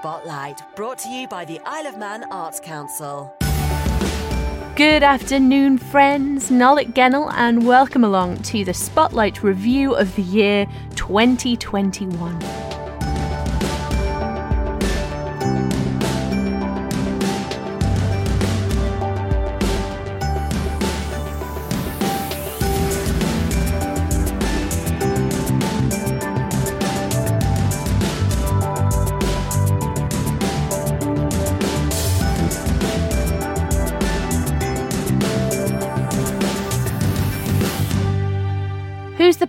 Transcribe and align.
Spotlight, 0.00 0.62
brought 0.76 0.96
to 1.00 1.10
you 1.10 1.28
by 1.28 1.44
the 1.44 1.60
Isle 1.66 1.86
of 1.86 1.98
Man 1.98 2.24
Arts 2.32 2.58
Council. 2.58 3.36
Good 4.74 5.02
afternoon, 5.02 5.76
friends. 5.76 6.48
Nollick 6.48 6.94
Ghennal, 6.94 7.30
and 7.34 7.66
welcome 7.66 8.02
along 8.02 8.38
to 8.44 8.64
the 8.64 8.72
Spotlight 8.72 9.42
review 9.42 9.94
of 9.94 10.16
the 10.16 10.22
year 10.22 10.64
2021. 10.96 12.59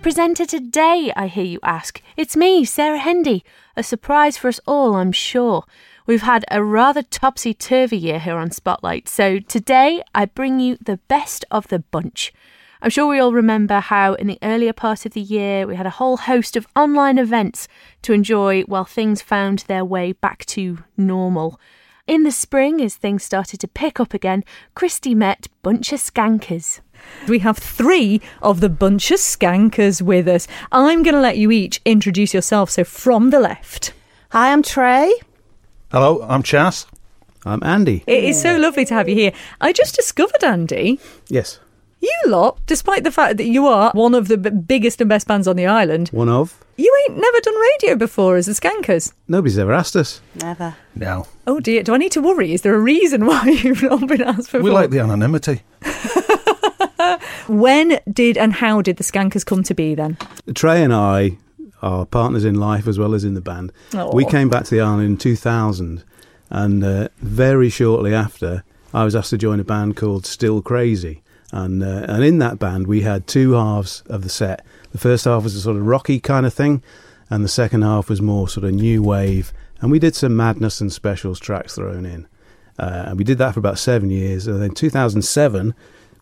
Presenter 0.02 0.44
today, 0.44 1.12
I 1.14 1.28
hear 1.28 1.44
you 1.44 1.60
ask? 1.62 2.02
It's 2.16 2.36
me, 2.36 2.64
Sarah 2.64 2.98
Hendy. 2.98 3.44
A 3.76 3.84
surprise 3.84 4.36
for 4.36 4.48
us 4.48 4.58
all, 4.66 4.96
I'm 4.96 5.12
sure. 5.12 5.64
We've 6.06 6.22
had 6.22 6.44
a 6.50 6.64
rather 6.64 7.02
topsy 7.04 7.54
turvy 7.54 7.98
year 7.98 8.18
here 8.18 8.34
on 8.34 8.50
Spotlight, 8.50 9.08
so 9.08 9.38
today 9.38 10.02
I 10.12 10.24
bring 10.24 10.58
you 10.58 10.76
the 10.84 10.96
best 11.06 11.44
of 11.52 11.68
the 11.68 11.78
bunch. 11.78 12.32
I'm 12.82 12.90
sure 12.90 13.06
we 13.06 13.20
all 13.20 13.32
remember 13.32 13.78
how, 13.78 14.14
in 14.14 14.26
the 14.26 14.40
earlier 14.42 14.72
part 14.72 15.06
of 15.06 15.12
the 15.12 15.20
year, 15.20 15.68
we 15.68 15.76
had 15.76 15.86
a 15.86 15.90
whole 15.90 16.16
host 16.16 16.56
of 16.56 16.66
online 16.74 17.16
events 17.16 17.68
to 18.02 18.12
enjoy 18.12 18.62
while 18.62 18.84
things 18.84 19.22
found 19.22 19.60
their 19.60 19.84
way 19.84 20.10
back 20.10 20.44
to 20.46 20.78
normal. 20.96 21.60
In 22.08 22.24
the 22.24 22.32
spring, 22.32 22.82
as 22.82 22.96
things 22.96 23.22
started 23.22 23.60
to 23.60 23.68
pick 23.68 24.00
up 24.00 24.14
again, 24.14 24.42
Christy 24.74 25.14
met 25.14 25.46
Bunch 25.62 25.92
of 25.92 26.00
Skankers. 26.00 26.80
We 27.28 27.38
have 27.40 27.58
three 27.58 28.20
of 28.42 28.60
the 28.60 28.68
bunch 28.68 29.10
of 29.10 29.18
skankers 29.18 30.02
with 30.02 30.26
us. 30.28 30.48
I'm 30.72 31.02
going 31.02 31.14
to 31.14 31.20
let 31.20 31.38
you 31.38 31.50
each 31.50 31.80
introduce 31.84 32.34
yourself. 32.34 32.70
So 32.70 32.84
from 32.84 33.30
the 33.30 33.40
left. 33.40 33.92
Hi, 34.30 34.52
I'm 34.52 34.62
Trey. 34.62 35.12
Hello, 35.90 36.24
I'm 36.28 36.42
Chas. 36.42 36.86
I'm 37.44 37.62
Andy. 37.62 38.02
It 38.06 38.24
is 38.24 38.40
so 38.40 38.56
lovely 38.56 38.84
to 38.86 38.94
have 38.94 39.08
you 39.08 39.14
here. 39.14 39.32
I 39.60 39.72
just 39.72 39.94
discovered, 39.96 40.42
Andy, 40.44 41.00
Yes. 41.28 41.58
you 42.00 42.12
lot, 42.26 42.58
despite 42.66 43.02
the 43.04 43.10
fact 43.10 43.36
that 43.36 43.46
you 43.46 43.66
are 43.66 43.90
one 43.94 44.14
of 44.14 44.28
the 44.28 44.38
b- 44.38 44.50
biggest 44.50 45.00
and 45.00 45.08
best 45.08 45.26
bands 45.26 45.46
on 45.48 45.56
the 45.56 45.66
island, 45.66 46.08
One 46.12 46.28
of. 46.28 46.56
you 46.76 46.96
ain't 47.08 47.18
never 47.20 47.40
done 47.40 47.54
radio 47.60 47.96
before 47.96 48.36
as 48.36 48.46
the 48.46 48.52
Skankers. 48.52 49.12
Nobody's 49.28 49.58
ever 49.58 49.72
asked 49.72 49.96
us. 49.96 50.20
Never. 50.36 50.76
No, 50.94 51.26
Oh 51.46 51.58
dear, 51.58 51.82
do 51.82 51.92
I 51.94 51.98
need 51.98 52.12
to 52.12 52.22
worry? 52.22 52.52
Is 52.54 52.62
there 52.62 52.74
a 52.76 52.80
reason 52.80 53.26
why 53.26 53.42
you've 53.48 53.82
not 53.82 54.06
been 54.06 54.22
asked 54.22 54.52
before? 54.52 54.62
we 54.62 54.70
like 54.70 54.90
the 54.90 55.00
anonymity. 55.00 55.62
when 57.48 58.00
did 58.10 58.36
and 58.36 58.52
how 58.52 58.82
did 58.82 58.96
the 58.96 59.04
Skankers 59.04 59.44
come 59.44 59.62
to 59.64 59.74
be 59.74 59.94
then? 59.94 60.16
Trey 60.54 60.82
and 60.82 60.92
I 60.92 61.38
are 61.82 62.06
partners 62.06 62.44
in 62.44 62.54
life 62.54 62.86
as 62.86 62.98
well 62.98 63.14
as 63.14 63.24
in 63.24 63.34
the 63.34 63.40
band. 63.40 63.72
We 64.12 64.24
came 64.24 64.48
back 64.48 64.64
to 64.64 64.70
the 64.70 64.80
island 64.80 65.04
in 65.04 65.16
2000, 65.16 66.04
and 66.50 66.84
uh, 66.84 67.08
very 67.18 67.68
shortly 67.68 68.14
after, 68.14 68.62
I 68.94 69.04
was 69.04 69.16
asked 69.16 69.30
to 69.30 69.38
join 69.38 69.58
a 69.58 69.64
band 69.64 69.96
called 69.96 70.26
Still 70.26 70.62
Crazy. 70.62 71.22
And, 71.50 71.82
uh, 71.82 72.06
and 72.08 72.24
in 72.24 72.38
that 72.38 72.58
band, 72.58 72.86
we 72.86 73.02
had 73.02 73.26
two 73.26 73.52
halves 73.52 74.02
of 74.06 74.22
the 74.22 74.30
set. 74.30 74.64
The 74.92 74.98
first 74.98 75.26
half 75.26 75.42
was 75.42 75.54
a 75.54 75.60
sort 75.60 75.76
of 75.76 75.86
rocky 75.86 76.18
kind 76.18 76.46
of 76.46 76.54
thing, 76.54 76.82
and 77.28 77.44
the 77.44 77.48
second 77.48 77.82
half 77.82 78.08
was 78.08 78.22
more 78.22 78.48
sort 78.48 78.64
of 78.64 78.72
new 78.72 79.02
wave. 79.02 79.52
And 79.80 79.90
we 79.90 79.98
did 79.98 80.14
some 80.14 80.36
madness 80.36 80.80
and 80.80 80.92
specials 80.92 81.40
tracks 81.40 81.74
thrown 81.74 82.06
in. 82.06 82.26
Uh, 82.78 83.04
and 83.08 83.18
we 83.18 83.24
did 83.24 83.38
that 83.38 83.54
for 83.54 83.60
about 83.60 83.78
seven 83.78 84.10
years. 84.10 84.46
And 84.46 84.62
then 84.62 84.70
2007 84.70 85.74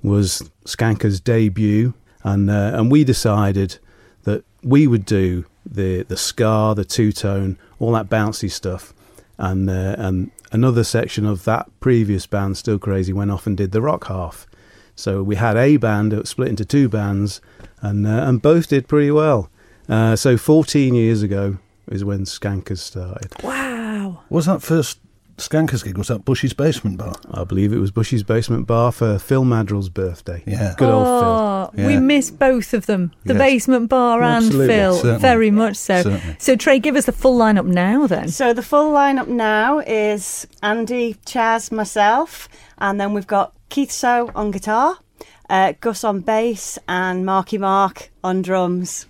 was 0.03 0.51
Skanker's 0.65 1.21
debut, 1.21 1.95
and 2.23 2.51
uh, 2.51 2.73
and 2.75 2.91
we 2.91 3.05
decided 3.05 3.79
that 4.25 4.45
we 4.63 4.87
would 4.87 5.05
do 5.05 5.47
the 5.65 6.03
the 6.03 6.17
ska, 6.17 6.75
the 6.77 6.85
two 6.85 7.13
tone, 7.13 7.59
all 7.79 7.93
that 7.93 8.09
bouncy 8.09 8.51
stuff, 8.51 8.93
and 9.39 9.69
uh, 9.69 9.95
and 9.99 10.31
another 10.53 10.85
section 10.85 11.27
of 11.27 11.45
that 11.45 11.69
previous 11.81 12.27
band, 12.27 12.57
Still 12.57 12.79
Crazy, 12.79 13.13
went 13.13 13.31
off 13.31 13.47
and 13.47 13.57
did 13.57 13.73
the 13.73 13.83
rock 13.83 14.07
half. 14.07 14.47
So 14.95 15.23
we 15.23 15.37
had 15.37 15.57
a 15.57 15.77
band 15.77 16.13
that 16.13 16.19
was 16.19 16.29
split 16.29 16.49
into 16.49 16.65
two 16.65 16.89
bands, 16.89 17.41
and 17.81 18.07
uh, 18.07 18.25
and 18.27 18.43
both 18.43 18.69
did 18.69 18.89
pretty 18.89 19.11
well. 19.11 19.51
Uh, 19.89 20.15
so 20.15 20.37
14 20.37 20.95
years 20.95 21.23
ago 21.23 21.59
is 21.89 22.05
when 22.05 22.25
Skankers 22.25 22.79
started. 22.79 23.33
Wow. 23.43 24.23
Was 24.31 24.47
that 24.47 24.63
first 24.63 25.01
Skankers 25.41 25.83
gig? 25.85 25.97
Was 25.99 26.09
that 26.09 26.25
Bushy's 26.25 26.53
Basement 26.53 26.99
Bar? 26.99 27.15
I 27.33 27.45
believe 27.45 27.73
it 27.73 27.79
was 27.79 27.91
Bushy's 27.91 28.23
Basement 28.23 28.67
Bar 28.67 28.93
for 28.93 29.19
Phil 29.19 29.45
Madrill's 29.45 29.89
birthday. 29.89 30.43
Yeah. 30.47 30.75
Good 30.77 30.89
old 30.89 31.07
Phil. 31.07 31.13
Oh, 31.15 31.71
Yeah. 31.77 31.87
we 31.87 31.97
miss 31.99 32.31
both 32.31 32.73
of 32.75 32.87
them. 32.87 33.13
The 33.25 33.35
Yes. 33.35 33.41
basement 33.43 33.89
bar 33.89 34.23
and 34.23 34.45
Absolutely. 34.45 34.69
Phil. 34.75 34.95
Certainly. 34.97 35.19
Very 35.21 35.51
much 35.51 35.77
so. 35.77 36.03
Certainly. 36.03 36.37
So 36.39 36.57
Trey, 36.57 36.79
give 36.79 36.97
us 36.97 37.07
the 37.07 37.13
full 37.13 37.39
lineup 37.39 37.67
now 37.67 38.07
then. 38.07 38.29
So 38.29 38.53
the 38.53 38.63
full 38.63 38.93
lineup 38.93 39.29
now 39.29 39.81
is 39.81 40.47
Andy, 40.63 41.17
Chaz, 41.27 41.73
myself, 41.73 42.49
and 42.79 43.01
then 43.01 43.13
we've 43.15 43.27
got 43.27 43.53
Keith 43.69 43.91
So 43.93 44.31
on 44.35 44.51
guitar, 44.51 44.99
uh, 45.49 45.73
Gus 45.81 46.05
on 46.05 46.21
bass, 46.21 46.79
and 46.89 47.25
Marky 47.25 47.59
Mark 47.59 48.11
on 48.23 48.43
drums. 48.43 49.07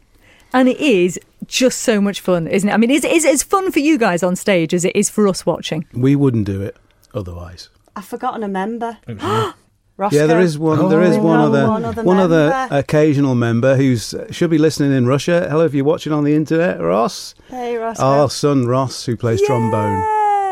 And 0.52 0.68
it 0.68 0.78
is 0.80 1.18
just 1.50 1.80
so 1.82 2.00
much 2.00 2.20
fun, 2.20 2.46
isn't 2.46 2.68
it? 2.68 2.72
I 2.72 2.76
mean, 2.78 2.90
it's, 2.90 3.04
it's, 3.04 3.24
it's 3.24 3.42
fun 3.42 3.70
for 3.72 3.80
you 3.80 3.98
guys 3.98 4.22
on 4.22 4.36
stage 4.36 4.72
as 4.72 4.84
it 4.84 4.94
is 4.96 5.10
for 5.10 5.28
us 5.28 5.44
watching. 5.44 5.86
We 5.92 6.16
wouldn't 6.16 6.46
do 6.46 6.62
it 6.62 6.76
otherwise. 7.12 7.68
I've 7.96 8.04
forgotten 8.06 8.42
a 8.42 8.48
member. 8.48 8.98
Yeah. 9.08 9.52
Roscoe. 9.96 10.16
Yeah, 10.16 10.26
there 10.26 10.40
is 10.40 10.58
one. 10.58 10.88
there 10.88 11.02
is 11.02 11.16
Oh. 11.18 11.22
one 11.22 11.40
other, 11.40 11.66
One 11.68 11.84
other 11.84 12.02
one 12.04 12.16
other 12.16 12.68
occasional 12.70 13.34
member 13.34 13.76
who's 13.76 14.14
uh, 14.14 14.32
should 14.32 14.48
be 14.48 14.56
listening 14.56 14.92
in 14.96 15.06
Russia. 15.06 15.46
Hello, 15.50 15.66
if 15.66 15.74
you're 15.74 15.84
watching 15.84 16.10
on 16.14 16.24
the 16.24 16.34
internet, 16.34 16.80
Ross. 16.80 17.34
Hey, 17.48 17.76
Ross. 17.76 18.00
Our 18.00 18.30
son 18.30 18.66
Ross, 18.66 19.04
who 19.04 19.14
plays 19.14 19.42
trombone, 19.42 20.00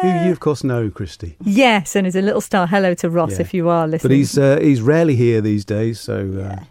who 0.03 0.26
you 0.26 0.32
of 0.32 0.41
course 0.41 0.62
know, 0.65 0.91
Christy. 0.91 1.36
Yes, 1.42 1.97
and 1.97 2.06
is 2.06 2.15
a 2.15 2.20
little 2.20 2.42
star, 2.42 2.66
hello 2.66 2.92
to 2.97 3.09
Ross 3.09 3.36
Yeah. 3.36 3.41
if 3.41 3.54
you 3.54 3.70
are 3.70 3.88
listening. 3.88 4.10
But 4.10 4.16
he's 4.16 4.36
uh, 4.36 4.59
he's 4.60 4.82
rarely 4.82 5.16
here 5.16 5.41
these 5.41 5.65
days, 5.65 5.98
so. 5.98 6.15
Uh, 6.16 6.56
we 6.60 6.66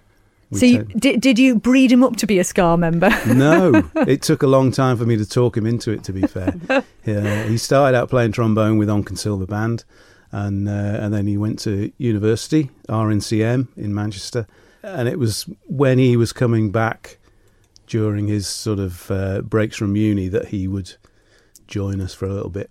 so 0.53 0.65
you, 0.65 0.83
did, 0.83 1.19
did 1.21 1.37
you 1.37 1.55
breed 1.55 1.91
him 1.91 2.03
up 2.03 2.15
to 2.17 2.27
be 2.27 2.39
a 2.39 2.43
ska 2.43 2.77
member? 2.77 3.09
no, 3.27 3.89
it 3.95 4.21
took 4.21 4.43
a 4.43 4.47
long 4.47 4.71
time 4.71 4.97
for 4.97 5.05
me 5.05 5.17
to 5.17 5.25
talk 5.25 5.57
him 5.57 5.65
into 5.65 5.91
it. 5.91 6.03
To 6.05 6.13
be 6.13 6.21
fair, 6.25 6.55
yeah, 7.05 7.43
he 7.43 7.57
started 7.57 7.97
out 7.97 8.09
playing 8.09 8.31
trombone 8.31 8.77
with 8.77 8.87
Onchan 8.87 9.17
Silver 9.17 9.45
Band, 9.45 9.83
and 10.31 10.69
uh, 10.69 10.71
and 10.71 11.13
then 11.13 11.27
he 11.27 11.37
went 11.37 11.59
to 11.59 11.91
university, 11.97 12.69
RNCM 12.87 13.67
in 13.75 13.93
Manchester, 13.93 14.47
and 14.83 15.07
it 15.09 15.19
was 15.19 15.43
when 15.67 15.99
he 15.99 16.15
was 16.15 16.31
coming 16.31 16.71
back 16.71 17.17
during 17.87 18.27
his 18.27 18.47
sort 18.47 18.79
of 18.79 19.11
uh, 19.11 19.41
breaks 19.41 19.75
from 19.75 19.95
uni 19.95 20.27
that 20.29 20.47
he 20.47 20.67
would 20.67 20.95
join 21.67 21.99
us 21.99 22.13
for 22.13 22.25
a 22.25 22.33
little 22.33 22.49
bit. 22.49 22.69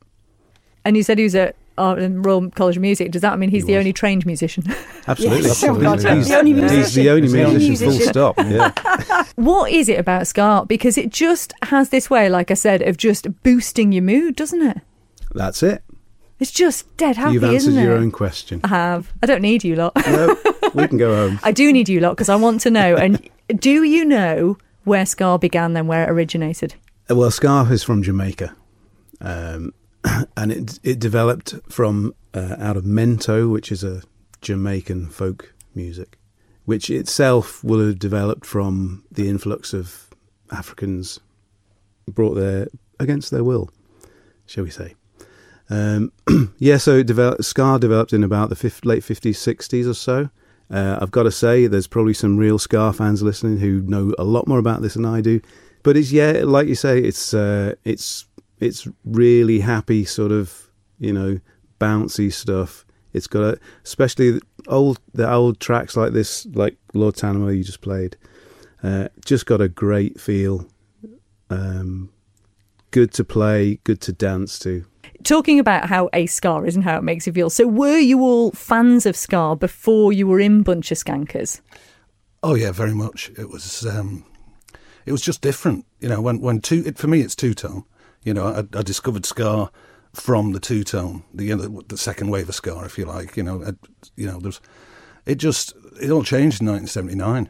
and 0.84 0.97
you 0.97 1.03
said 1.03 1.19
he 1.19 1.25
was 1.25 1.34
at 1.34 1.56
uh, 1.78 1.97
in 1.98 2.22
Royal 2.22 2.50
College 2.50 2.76
of 2.76 2.82
Music. 2.82 3.10
Does 3.10 3.22
that 3.22 3.38
mean 3.38 3.50
he's 3.50 3.62
He 3.64 3.69
the 3.69 3.72
was. 3.75 3.81
only 3.81 3.92
trained 3.92 4.26
musician? 4.26 4.64
Absolutely, 5.06 5.42
Yes. 5.48 5.62
Oh, 5.64 5.69
absolutely. 5.76 5.82
God, 6.04 6.16
he's, 6.16 6.28
the 6.28 6.37
only 6.38 6.53
musician. 6.53 6.76
He's 6.78 6.94
the 6.94 7.10
only 7.10 7.28
musician. 7.28 7.91
Full 7.91 8.00
stop. 8.09 8.38
Yeah. 8.38 9.25
what 9.37 9.70
is 9.70 9.88
it 9.88 9.98
about 10.00 10.26
ska? 10.26 10.64
Because 10.66 10.98
it 10.98 11.10
just 11.10 11.53
has 11.62 11.91
this 11.91 12.10
way, 12.10 12.28
like 12.28 12.50
I 12.50 12.54
said, 12.54 12.82
of 12.82 12.97
just 12.97 13.28
boosting 13.44 13.92
your 13.92 14.03
mood, 14.03 14.34
doesn't 14.37 14.62
it? 14.62 14.78
That's 15.32 15.62
it. 15.62 15.82
It's 16.41 16.50
just 16.50 16.94
dead 16.97 17.16
happy, 17.16 17.34
You've 17.34 17.44
answered 17.44 17.56
isn't 17.70 17.82
your 17.84 17.97
it? 17.97 18.00
own 18.00 18.10
question. 18.10 18.60
I 18.64 18.69
have. 18.69 19.12
I 19.22 19.26
don't 19.26 19.41
need 19.43 19.64
you 19.64 19.75
lot. 19.76 19.94
no, 19.97 20.37
we 20.75 20.87
can 20.88 20.98
go 20.98 21.14
home. 21.14 21.41
I 21.44 21.53
do 21.53 21.72
need 21.72 21.88
you 21.88 22.00
lot 22.00 22.11
because 22.11 22.29
I 22.29 22.37
want 22.37 22.61
to 22.62 22.70
know. 22.70 22.94
And 22.96 23.26
do 23.58 23.84
you 23.84 24.05
know 24.05 24.58
where 24.84 25.06
ska 25.06 25.38
began 25.38 25.72
then, 25.72 25.87
where 25.87 26.05
it 26.05 26.11
originated? 26.11 26.75
Uh, 27.08 27.14
Well, 27.14 27.31
Scarf 27.31 27.70
is 27.70 27.82
from 27.84 28.02
Jamaica, 28.02 28.55
um, 29.20 29.72
and 30.37 30.53
it 30.53 30.79
it 30.82 30.99
developed 30.99 31.55
from 31.69 32.14
uh, 32.35 32.56
out 32.58 32.76
of 32.76 32.85
mento, 32.85 33.50
which 33.50 33.73
is 33.73 33.82
a 33.85 34.03
Jamaican 34.41 35.08
folk 35.08 35.55
music, 35.75 36.19
which 36.64 36.91
itself 36.91 37.62
will 37.64 37.85
have 37.87 37.99
developed 37.99 38.47
from 38.47 39.05
the 39.11 39.29
influx 39.29 39.73
of 39.73 40.11
Africans 40.50 41.20
brought 42.08 42.35
there 42.35 42.69
against 43.00 43.31
their 43.31 43.44
will, 43.44 43.70
shall 44.47 44.64
we 44.64 44.70
say? 44.70 44.94
Um, 45.69 46.12
yeah, 46.58 46.76
so 46.76 47.03
ska 47.41 47.79
developed 47.81 48.12
in 48.12 48.23
about 48.23 48.50
the 48.50 48.81
late 48.85 49.05
fifties, 49.05 49.38
sixties 49.38 49.88
or 49.88 49.94
so. 49.94 50.31
Uh, 50.69 50.99
I've 51.00 51.12
got 51.12 51.25
to 51.25 51.31
say, 51.31 51.69
there's 51.69 51.87
probably 51.87 52.14
some 52.14 52.37
real 52.37 52.58
ska 52.58 52.93
fans 52.93 53.23
listening 53.23 53.58
who 53.58 53.82
know 53.82 54.12
a 54.19 54.25
lot 54.25 54.49
more 54.49 54.58
about 54.58 54.82
this 54.82 54.94
than 54.94 55.05
I 55.05 55.20
do. 55.20 55.41
But 55.85 55.97
it's 55.97 56.11
yeah, 56.11 56.43
like 56.44 56.67
you 56.67 56.75
say, 56.75 56.99
it's 56.99 57.32
uh, 57.32 57.75
it's 57.85 58.26
it's 58.61 58.88
really 59.05 59.61
happy 59.61 60.05
sort 60.05 60.32
of 60.32 60.70
you 60.99 61.12
know 61.12 61.41
bouncy 61.81 62.32
stuff. 62.32 62.85
It's 63.12 63.26
got 63.26 63.43
a, 63.43 63.58
especially 63.85 64.32
the 64.32 64.43
old 64.69 65.00
the 65.14 65.31
old 65.31 65.61
tracks 65.61 65.97
like 65.97 66.12
this, 66.12 66.47
like 66.47 66.76
Lord 66.94 67.14
Tanamo 67.14 67.56
you 67.56 67.64
just 67.64 67.81
played, 67.81 68.17
uh, 68.82 69.08
just 69.25 69.47
got 69.47 69.61
a 69.61 69.69
great 69.69 70.20
feel. 70.20 70.69
Um, 71.49 72.11
good 72.91 73.12
to 73.14 73.25
play, 73.25 73.79
good 73.85 74.00
to 74.03 74.12
dance 74.12 74.58
to. 74.61 74.85
Talking 75.23 75.58
about 75.58 75.88
how 75.88 76.08
a 76.12 76.26
ska 76.26 76.62
is 76.62 76.75
and 76.76 76.85
how 76.85 76.99
it 76.99 77.03
makes 77.03 77.26
you 77.26 77.32
feel. 77.32 77.50
So, 77.50 77.67
were 77.67 77.99
you 77.99 78.20
all 78.20 78.50
fans 78.53 79.06
of 79.06 79.17
ska 79.17 79.56
before 79.58 80.12
you 80.12 80.26
were 80.26 80.41
in 80.41 80.62
Bunch 80.62 80.91
of 80.91 80.99
Skankers? 80.99 81.61
Oh 82.43 82.55
yeah, 82.55 82.73
very 82.73 82.94
much. 82.94 83.31
It 83.37 83.49
was 83.49 83.87
um, 83.87 84.25
it 85.05 85.12
was 85.12 85.23
just 85.23 85.41
different. 85.41 85.87
You 86.00 86.08
know, 86.08 86.20
when 86.20 86.41
when 86.41 86.61
two 86.61 86.82
it, 86.87 86.99
for 86.99 87.06
me 87.06 87.20
it's 87.20 87.35
two 87.35 87.55
tone. 87.55 87.85
You 88.26 88.34
know, 88.34 88.49
I, 88.49 88.78
I 88.78 88.82
discovered 88.82 89.25
ska 89.25 89.70
from 90.12 90.50
the 90.50 90.58
two 90.58 90.82
tone, 90.82 91.23
the 91.32 91.44
you 91.44 91.56
know, 91.56 91.82
the 91.87 91.96
second 91.96 92.28
wave 92.28 92.49
of 92.49 92.56
ska, 92.56 92.82
if 92.84 92.99
you 92.99 93.05
like. 93.05 93.37
You 93.37 93.44
know, 93.44 93.62
I, 93.64 93.70
you 94.17 94.26
know, 94.26 94.40
there's 94.40 94.61
it 95.26 95.37
just 95.37 95.75
it 96.02 96.11
all 96.11 96.25
changed 96.25 96.61
in 96.61 96.67
1979. 96.67 97.49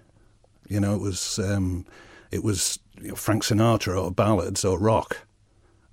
You 0.69 0.81
know, 0.81 0.95
it 0.95 1.01
was 1.01 1.39
um, 1.39 1.87
it 2.31 2.45
was 2.45 2.79
you 3.01 3.09
know, 3.09 3.15
Frank 3.15 3.43
Sinatra 3.43 4.05
or 4.05 4.11
ballads 4.11 4.67
or 4.67 4.79
rock, 4.79 5.27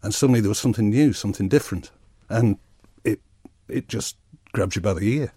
and 0.01 0.13
suddenly 0.13 0.41
there 0.41 0.49
was 0.49 0.59
something 0.59 0.89
new, 0.89 1.13
something 1.13 1.47
different, 1.47 1.89
and 2.27 2.57
it 3.05 3.21
it 3.69 3.87
just 3.87 4.17
grabs 4.53 4.75
you 4.75 4.81
by 4.81 4.93
the 4.93 5.01
ear. 5.01 5.33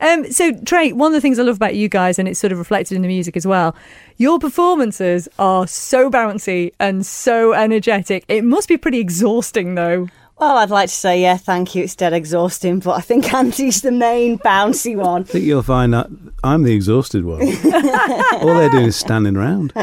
Um, 0.00 0.30
so, 0.32 0.52
Trey, 0.62 0.92
one 0.92 1.08
of 1.08 1.14
the 1.14 1.20
things 1.20 1.38
I 1.38 1.42
love 1.42 1.56
about 1.56 1.74
you 1.74 1.88
guys, 1.88 2.18
and 2.18 2.26
it's 2.26 2.40
sort 2.40 2.52
of 2.52 2.58
reflected 2.58 2.94
in 2.94 3.02
the 3.02 3.08
music 3.08 3.36
as 3.36 3.46
well, 3.46 3.76
your 4.16 4.38
performances 4.38 5.28
are 5.38 5.66
so 5.66 6.10
bouncy 6.10 6.72
and 6.80 7.04
so 7.04 7.52
energetic. 7.52 8.24
It 8.28 8.44
must 8.44 8.68
be 8.68 8.76
pretty 8.78 9.00
exhausting, 9.00 9.74
though. 9.74 10.08
Well, 10.38 10.56
I'd 10.56 10.70
like 10.70 10.88
to 10.88 10.94
say, 10.94 11.20
yeah, 11.20 11.36
thank 11.36 11.74
you. 11.74 11.84
It's 11.84 11.94
dead 11.94 12.14
exhausting, 12.14 12.78
but 12.78 12.92
I 12.92 13.02
think 13.02 13.34
Andy's 13.34 13.82
the 13.82 13.92
main 13.92 14.38
bouncy 14.38 14.96
one. 14.96 15.22
I 15.22 15.24
think 15.24 15.44
you'll 15.44 15.62
find 15.62 15.92
that 15.92 16.06
I'm 16.42 16.62
the 16.62 16.72
exhausted 16.72 17.26
one. 17.26 17.42
All 17.42 18.54
they're 18.54 18.70
doing 18.70 18.86
is 18.86 18.96
standing 18.96 19.36
around. 19.36 19.74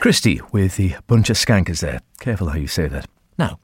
Christy 0.00 0.42
with 0.52 0.76
the 0.76 0.96
bunch 1.06 1.30
of 1.30 1.36
skankers 1.36 1.80
there. 1.80 2.00
Careful 2.20 2.48
how 2.48 2.58
you 2.58 2.66
say 2.66 2.86
that. 2.88 3.06
Now, 3.38 3.58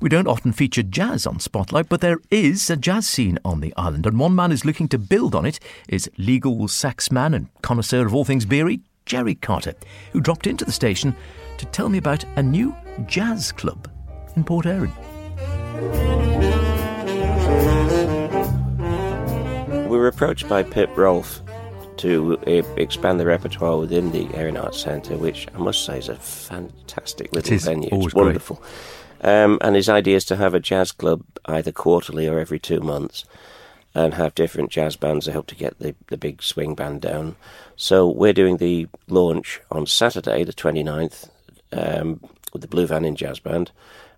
we 0.00 0.08
don't 0.08 0.28
often 0.28 0.52
feature 0.52 0.82
jazz 0.82 1.26
on 1.26 1.40
Spotlight, 1.40 1.88
but 1.88 2.00
there 2.00 2.18
is 2.30 2.68
a 2.70 2.76
jazz 2.76 3.08
scene 3.08 3.38
on 3.44 3.60
the 3.60 3.72
island, 3.76 4.06
and 4.06 4.18
one 4.18 4.34
man 4.34 4.52
is 4.52 4.64
looking 4.64 4.88
to 4.88 4.98
build 4.98 5.34
on 5.34 5.46
it 5.46 5.60
is 5.88 6.10
legal 6.18 6.56
saxman 6.68 7.34
and 7.34 7.48
connoisseur 7.62 8.06
of 8.06 8.14
all 8.14 8.24
things 8.24 8.44
beery, 8.44 8.80
Jerry 9.06 9.34
Carter, 9.34 9.74
who 10.12 10.20
dropped 10.20 10.46
into 10.46 10.64
the 10.64 10.72
station 10.72 11.14
to 11.58 11.66
tell 11.66 11.88
me 11.88 11.98
about 11.98 12.24
a 12.36 12.42
new 12.42 12.74
jazz 13.06 13.52
club 13.52 13.90
in 14.36 14.44
Port 14.44 14.66
Erin. 14.66 14.92
We 19.88 19.96
were 19.96 20.08
approached 20.08 20.48
by 20.48 20.62
Pip 20.62 20.96
Rolfe 20.96 21.40
to 21.98 22.36
uh, 22.46 22.50
expand 22.76 23.20
the 23.20 23.26
repertoire 23.26 23.78
within 23.78 24.10
the 24.10 24.28
Erin 24.34 24.56
Arts 24.56 24.80
Centre, 24.80 25.16
which 25.16 25.46
I 25.54 25.58
must 25.58 25.84
say 25.84 25.98
is 25.98 26.08
a 26.08 26.16
fantastic 26.16 27.32
little 27.32 27.54
is 27.54 27.64
venue. 27.64 27.88
it's 27.92 28.12
great. 28.12 28.40
Um, 29.24 29.58
and 29.62 29.74
his 29.74 29.88
idea 29.88 30.16
is 30.16 30.26
to 30.26 30.36
have 30.36 30.52
a 30.52 30.60
jazz 30.60 30.92
club 30.92 31.24
either 31.46 31.72
quarterly 31.72 32.28
or 32.28 32.38
every 32.38 32.58
two 32.58 32.80
months 32.80 33.24
and 33.94 34.12
have 34.14 34.34
different 34.34 34.70
jazz 34.70 34.96
bands 34.96 35.24
to 35.24 35.32
help 35.32 35.46
to 35.46 35.54
get 35.54 35.78
the, 35.78 35.94
the 36.08 36.18
big 36.18 36.42
swing 36.42 36.74
band 36.74 37.00
down. 37.00 37.36
So 37.74 38.06
we're 38.06 38.34
doing 38.34 38.58
the 38.58 38.86
launch 39.08 39.60
on 39.70 39.86
Saturday, 39.86 40.44
the 40.44 40.52
29th, 40.52 41.30
um, 41.72 42.20
with 42.52 42.60
the 42.60 42.68
Blue 42.68 42.86
Van 42.86 43.04
in 43.04 43.16
Jazz 43.16 43.38
Band. 43.38 43.70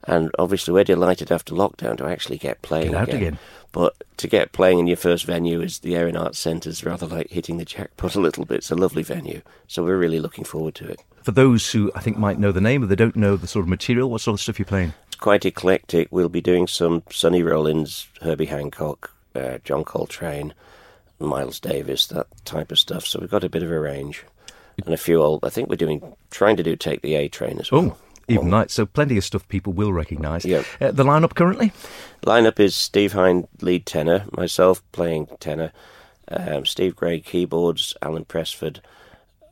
And 0.04 0.30
obviously, 0.38 0.72
we're 0.74 0.84
delighted 0.84 1.30
after 1.30 1.54
lockdown 1.54 1.96
to 1.98 2.06
actually 2.06 2.38
get 2.38 2.62
playing 2.62 2.92
Get 2.92 3.00
out 3.00 3.08
again. 3.14 3.38
But 3.72 3.94
to 4.16 4.28
get 4.28 4.52
playing 4.52 4.78
in 4.78 4.86
your 4.86 4.96
first 4.96 5.24
venue 5.24 5.60
is 5.60 5.80
the 5.80 5.96
Erin 5.96 6.16
Arts 6.16 6.38
Centre 6.38 6.70
is 6.70 6.84
rather 6.84 7.06
like 7.06 7.30
hitting 7.30 7.58
the 7.58 7.64
jackpot 7.64 8.14
a 8.14 8.20
little 8.20 8.44
bit. 8.44 8.58
It's 8.58 8.70
a 8.70 8.76
lovely 8.76 9.02
venue. 9.02 9.42
So 9.66 9.84
we're 9.84 9.98
really 9.98 10.20
looking 10.20 10.44
forward 10.44 10.74
to 10.76 10.88
it. 10.88 11.00
For 11.26 11.32
those 11.32 11.72
who 11.72 11.90
I 11.92 12.02
think 12.02 12.18
might 12.18 12.38
know 12.38 12.52
the 12.52 12.60
name, 12.60 12.82
but 12.82 12.88
they 12.88 12.94
don't 12.94 13.16
know 13.16 13.36
the 13.36 13.48
sort 13.48 13.64
of 13.64 13.68
material, 13.68 14.08
what 14.08 14.20
sort 14.20 14.34
of 14.34 14.40
stuff 14.40 14.60
you're 14.60 14.66
playing? 14.66 14.94
It's 15.08 15.16
quite 15.16 15.44
eclectic. 15.44 16.06
We'll 16.12 16.28
be 16.28 16.40
doing 16.40 16.68
some 16.68 17.02
Sonny 17.10 17.42
Rollins, 17.42 18.06
Herbie 18.22 18.44
Hancock, 18.44 19.12
uh, 19.34 19.58
John 19.64 19.82
Coltrane, 19.82 20.54
Miles 21.18 21.58
Davis, 21.58 22.06
that 22.06 22.28
type 22.44 22.70
of 22.70 22.78
stuff. 22.78 23.04
So 23.08 23.18
we've 23.18 23.28
got 23.28 23.42
a 23.42 23.48
bit 23.48 23.64
of 23.64 23.72
a 23.72 23.80
range. 23.80 24.22
And 24.84 24.94
a 24.94 24.96
few 24.96 25.20
old, 25.20 25.44
I 25.44 25.48
think 25.48 25.68
we're 25.68 25.74
doing, 25.74 26.14
trying 26.30 26.58
to 26.58 26.62
do 26.62 26.76
Take 26.76 27.02
the 27.02 27.16
A 27.16 27.26
Train 27.26 27.58
as 27.58 27.72
well. 27.72 27.96
Oh, 27.96 27.96
even 28.28 28.48
night. 28.48 28.70
So 28.70 28.86
plenty 28.86 29.18
of 29.18 29.24
stuff 29.24 29.48
people 29.48 29.72
will 29.72 29.92
recognise. 29.92 30.44
Yeah. 30.44 30.62
Uh, 30.80 30.92
the 30.92 31.02
lineup 31.02 31.34
currently? 31.34 31.72
Lineup 32.24 32.60
is 32.60 32.76
Steve 32.76 33.14
Hine, 33.14 33.48
lead 33.60 33.84
tenor, 33.84 34.26
myself 34.30 34.80
playing 34.92 35.26
tenor, 35.40 35.72
um, 36.28 36.64
Steve 36.64 36.94
Gray 36.94 37.18
keyboards, 37.18 37.96
Alan 38.00 38.26
Pressford 38.26 38.78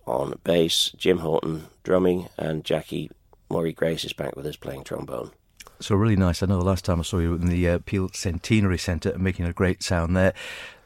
on 0.07 0.39
bass, 0.45 0.91
Jim 0.97 1.19
Horton 1.19 1.67
drumming, 1.83 2.29
and 2.39 2.65
Jackie 2.65 3.11
Maury 3.51 3.73
Grace 3.73 4.05
is 4.05 4.13
back 4.13 4.37
with 4.37 4.47
us 4.47 4.57
playing 4.57 4.85
trombone. 4.85 5.31
So 5.81 5.95
really 5.97 6.17
nice. 6.17 6.43
I 6.43 6.47
know 6.47 6.59
the 6.59 6.65
last 6.65 6.85
time 6.85 7.01
I 7.01 7.03
saw 7.03 7.19
you 7.19 7.35
in 7.35 7.47
the 7.49 7.69
uh, 7.69 7.79
Peel 7.85 8.09
Centenary 8.13 8.79
Centre, 8.79 9.11
and 9.11 9.23
making 9.23 9.45
a 9.45 9.53
great 9.53 9.83
sound 9.83 10.17
there. 10.17 10.33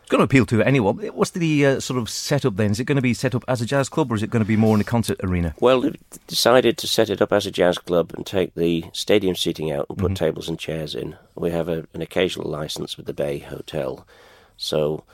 It's 0.00 0.10
going 0.10 0.20
to 0.20 0.24
appeal 0.24 0.46
to 0.46 0.62
anyone. 0.62 0.96
What's 1.08 1.32
the 1.32 1.66
uh, 1.66 1.80
sort 1.80 1.98
of 1.98 2.08
setup 2.08 2.56
then? 2.56 2.70
Is 2.70 2.80
it 2.80 2.84
going 2.84 2.96
to 2.96 3.02
be 3.02 3.12
set 3.12 3.34
up 3.34 3.44
as 3.46 3.60
a 3.60 3.66
jazz 3.66 3.90
club, 3.90 4.10
or 4.10 4.14
is 4.14 4.22
it 4.22 4.30
going 4.30 4.42
to 4.42 4.48
be 4.48 4.56
more 4.56 4.74
in 4.74 4.80
a 4.80 4.84
concert 4.84 5.20
arena? 5.22 5.54
Well, 5.60 5.82
we've 5.82 5.96
decided 6.26 6.78
to 6.78 6.86
set 6.88 7.10
it 7.10 7.20
up 7.20 7.30
as 7.30 7.44
a 7.44 7.50
jazz 7.50 7.76
club 7.76 8.12
and 8.16 8.24
take 8.24 8.54
the 8.54 8.86
stadium 8.94 9.36
seating 9.36 9.70
out 9.70 9.84
and 9.90 9.98
put 9.98 10.12
Mhm. 10.12 10.16
tables 10.16 10.48
and 10.48 10.58
chairs 10.58 10.94
in. 10.94 11.16
We 11.34 11.50
have 11.50 11.68
a, 11.68 11.86
an 11.92 12.00
occasional 12.00 12.48
license 12.50 12.96
with 12.96 13.04
the 13.04 13.12
Bay 13.12 13.38
Hotel, 13.40 14.06
so 14.56 15.04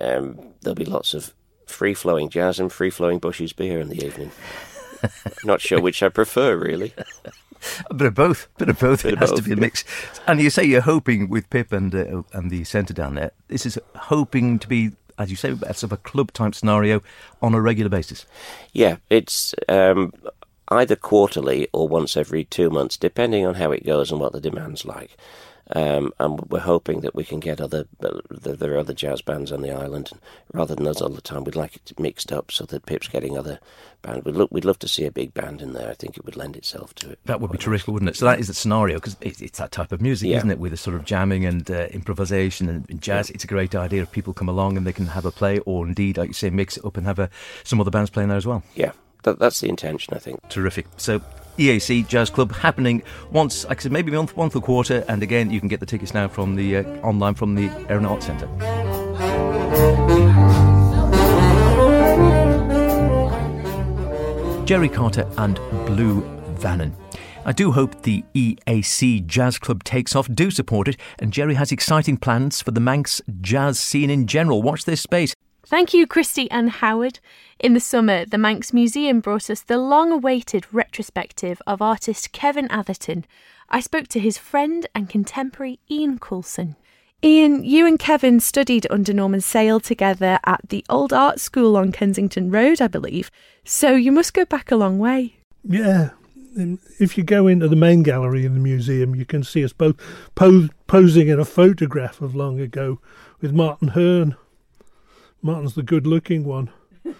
um, 0.00 0.54
there'll 0.62 0.74
be 0.74 0.86
lots 0.86 1.12
of 1.12 1.34
free 1.66 1.94
flowing 1.94 2.28
jazz 2.28 2.60
and 2.60 2.72
free 2.72 2.90
flowing 2.90 3.18
Bushy's 3.18 3.52
beer 3.52 3.80
in 3.80 3.88
the 3.88 4.04
evening. 4.04 4.30
Not 5.44 5.60
sure 5.60 5.80
which 5.80 6.02
I 6.02 6.08
prefer, 6.08 6.56
really. 6.56 6.94
A 7.90 7.94
bit 7.94 8.06
of 8.08 8.14
both. 8.14 8.48
A 8.56 8.58
bit 8.58 8.68
of 8.70 8.78
both. 8.78 9.02
Bit 9.02 9.12
it 9.12 9.22
of 9.22 9.30
has 9.30 9.32
to 9.32 9.42
be 9.42 9.52
a 9.52 9.56
mix. 9.56 9.84
And 10.26 10.40
you 10.40 10.50
say 10.50 10.64
you're 10.64 10.80
hoping 10.80 11.28
with 11.28 11.48
Pip 11.50 11.72
and 11.72 11.94
uh, 11.94 12.22
and 12.32 12.50
the 12.50 12.64
centre 12.64 12.94
down 12.94 13.14
there. 13.14 13.32
This 13.48 13.66
is 13.66 13.78
hoping 13.96 14.58
to 14.58 14.68
be, 14.68 14.92
as 15.18 15.30
you 15.30 15.36
say, 15.36 15.54
sort 15.54 15.82
of 15.84 15.92
a 15.92 15.96
club 15.98 16.32
type 16.32 16.54
scenario 16.54 17.02
on 17.40 17.54
a 17.54 17.60
regular 17.60 17.88
basis. 17.88 18.26
Yeah, 18.72 18.96
it's 19.10 19.54
um, 19.68 20.12
either 20.68 20.96
quarterly 20.96 21.68
or 21.72 21.88
once 21.88 22.16
every 22.16 22.44
two 22.44 22.70
months, 22.70 22.96
depending 22.96 23.46
on 23.46 23.54
how 23.54 23.72
it 23.72 23.86
goes 23.86 24.10
and 24.10 24.20
what 24.20 24.32
the 24.32 24.40
demand's 24.40 24.84
like. 24.84 25.16
Um, 25.70 26.12
and 26.20 26.40
we're 26.50 26.60
hoping 26.60 27.00
that 27.00 27.14
we 27.14 27.24
can 27.24 27.40
get 27.40 27.58
other 27.58 27.86
there 28.30 28.74
are 28.74 28.78
other 28.78 28.92
jazz 28.92 29.22
bands 29.22 29.50
on 29.50 29.62
the 29.62 29.70
island, 29.70 30.10
rather 30.52 30.74
than 30.74 30.86
us 30.86 31.00
all 31.00 31.08
the 31.08 31.22
time. 31.22 31.42
We'd 31.44 31.56
like 31.56 31.76
it 31.76 31.98
mixed 31.98 32.30
up 32.30 32.52
so 32.52 32.64
that 32.66 32.84
Pip's 32.84 33.08
getting 33.08 33.38
other 33.38 33.60
bands. 34.02 34.26
We'd, 34.26 34.34
look, 34.36 34.50
we'd 34.52 34.66
love 34.66 34.78
to 34.80 34.88
see 34.88 35.06
a 35.06 35.10
big 35.10 35.32
band 35.32 35.62
in 35.62 35.72
there. 35.72 35.88
I 35.90 35.94
think 35.94 36.18
it 36.18 36.24
would 36.26 36.36
lend 36.36 36.54
itself 36.56 36.94
to 36.96 37.10
it. 37.12 37.18
That 37.24 37.40
would 37.40 37.50
be 37.50 37.56
terrific, 37.56 37.88
wouldn't 37.88 38.10
it? 38.10 38.16
So 38.16 38.26
that 38.26 38.40
is 38.40 38.48
the 38.48 38.54
scenario 38.54 38.96
because 38.96 39.16
it's, 39.22 39.40
it's 39.40 39.58
that 39.58 39.72
type 39.72 39.90
of 39.90 40.02
music, 40.02 40.28
Yeah. 40.28 40.36
isn't 40.36 40.50
it? 40.50 40.58
With 40.58 40.72
the 40.72 40.76
sort 40.76 40.96
of 40.96 41.06
jamming 41.06 41.46
and 41.46 41.70
uh, 41.70 41.86
improvisation 41.92 42.68
and, 42.68 42.84
and 42.90 43.00
jazz. 43.00 43.30
It's 43.30 43.44
a 43.44 43.46
great 43.48 43.74
idea 43.74 44.02
if 44.02 44.12
people 44.12 44.34
come 44.34 44.50
along 44.50 44.76
and 44.76 44.86
they 44.86 44.92
can 44.92 45.06
have 45.06 45.24
a 45.24 45.30
play, 45.30 45.60
or 45.60 45.86
indeed, 45.86 46.18
like 46.18 46.28
you 46.28 46.34
say, 46.34 46.50
mix 46.50 46.76
it 46.76 46.84
up 46.84 46.98
and 46.98 47.06
have 47.06 47.18
a, 47.18 47.30
some 47.62 47.80
other 47.80 47.90
bands 47.90 48.10
playing 48.10 48.28
there 48.28 48.36
as 48.38 48.46
well. 48.46 48.62
Yeah, 48.74 48.92
that, 49.22 49.38
that's 49.38 49.60
the 49.60 49.70
intention, 49.70 50.12
I 50.12 50.18
think. 50.18 50.46
Terrific. 50.50 50.86
So. 50.98 51.22
EAC 51.58 52.06
Jazz 52.08 52.30
Club 52.30 52.52
happening 52.52 53.02
once, 53.30 53.64
like 53.64 53.78
I 53.78 53.82
said, 53.82 53.92
maybe 53.92 54.14
once, 54.14 54.34
once 54.34 54.54
a 54.54 54.60
quarter, 54.60 55.04
and 55.08 55.22
again, 55.22 55.50
you 55.50 55.60
can 55.60 55.68
get 55.68 55.80
the 55.80 55.86
tickets 55.86 56.14
now 56.14 56.28
from 56.28 56.56
the 56.56 56.78
uh, 56.78 56.82
online 57.02 57.34
from 57.34 57.54
the 57.54 57.68
Erin 57.88 58.06
Arts 58.06 58.26
Centre. 58.26 58.48
Jerry 64.64 64.88
Carter 64.88 65.28
and 65.36 65.56
Blue 65.86 66.22
Vannon. 66.54 66.96
I 67.44 67.52
do 67.52 67.72
hope 67.72 68.02
the 68.02 68.24
EAC 68.34 69.26
Jazz 69.26 69.58
Club 69.58 69.84
takes 69.84 70.16
off. 70.16 70.26
Do 70.32 70.50
support 70.50 70.88
it. 70.88 70.96
And 71.18 71.32
Jerry 71.32 71.54
has 71.54 71.70
exciting 71.70 72.16
plans 72.16 72.62
for 72.62 72.70
the 72.70 72.80
Manx 72.80 73.20
jazz 73.42 73.78
scene 73.78 74.08
in 74.08 74.26
general. 74.26 74.62
Watch 74.62 74.86
this 74.86 75.02
space. 75.02 75.34
Thank 75.66 75.94
you, 75.94 76.06
Christy 76.06 76.50
and 76.50 76.68
Howard. 76.70 77.20
In 77.58 77.72
the 77.72 77.80
summer, 77.80 78.26
the 78.26 78.36
Manx 78.36 78.74
Museum 78.74 79.20
brought 79.20 79.48
us 79.48 79.62
the 79.62 79.78
long 79.78 80.12
awaited 80.12 80.66
retrospective 80.72 81.62
of 81.66 81.80
artist 81.80 82.32
Kevin 82.32 82.68
Atherton. 82.70 83.24
I 83.70 83.80
spoke 83.80 84.08
to 84.08 84.20
his 84.20 84.36
friend 84.36 84.86
and 84.94 85.08
contemporary 85.08 85.80
Ian 85.90 86.18
Coulson. 86.18 86.76
Ian, 87.22 87.64
you 87.64 87.86
and 87.86 87.98
Kevin 87.98 88.40
studied 88.40 88.86
under 88.90 89.14
Norman 89.14 89.40
Sayle 89.40 89.80
together 89.80 90.38
at 90.44 90.68
the 90.68 90.84
Old 90.90 91.14
Art 91.14 91.40
School 91.40 91.78
on 91.78 91.90
Kensington 91.90 92.50
Road, 92.50 92.82
I 92.82 92.86
believe. 92.86 93.30
So 93.64 93.94
you 93.94 94.12
must 94.12 94.34
go 94.34 94.44
back 94.44 94.70
a 94.70 94.76
long 94.76 94.98
way. 94.98 95.36
Yeah. 95.64 96.10
If 97.00 97.16
you 97.16 97.24
go 97.24 97.46
into 97.46 97.68
the 97.68 97.76
main 97.76 98.02
gallery 98.02 98.44
in 98.44 98.52
the 98.52 98.60
museum, 98.60 99.14
you 99.14 99.24
can 99.24 99.42
see 99.42 99.64
us 99.64 99.72
both 99.72 99.96
pose, 100.34 100.68
posing 100.86 101.28
in 101.28 101.40
a 101.40 101.46
photograph 101.46 102.20
of 102.20 102.34
long 102.34 102.60
ago 102.60 103.00
with 103.40 103.54
Martin 103.54 103.88
Hearn. 103.88 104.36
Martin's 105.44 105.74
the 105.74 105.82
good 105.82 106.06
looking 106.06 106.42
one. 106.42 106.70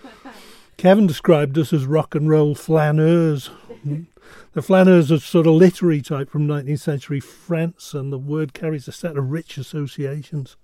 Kevin 0.78 1.06
described 1.06 1.58
us 1.58 1.74
as 1.74 1.84
rock 1.84 2.14
and 2.14 2.28
roll 2.28 2.54
flaneurs. 2.54 3.50
The 4.54 4.62
flaneurs 4.62 5.10
are 5.10 5.18
sort 5.18 5.46
of 5.46 5.54
literary 5.54 6.00
type 6.00 6.30
from 6.30 6.46
19th 6.46 6.80
century 6.80 7.20
France, 7.20 7.92
and 7.92 8.10
the 8.10 8.18
word 8.18 8.54
carries 8.54 8.88
a 8.88 8.92
set 8.92 9.18
of 9.18 9.30
rich 9.30 9.58
associations. 9.58 10.56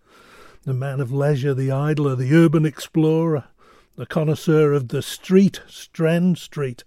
The 0.63 0.73
man 0.73 1.01
of 1.01 1.13
leisure, 1.13 1.53
the 1.53 1.71
idler, 1.71 2.15
the 2.17 2.33
urban 2.35 2.65
explorer, 2.65 3.45
the 3.97 4.07
connoisseur 4.07 4.73
of 4.73 4.89
the 4.89 5.03
street, 5.03 5.61
Strand 5.69 6.39
Street, 6.39 6.85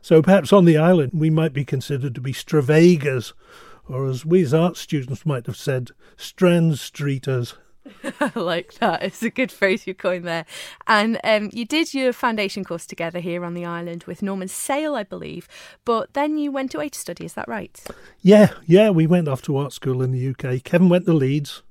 So 0.00 0.22
perhaps 0.22 0.52
on 0.52 0.64
the 0.64 0.78
island 0.78 1.12
we 1.14 1.30
might 1.30 1.52
be 1.52 1.64
considered 1.64 2.14
to 2.14 2.20
be 2.20 2.32
Stravagas, 2.32 3.34
or 3.88 4.06
as 4.06 4.24
we 4.24 4.42
as 4.42 4.54
art 4.54 4.78
students 4.78 5.26
might 5.26 5.46
have 5.46 5.56
said, 5.56 5.90
Strand 6.16 6.74
Streeters. 6.74 7.54
I 8.20 8.32
like 8.34 8.74
that. 8.74 9.02
It's 9.02 9.22
a 9.22 9.30
good 9.30 9.52
phrase 9.52 9.86
you 9.86 9.94
coined 9.94 10.24
there. 10.24 10.44
And 10.86 11.20
um, 11.24 11.50
you 11.52 11.64
did 11.64 11.94
your 11.94 12.12
foundation 12.12 12.64
course 12.64 12.86
together 12.86 13.20
here 13.20 13.44
on 13.44 13.54
the 13.54 13.64
island 13.64 14.04
with 14.04 14.22
Norman 14.22 14.48
Sayle, 14.48 14.94
I 14.94 15.02
believe. 15.02 15.48
But 15.84 16.14
then 16.14 16.38
you 16.38 16.50
went 16.50 16.74
away 16.74 16.88
to 16.88 16.98
study. 16.98 17.24
Is 17.24 17.34
that 17.34 17.48
right? 17.48 17.82
Yeah, 18.22 18.50
yeah. 18.66 18.90
We 18.90 19.06
went 19.06 19.28
off 19.28 19.42
to 19.42 19.56
art 19.56 19.72
school 19.72 20.02
in 20.02 20.12
the 20.12 20.28
UK. 20.28 20.62
Kevin 20.64 20.88
went 20.88 21.06
to 21.06 21.12
Leeds, 21.12 21.62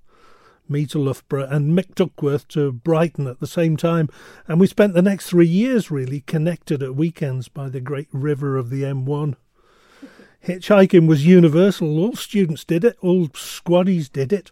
me 0.68 0.86
to 0.88 1.00
Loughborough, 1.00 1.48
and 1.50 1.78
Mick 1.78 1.96
Duckworth 1.96 2.48
to 2.50 2.72
Brighton 2.72 3.28
at 3.28 3.40
the 3.40 3.48
same 3.48 3.78
time. 3.78 4.10
And 4.48 4.60
we 4.60 4.68
spent 4.68 4.94
the 4.94 5.02
next 5.02 5.30
three 5.30 5.48
years 5.48 5.92
really 5.92 6.22
connected 6.22 6.82
at 6.82 6.96
weekends 6.96 7.48
by 7.48 7.70
the 7.70 7.82
great 7.82 8.08
river 8.12 8.58
of 8.58 8.70
the 8.70 8.84
M1. 8.84 9.36
Hitchhiking 10.46 11.08
was 11.08 11.26
universal. 11.26 12.00
All 12.00 12.16
students 12.16 12.64
did 12.64 12.84
it. 12.84 12.98
All 13.02 13.28
squaddies 13.30 14.12
did 14.12 14.32
it. 14.32 14.52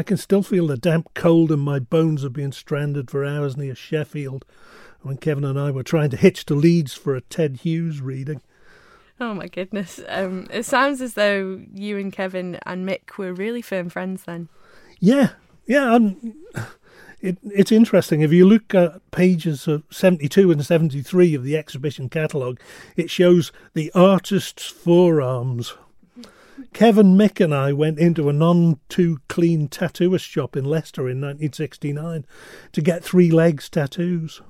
I 0.00 0.02
can 0.02 0.16
still 0.16 0.42
feel 0.42 0.66
the 0.66 0.78
damp 0.78 1.10
cold 1.12 1.52
in 1.52 1.58
my 1.60 1.78
bones 1.78 2.24
of 2.24 2.32
being 2.32 2.52
stranded 2.52 3.10
for 3.10 3.22
hours 3.22 3.54
near 3.54 3.74
Sheffield 3.74 4.46
when 5.02 5.18
Kevin 5.18 5.44
and 5.44 5.60
I 5.60 5.70
were 5.70 5.82
trying 5.82 6.08
to 6.08 6.16
hitch 6.16 6.46
to 6.46 6.54
Leeds 6.54 6.94
for 6.94 7.14
a 7.14 7.20
Ted 7.20 7.58
Hughes 7.58 8.00
reading. 8.00 8.40
Oh 9.20 9.34
my 9.34 9.46
goodness. 9.46 10.00
Um, 10.08 10.46
it 10.50 10.62
sounds 10.62 11.02
as 11.02 11.12
though 11.12 11.60
you 11.74 11.98
and 11.98 12.10
Kevin 12.10 12.58
and 12.64 12.88
Mick 12.88 13.18
were 13.18 13.34
really 13.34 13.60
firm 13.60 13.90
friends 13.90 14.24
then. 14.24 14.48
Yeah, 15.00 15.32
yeah. 15.66 15.98
It, 17.20 17.36
it's 17.44 17.70
interesting. 17.70 18.22
If 18.22 18.32
you 18.32 18.48
look 18.48 18.74
at 18.74 19.10
pages 19.10 19.68
of 19.68 19.82
72 19.90 20.50
and 20.50 20.64
73 20.64 21.34
of 21.34 21.44
the 21.44 21.58
exhibition 21.58 22.08
catalogue, 22.08 22.58
it 22.96 23.10
shows 23.10 23.52
the 23.74 23.92
artist's 23.94 24.66
forearms 24.66 25.74
Kevin 26.72 27.16
Mick 27.16 27.42
and 27.42 27.54
I 27.54 27.72
went 27.72 27.98
into 27.98 28.28
a 28.28 28.32
none 28.32 28.78
too 28.88 29.20
clean 29.28 29.68
tattooist 29.68 30.24
shop 30.24 30.56
in 30.56 30.64
Leicester 30.64 31.02
in 31.02 31.20
1969 31.20 32.26
to 32.72 32.80
get 32.80 33.04
three 33.04 33.30
legs 33.30 33.68
tattoos. 33.68 34.40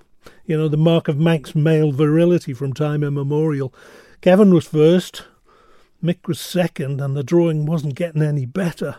You 0.44 0.56
know, 0.56 0.68
the 0.68 0.76
mark 0.76 1.08
of 1.08 1.18
Manx 1.18 1.54
male 1.54 1.92
virility 1.92 2.52
from 2.52 2.72
time 2.72 3.02
immemorial. 3.02 3.74
Kevin 4.20 4.52
was 4.52 4.66
first, 4.66 5.24
Mick 6.02 6.26
was 6.26 6.40
second, 6.40 7.00
and 7.00 7.16
the 7.16 7.22
drawing 7.22 7.66
wasn't 7.66 7.94
getting 7.94 8.22
any 8.22 8.46
better. 8.46 8.96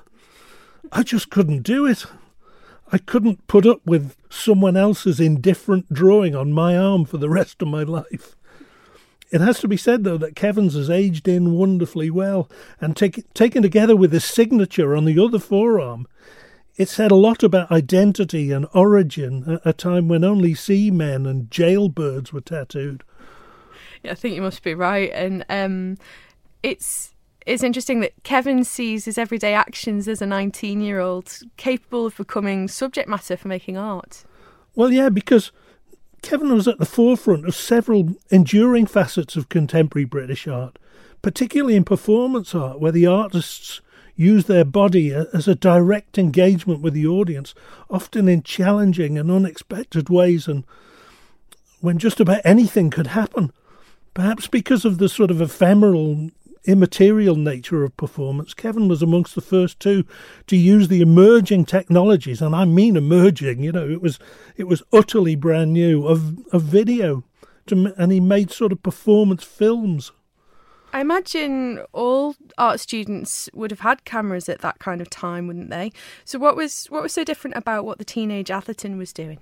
I 0.91 1.03
just 1.03 1.29
couldn't 1.29 1.63
do 1.63 1.85
it. 1.85 2.05
I 2.91 2.97
couldn't 2.97 3.47
put 3.47 3.65
up 3.65 3.81
with 3.85 4.15
someone 4.29 4.75
else's 4.75 5.19
indifferent 5.19 5.91
drawing 5.93 6.35
on 6.35 6.51
my 6.51 6.77
arm 6.77 7.05
for 7.05 7.17
the 7.17 7.29
rest 7.29 7.61
of 7.61 7.67
my 7.69 7.83
life. 7.83 8.35
It 9.31 9.41
has 9.41 9.59
to 9.61 9.67
be 9.67 9.77
said, 9.77 10.03
though, 10.03 10.17
that 10.17 10.35
Kevin's 10.35 10.73
has 10.75 10.89
aged 10.89 11.27
in 11.27 11.53
wonderfully 11.53 12.09
well, 12.09 12.49
and 12.81 12.95
take, 12.97 13.33
taken 13.33 13.63
together 13.63 13.95
with 13.95 14.11
his 14.11 14.25
signature 14.25 14.95
on 14.95 15.05
the 15.05 15.17
other 15.23 15.39
forearm, 15.39 16.05
it 16.75 16.89
said 16.89 17.11
a 17.11 17.15
lot 17.15 17.41
about 17.41 17.71
identity 17.71 18.51
and 18.51 18.67
origin 18.73 19.45
at 19.47 19.61
a 19.63 19.73
time 19.73 20.07
when 20.07 20.23
only 20.23 20.53
seamen 20.53 21.25
and 21.25 21.49
jailbirds 21.49 22.33
were 22.33 22.41
tattooed. 22.41 23.03
Yeah, 24.03 24.11
I 24.11 24.15
think 24.15 24.35
you 24.35 24.41
must 24.41 24.63
be 24.63 24.73
right, 24.73 25.11
and 25.13 25.45
um, 25.49 25.97
it's 26.63 27.13
it's 27.45 27.63
interesting 27.63 28.01
that 28.01 28.13
Kevin 28.23 28.63
sees 28.63 29.05
his 29.05 29.17
everyday 29.17 29.53
actions 29.53 30.07
as 30.07 30.21
a 30.21 30.25
19 30.25 30.81
year 30.81 30.99
old 30.99 31.39
capable 31.57 32.05
of 32.05 32.17
becoming 32.17 32.67
subject 32.67 33.07
matter 33.07 33.37
for 33.37 33.47
making 33.47 33.77
art. 33.77 34.23
Well, 34.75 34.91
yeah, 34.91 35.09
because 35.09 35.51
Kevin 36.21 36.53
was 36.53 36.67
at 36.67 36.77
the 36.77 36.85
forefront 36.85 37.47
of 37.47 37.55
several 37.55 38.15
enduring 38.29 38.85
facets 38.85 39.35
of 39.35 39.49
contemporary 39.49 40.05
British 40.05 40.47
art, 40.47 40.77
particularly 41.21 41.75
in 41.75 41.83
performance 41.83 42.53
art, 42.53 42.79
where 42.79 42.91
the 42.91 43.07
artists 43.07 43.81
use 44.15 44.45
their 44.45 44.65
body 44.65 45.11
as 45.11 45.47
a 45.47 45.55
direct 45.55 46.17
engagement 46.17 46.81
with 46.81 46.93
the 46.93 47.07
audience, 47.07 47.55
often 47.89 48.27
in 48.27 48.43
challenging 48.43 49.17
and 49.17 49.31
unexpected 49.31 50.09
ways, 50.09 50.47
and 50.47 50.63
when 51.79 51.97
just 51.97 52.19
about 52.19 52.41
anything 52.43 52.89
could 52.89 53.07
happen. 53.07 53.51
Perhaps 54.13 54.47
because 54.47 54.85
of 54.85 54.97
the 54.97 55.09
sort 55.09 55.31
of 55.31 55.41
ephemeral 55.41 56.29
immaterial 56.65 57.35
nature 57.35 57.83
of 57.83 57.95
performance, 57.97 58.53
Kevin 58.53 58.87
was 58.87 59.01
amongst 59.01 59.35
the 59.35 59.41
first 59.41 59.79
two 59.79 60.05
to 60.47 60.55
use 60.55 60.87
the 60.87 61.01
emerging 61.01 61.65
technologies, 61.65 62.41
and 62.41 62.55
I 62.55 62.65
mean 62.65 62.95
emerging. 62.95 63.63
You 63.63 63.71
know, 63.71 63.89
it 63.89 64.01
was 64.01 64.19
it 64.57 64.65
was 64.65 64.83
utterly 64.93 65.35
brand 65.35 65.73
new 65.73 66.05
of 66.07 66.45
of 66.53 66.63
video, 66.63 67.23
to, 67.67 67.93
and 67.97 68.11
he 68.11 68.19
made 68.19 68.51
sort 68.51 68.71
of 68.71 68.83
performance 68.83 69.43
films. 69.43 70.11
I 70.93 70.99
imagine 70.99 71.79
all 71.93 72.35
art 72.57 72.81
students 72.81 73.49
would 73.53 73.71
have 73.71 73.79
had 73.79 74.03
cameras 74.03 74.49
at 74.49 74.59
that 74.59 74.79
kind 74.79 74.99
of 74.99 75.09
time, 75.09 75.47
wouldn't 75.47 75.69
they? 75.69 75.91
So, 76.25 76.37
what 76.37 76.55
was 76.55 76.87
what 76.87 77.01
was 77.01 77.13
so 77.13 77.23
different 77.23 77.55
about 77.55 77.85
what 77.85 77.97
the 77.97 78.05
teenage 78.05 78.51
Atherton 78.51 78.97
was 78.97 79.13
doing? 79.13 79.39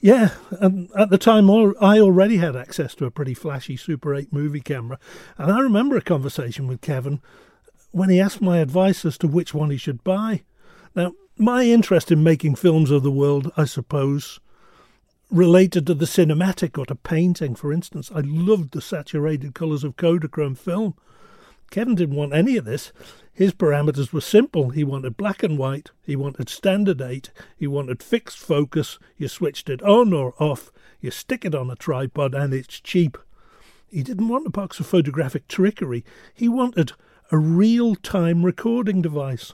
Yeah, 0.00 0.30
and 0.60 0.90
at 0.96 1.10
the 1.10 1.18
time, 1.18 1.50
I 1.50 1.98
already 1.98 2.36
had 2.36 2.54
access 2.54 2.94
to 2.96 3.06
a 3.06 3.10
pretty 3.10 3.34
flashy 3.34 3.76
Super 3.76 4.14
8 4.14 4.32
movie 4.32 4.60
camera. 4.60 4.98
And 5.38 5.50
I 5.50 5.60
remember 5.60 5.96
a 5.96 6.02
conversation 6.02 6.66
with 6.66 6.80
Kevin 6.82 7.20
when 7.92 8.10
he 8.10 8.20
asked 8.20 8.42
my 8.42 8.58
advice 8.58 9.04
as 9.04 9.16
to 9.18 9.26
which 9.26 9.54
one 9.54 9.70
he 9.70 9.78
should 9.78 10.04
buy. 10.04 10.42
Now, 10.94 11.12
my 11.38 11.64
interest 11.64 12.12
in 12.12 12.22
making 12.22 12.56
films 12.56 12.90
of 12.90 13.02
the 13.02 13.10
world, 13.10 13.50
I 13.56 13.64
suppose, 13.64 14.38
related 15.30 15.86
to 15.86 15.94
the 15.94 16.04
cinematic 16.04 16.78
or 16.78 16.86
to 16.86 16.94
painting, 16.94 17.54
for 17.54 17.72
instance. 17.72 18.10
I 18.14 18.20
loved 18.20 18.72
the 18.72 18.80
saturated 18.80 19.54
colours 19.54 19.82
of 19.82 19.96
Kodachrome 19.96 20.58
film. 20.58 20.94
Kevin 21.70 21.94
didn't 21.94 22.16
want 22.16 22.34
any 22.34 22.56
of 22.56 22.64
this. 22.64 22.92
His 23.36 23.52
parameters 23.52 24.14
were 24.14 24.22
simple. 24.22 24.70
He 24.70 24.82
wanted 24.82 25.18
black 25.18 25.42
and 25.42 25.58
white, 25.58 25.90
he 26.02 26.16
wanted 26.16 26.48
standard 26.48 27.02
8, 27.02 27.30
he 27.54 27.66
wanted 27.66 28.02
fixed 28.02 28.38
focus, 28.38 28.98
you 29.18 29.28
switched 29.28 29.68
it 29.68 29.82
on 29.82 30.14
or 30.14 30.32
off, 30.42 30.72
you 31.02 31.10
stick 31.10 31.44
it 31.44 31.54
on 31.54 31.70
a 31.70 31.76
tripod, 31.76 32.34
and 32.34 32.54
it's 32.54 32.80
cheap. 32.80 33.18
He 33.88 34.02
didn't 34.02 34.28
want 34.28 34.46
a 34.46 34.50
box 34.50 34.80
of 34.80 34.86
photographic 34.86 35.48
trickery, 35.48 36.02
he 36.32 36.48
wanted 36.48 36.92
a 37.30 37.36
real 37.36 37.94
time 37.94 38.42
recording 38.42 39.02
device. 39.02 39.52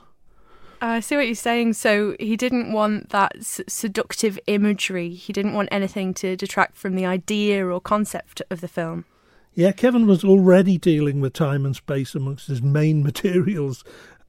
I 0.81 1.01
see 1.01 1.17
what 1.17 1.25
you're 1.25 1.35
saying. 1.35 1.73
So 1.73 2.15
he 2.21 2.37
didn't 2.37 2.71
want 2.71 3.09
that 3.09 3.33
s- 3.37 3.61
seductive 3.67 4.39
imagery. 4.47 5.09
He 5.09 5.33
didn't 5.33 5.53
want 5.53 5.69
anything 5.71 6.13
to 6.15 6.35
detract 6.37 6.77
from 6.77 6.95
the 6.95 7.05
idea 7.05 7.65
or 7.65 7.81
concept 7.81 8.41
of 8.49 8.61
the 8.61 8.67
film. 8.67 9.05
Yeah, 9.55 9.71
Kevin 9.71 10.07
was 10.07 10.23
already 10.23 10.79
dealing 10.79 11.21
with 11.21 11.33
time 11.33 11.63
and 11.63 11.75
space 11.75 12.15
amongst 12.15 12.47
his 12.47 12.61
main 12.61 13.03
materials. 13.03 13.83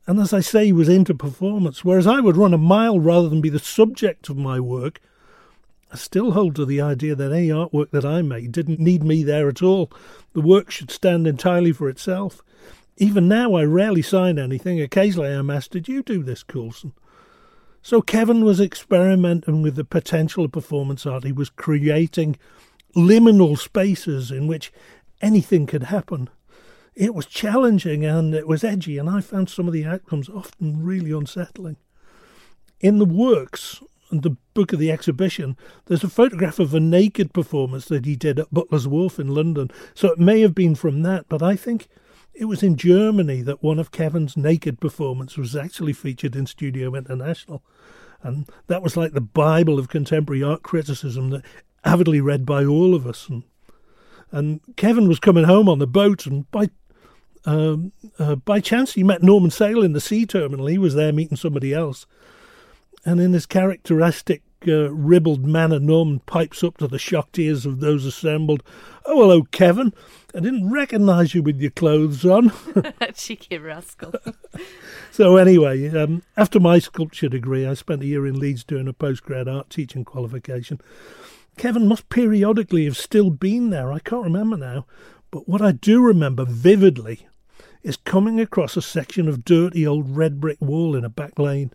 And 0.06 0.20
as 0.20 0.34
I 0.34 0.40
say, 0.40 0.66
he 0.66 0.72
was 0.72 0.88
into 0.88 1.14
performance, 1.14 1.84
whereas 1.84 2.06
I 2.06 2.20
would 2.20 2.36
run 2.36 2.52
a 2.52 2.58
mile 2.58 3.00
rather 3.00 3.28
than 3.28 3.40
be 3.40 3.48
the 3.48 3.58
subject 3.58 4.28
of 4.28 4.36
my 4.36 4.60
work. 4.60 5.00
I 5.90 5.96
still 5.96 6.32
hold 6.32 6.56
to 6.56 6.66
the 6.66 6.80
idea 6.80 7.14
that 7.14 7.32
any 7.32 7.48
artwork 7.48 7.90
that 7.92 8.04
I 8.04 8.20
made 8.20 8.52
didn't 8.52 8.80
need 8.80 9.02
me 9.02 9.22
there 9.22 9.48
at 9.48 9.62
all. 9.62 9.90
The 10.34 10.42
work 10.42 10.70
should 10.70 10.90
stand 10.90 11.26
entirely 11.26 11.72
for 11.72 11.88
itself. 11.88 12.42
Even 12.98 13.26
now, 13.26 13.54
I 13.54 13.64
rarely 13.64 14.02
sign 14.02 14.38
anything. 14.38 14.80
Occasionally, 14.80 15.32
I'm 15.32 15.50
asked, 15.50 15.70
Did 15.70 15.88
you 15.88 16.02
do 16.02 16.22
this, 16.22 16.42
Coulson? 16.42 16.92
So, 17.80 18.02
Kevin 18.02 18.44
was 18.44 18.60
experimenting 18.60 19.62
with 19.62 19.76
the 19.76 19.84
potential 19.84 20.44
of 20.44 20.52
performance 20.52 21.06
art. 21.06 21.24
He 21.24 21.32
was 21.32 21.50
creating 21.50 22.36
liminal 22.94 23.58
spaces 23.58 24.30
in 24.30 24.46
which 24.46 24.72
anything 25.20 25.66
could 25.66 25.84
happen. 25.84 26.30
It 26.94 27.14
was 27.14 27.26
challenging 27.26 28.04
and 28.04 28.34
it 28.34 28.46
was 28.46 28.62
edgy, 28.62 28.98
and 28.98 29.10
I 29.10 29.20
found 29.20 29.50
some 29.50 29.66
of 29.66 29.72
the 29.72 29.84
outcomes 29.84 30.28
often 30.28 30.84
really 30.84 31.12
unsettling. 31.12 31.76
In 32.80 32.98
the 32.98 33.04
works, 33.04 33.82
and 34.10 34.22
the 34.22 34.36
book 34.54 34.72
of 34.72 34.78
the 34.78 34.90
exhibition, 34.90 35.56
there's 35.86 36.04
a 36.04 36.08
photograph 36.08 36.58
of 36.58 36.72
a 36.72 36.80
naked 36.80 37.32
performance 37.32 37.86
that 37.86 38.04
he 38.04 38.16
did 38.16 38.38
at 38.38 38.52
Butler's 38.52 38.86
Wharf 38.86 39.18
in 39.18 39.28
London. 39.28 39.70
So 39.94 40.12
it 40.12 40.18
may 40.18 40.40
have 40.40 40.54
been 40.54 40.74
from 40.74 41.02
that, 41.02 41.28
but 41.28 41.42
I 41.42 41.56
think 41.56 41.88
it 42.32 42.44
was 42.46 42.62
in 42.62 42.76
Germany 42.76 43.42
that 43.42 43.62
one 43.62 43.78
of 43.78 43.90
Kevin's 43.90 44.36
naked 44.36 44.80
performances 44.80 45.38
was 45.38 45.56
actually 45.56 45.92
featured 45.92 46.36
in 46.36 46.46
Studio 46.46 46.94
International. 46.94 47.62
And 48.22 48.48
that 48.68 48.82
was 48.82 48.96
like 48.96 49.12
the 49.12 49.20
Bible 49.20 49.78
of 49.78 49.88
contemporary 49.88 50.42
art 50.42 50.62
criticism 50.62 51.30
that 51.30 51.44
avidly 51.84 52.20
read 52.20 52.46
by 52.46 52.64
all 52.64 52.94
of 52.94 53.06
us. 53.06 53.28
And 53.28 53.42
and 54.34 54.60
Kevin 54.76 55.08
was 55.08 55.20
coming 55.20 55.44
home 55.44 55.68
on 55.68 55.78
the 55.78 55.86
boat, 55.86 56.26
and 56.26 56.50
by 56.50 56.68
um, 57.44 57.92
uh, 58.18 58.34
by 58.34 58.58
chance 58.58 58.94
he 58.94 59.04
met 59.04 59.22
Norman 59.22 59.50
Sayle 59.50 59.82
in 59.82 59.92
the 59.92 60.00
sea 60.00 60.26
terminal. 60.26 60.66
He 60.66 60.76
was 60.76 60.94
there 60.94 61.12
meeting 61.12 61.36
somebody 61.36 61.72
else, 61.72 62.04
and 63.04 63.20
in 63.20 63.32
his 63.32 63.46
characteristic 63.46 64.42
uh, 64.66 64.90
ribald 64.90 65.44
manner, 65.44 65.78
Norman 65.78 66.18
pipes 66.20 66.64
up 66.64 66.78
to 66.78 66.88
the 66.88 66.98
shocked 66.98 67.38
ears 67.38 67.64
of 67.64 67.78
those 67.78 68.04
assembled. 68.04 68.64
"Oh, 69.06 69.20
hello, 69.20 69.42
Kevin! 69.44 69.94
I 70.34 70.40
didn't 70.40 70.68
recognise 70.68 71.32
you 71.32 71.42
with 71.44 71.60
your 71.60 71.70
clothes 71.70 72.24
on." 72.24 72.52
Cheeky 73.14 73.58
rascal. 73.58 74.14
so 75.12 75.36
anyway, 75.36 75.88
um, 75.90 76.24
after 76.36 76.58
my 76.58 76.80
sculpture 76.80 77.28
degree, 77.28 77.64
I 77.64 77.74
spent 77.74 78.02
a 78.02 78.06
year 78.06 78.26
in 78.26 78.40
Leeds 78.40 78.64
doing 78.64 78.88
a 78.88 78.92
postgrad 78.92 79.46
art 79.46 79.70
teaching 79.70 80.04
qualification. 80.04 80.80
Kevin 81.56 81.86
must 81.86 82.08
periodically 82.08 82.84
have 82.84 82.96
still 82.96 83.30
been 83.30 83.70
there. 83.70 83.92
I 83.92 83.98
can't 83.98 84.24
remember 84.24 84.56
now. 84.56 84.86
But 85.30 85.48
what 85.48 85.62
I 85.62 85.72
do 85.72 86.02
remember 86.02 86.44
vividly 86.44 87.26
is 87.82 87.96
coming 87.96 88.40
across 88.40 88.76
a 88.76 88.82
section 88.82 89.28
of 89.28 89.44
dirty 89.44 89.86
old 89.86 90.16
red 90.16 90.40
brick 90.40 90.60
wall 90.60 90.96
in 90.96 91.04
a 91.04 91.08
back 91.08 91.38
lane, 91.38 91.72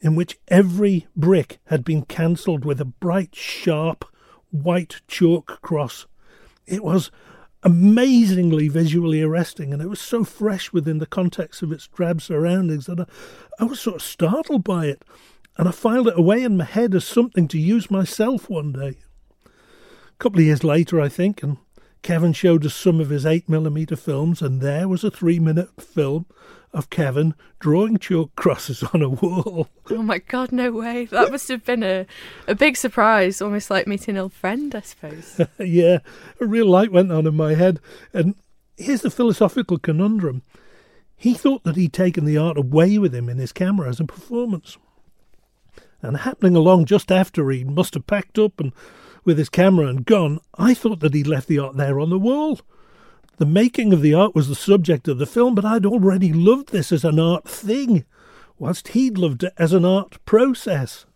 in 0.00 0.14
which 0.14 0.38
every 0.48 1.06
brick 1.14 1.58
had 1.66 1.84
been 1.84 2.02
cancelled 2.02 2.64
with 2.64 2.80
a 2.80 2.84
bright, 2.84 3.34
sharp, 3.34 4.04
white 4.50 5.00
chalk 5.06 5.60
cross. 5.62 6.06
It 6.66 6.82
was 6.82 7.10
amazingly 7.62 8.68
visually 8.68 9.22
arresting, 9.22 9.72
and 9.72 9.80
it 9.80 9.88
was 9.88 10.00
so 10.00 10.24
fresh 10.24 10.72
within 10.72 10.98
the 10.98 11.06
context 11.06 11.62
of 11.62 11.72
its 11.72 11.86
drab 11.88 12.20
surroundings 12.20 12.86
that 12.86 13.00
I, 13.00 13.06
I 13.58 13.64
was 13.64 13.80
sort 13.80 13.96
of 13.96 14.02
startled 14.02 14.64
by 14.64 14.86
it, 14.86 15.02
and 15.56 15.68
I 15.68 15.70
filed 15.70 16.08
it 16.08 16.18
away 16.18 16.42
in 16.42 16.56
my 16.56 16.64
head 16.64 16.94
as 16.94 17.04
something 17.04 17.48
to 17.48 17.58
use 17.58 17.90
myself 17.90 18.50
one 18.50 18.72
day. 18.72 18.98
A 19.46 20.16
couple 20.18 20.40
of 20.40 20.46
years 20.46 20.64
later, 20.64 21.00
I 21.00 21.08
think, 21.08 21.42
and 21.42 21.58
Kevin 22.02 22.32
showed 22.32 22.66
us 22.66 22.74
some 22.74 23.00
of 23.00 23.10
his 23.10 23.24
8mm 23.24 23.98
films, 23.98 24.42
and 24.42 24.60
there 24.60 24.88
was 24.88 25.04
a 25.04 25.10
three 25.10 25.38
minute 25.38 25.80
film 25.80 26.26
of 26.72 26.90
Kevin 26.90 27.34
drawing 27.60 27.98
chalk 27.98 28.34
crosses 28.34 28.82
on 28.92 29.00
a 29.00 29.08
wall. 29.08 29.68
Oh 29.90 30.02
my 30.02 30.18
god, 30.18 30.52
no 30.52 30.72
way. 30.72 31.06
That 31.06 31.30
must 31.30 31.48
have 31.48 31.64
been 31.64 31.82
a, 31.82 32.06
a 32.48 32.54
big 32.54 32.76
surprise, 32.76 33.40
almost 33.40 33.70
like 33.70 33.86
meeting 33.86 34.16
an 34.16 34.22
old 34.22 34.32
friend, 34.32 34.74
I 34.74 34.80
suppose. 34.80 35.40
yeah, 35.58 35.98
a 36.40 36.46
real 36.46 36.66
light 36.66 36.92
went 36.92 37.12
on 37.12 37.26
in 37.26 37.36
my 37.36 37.54
head. 37.54 37.80
And 38.12 38.34
here's 38.76 39.02
the 39.02 39.10
philosophical 39.10 39.78
conundrum 39.78 40.42
he 41.16 41.32
thought 41.32 41.64
that 41.64 41.76
he'd 41.76 41.92
taken 41.92 42.24
the 42.24 42.36
art 42.36 42.58
away 42.58 42.98
with 42.98 43.14
him 43.14 43.28
in 43.28 43.38
his 43.38 43.52
camera 43.52 43.88
as 43.88 44.00
a 44.00 44.04
performance. 44.04 44.76
And 46.04 46.18
happening 46.18 46.54
along 46.54 46.84
just 46.84 47.10
after 47.10 47.50
he 47.50 47.64
must 47.64 47.94
have 47.94 48.06
packed 48.06 48.38
up 48.38 48.60
and 48.60 48.72
with 49.24 49.38
his 49.38 49.48
camera 49.48 49.86
and 49.86 50.04
gone, 50.04 50.38
I 50.58 50.74
thought 50.74 51.00
that 51.00 51.14
he'd 51.14 51.26
left 51.26 51.48
the 51.48 51.58
art 51.58 51.76
there 51.76 51.98
on 51.98 52.10
the 52.10 52.18
wall. 52.18 52.60
The 53.38 53.46
making 53.46 53.92
of 53.94 54.02
the 54.02 54.12
art 54.12 54.34
was 54.34 54.48
the 54.48 54.54
subject 54.54 55.08
of 55.08 55.16
the 55.16 55.26
film, 55.26 55.54
but 55.54 55.64
I'd 55.64 55.86
already 55.86 56.30
loved 56.30 56.72
this 56.72 56.92
as 56.92 57.04
an 57.04 57.18
art 57.18 57.48
thing, 57.48 58.04
whilst 58.58 58.88
he'd 58.88 59.16
loved 59.16 59.44
it 59.44 59.54
as 59.56 59.72
an 59.72 59.86
art 59.86 60.22
process. 60.26 61.06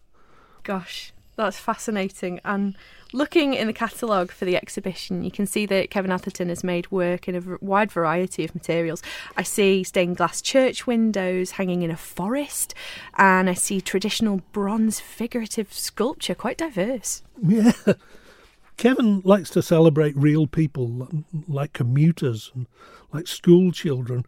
Gosh, 0.62 1.12
that's 1.44 1.58
fascinating. 1.58 2.40
And 2.44 2.76
looking 3.12 3.54
in 3.54 3.68
the 3.68 3.72
catalogue 3.72 4.30
for 4.30 4.44
the 4.44 4.56
exhibition, 4.56 5.22
you 5.22 5.30
can 5.30 5.46
see 5.46 5.66
that 5.66 5.90
Kevin 5.90 6.10
Atherton 6.10 6.48
has 6.48 6.62
made 6.62 6.90
work 6.90 7.28
in 7.28 7.36
a 7.36 7.56
wide 7.64 7.90
variety 7.90 8.44
of 8.44 8.54
materials. 8.54 9.02
I 9.36 9.44
see 9.44 9.84
stained 9.84 10.16
glass 10.16 10.42
church 10.42 10.86
windows 10.86 11.52
hanging 11.52 11.82
in 11.82 11.90
a 11.90 11.96
forest, 11.96 12.74
and 13.16 13.48
I 13.48 13.54
see 13.54 13.80
traditional 13.80 14.42
bronze 14.52 15.00
figurative 15.00 15.72
sculpture, 15.72 16.34
quite 16.34 16.58
diverse. 16.58 17.22
Yeah. 17.42 17.72
Kevin 18.76 19.22
likes 19.24 19.50
to 19.50 19.62
celebrate 19.62 20.16
real 20.16 20.46
people 20.46 21.08
like 21.48 21.72
commuters 21.72 22.52
and 22.54 22.66
like 23.12 23.26
school 23.26 23.72
children, 23.72 24.24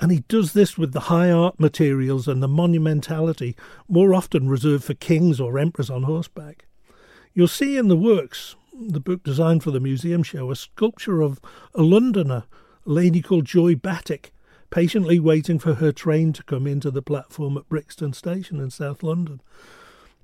and 0.00 0.10
he 0.10 0.20
does 0.28 0.52
this 0.52 0.76
with 0.76 0.92
the 0.92 1.00
high 1.00 1.30
art 1.30 1.58
materials 1.60 2.26
and 2.26 2.42
the 2.42 2.48
monumentality 2.48 3.54
more 3.88 4.14
often 4.14 4.48
reserved 4.48 4.84
for 4.84 4.94
kings 4.94 5.40
or 5.40 5.58
emperors 5.58 5.90
on 5.90 6.02
horseback. 6.02 6.66
You'll 7.32 7.48
see 7.48 7.76
in 7.76 7.88
the 7.88 7.96
works, 7.96 8.56
the 8.72 9.00
book 9.00 9.22
designed 9.22 9.62
for 9.62 9.70
the 9.70 9.80
museum 9.80 10.22
show, 10.22 10.50
a 10.50 10.56
sculpture 10.56 11.20
of 11.20 11.40
a 11.74 11.82
Londoner, 11.82 12.44
a 12.86 12.90
lady 12.90 13.22
called 13.22 13.44
Joy 13.44 13.74
Battick, 13.74 14.30
patiently 14.70 15.20
waiting 15.20 15.58
for 15.58 15.74
her 15.74 15.92
train 15.92 16.32
to 16.32 16.42
come 16.42 16.66
into 16.66 16.90
the 16.90 17.02
platform 17.02 17.56
at 17.56 17.68
Brixton 17.68 18.12
Station 18.12 18.60
in 18.60 18.70
South 18.70 19.02
London. 19.02 19.40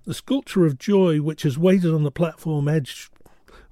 The 0.05 0.15
sculpture 0.15 0.67
of 0.67 0.79
Joy, 0.79 1.19
which 1.23 1.43
has 1.43 1.59
waited 1.59 1.95
on 1.95 2.03
the 2.03 2.11
platform 2.11 2.67
edge 2.67 3.11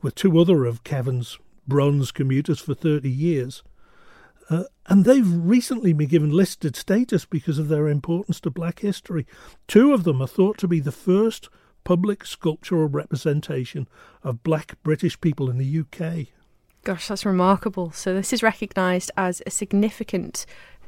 with 0.02 0.14
two 0.14 0.38
other 0.38 0.64
of 0.64 0.84
Kevin's 0.84 1.38
bronze 1.66 2.12
commuters 2.12 2.60
for 2.60 2.74
30 2.74 3.10
years. 3.10 3.62
Uh, 4.50 4.64
and 4.86 5.04
they've 5.04 5.30
recently 5.30 5.92
been 5.92 6.08
given 6.08 6.30
listed 6.30 6.74
status 6.74 7.24
because 7.24 7.58
of 7.58 7.68
their 7.68 7.88
importance 7.88 8.40
to 8.40 8.50
black 8.50 8.80
history. 8.80 9.26
Two 9.66 9.92
of 9.92 10.04
them 10.04 10.22
are 10.22 10.26
thought 10.26 10.56
to 10.58 10.68
be 10.68 10.80
the 10.80 10.92
first 10.92 11.48
public 11.84 12.24
sculptural 12.24 12.88
representation 12.88 13.88
of 14.22 14.42
black 14.42 14.76
British 14.82 15.20
people 15.20 15.50
in 15.50 15.58
the 15.58 15.80
UK. 15.80 16.28
Gosh, 16.84 17.08
that's 17.08 17.26
remarkable. 17.26 17.90
So, 17.92 18.14
this 18.14 18.32
is 18.32 18.42
recognised 18.42 19.10
as 19.16 19.42
a 19.46 19.50
significant 19.50 20.46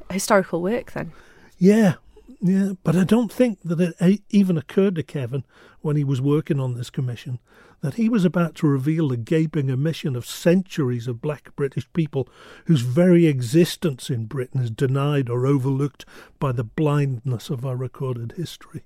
historical 0.09 0.61
work 0.61 0.93
then? 0.93 1.11
Yeah, 1.57 1.95
yeah, 2.41 2.73
but 2.83 2.95
I 2.95 3.03
don't 3.03 3.31
think 3.31 3.59
that 3.63 3.79
it 3.99 4.21
even 4.29 4.57
occurred 4.57 4.95
to 4.95 5.03
Kevin 5.03 5.43
when 5.81 5.95
he 5.95 6.03
was 6.03 6.21
working 6.21 6.59
on 6.59 6.73
this 6.73 6.89
commission 6.89 7.39
that 7.81 7.95
he 7.95 8.07
was 8.07 8.23
about 8.23 8.55
to 8.55 8.67
reveal 8.67 9.09
the 9.09 9.17
gaping 9.17 9.69
omission 9.69 10.15
of 10.15 10.25
centuries 10.25 11.07
of 11.07 11.21
black 11.21 11.55
British 11.55 11.91
people 11.93 12.27
whose 12.65 12.81
very 12.81 13.25
existence 13.25 14.09
in 14.09 14.25
Britain 14.25 14.61
is 14.61 14.71
denied 14.71 15.29
or 15.29 15.45
overlooked 15.45 16.05
by 16.39 16.51
the 16.51 16.63
blindness 16.63 17.49
of 17.49 17.65
our 17.65 17.75
recorded 17.75 18.33
history. 18.37 18.83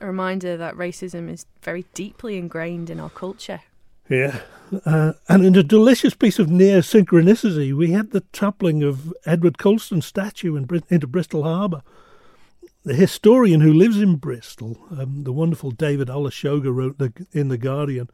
A 0.00 0.06
reminder 0.06 0.56
that 0.56 0.74
racism 0.74 1.30
is 1.30 1.44
very 1.62 1.84
deeply 1.92 2.38
ingrained 2.38 2.88
in 2.88 2.98
our 2.98 3.10
culture. 3.10 3.60
Yeah. 4.08 4.40
Uh, 4.86 5.12
and 5.28 5.44
in 5.44 5.54
a 5.54 5.62
delicious 5.62 6.14
piece 6.14 6.38
of 6.38 6.48
near 6.48 6.78
synchronicity, 6.78 7.74
we 7.74 7.90
had 7.90 8.10
the 8.10 8.22
toppling 8.32 8.82
of 8.82 9.12
Edward 9.26 9.58
Colston's 9.58 10.06
statue 10.06 10.56
in, 10.56 10.66
into 10.88 11.06
Bristol 11.06 11.42
Harbour. 11.42 11.82
The 12.82 12.94
historian 12.94 13.60
who 13.60 13.74
lives 13.74 14.00
in 14.00 14.16
Bristol, 14.16 14.86
um, 14.90 15.24
the 15.24 15.34
wonderful 15.34 15.70
David 15.70 16.08
Olusoga, 16.08 16.74
wrote 16.74 16.96
the, 16.96 17.12
in 17.30 17.48
The 17.48 17.58
Guardian 17.58 18.08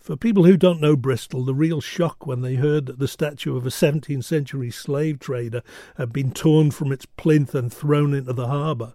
For 0.00 0.16
people 0.16 0.44
who 0.44 0.56
don't 0.56 0.80
know 0.80 0.96
Bristol, 0.96 1.44
the 1.44 1.54
real 1.54 1.80
shock 1.80 2.26
when 2.26 2.40
they 2.40 2.56
heard 2.56 2.86
that 2.86 2.98
the 2.98 3.06
statue 3.06 3.56
of 3.56 3.64
a 3.64 3.70
17th 3.70 4.24
century 4.24 4.72
slave 4.72 5.20
trader 5.20 5.62
had 5.96 6.12
been 6.12 6.32
torn 6.32 6.72
from 6.72 6.90
its 6.90 7.06
plinth 7.06 7.54
and 7.54 7.72
thrown 7.72 8.12
into 8.12 8.32
the 8.32 8.48
harbour 8.48 8.94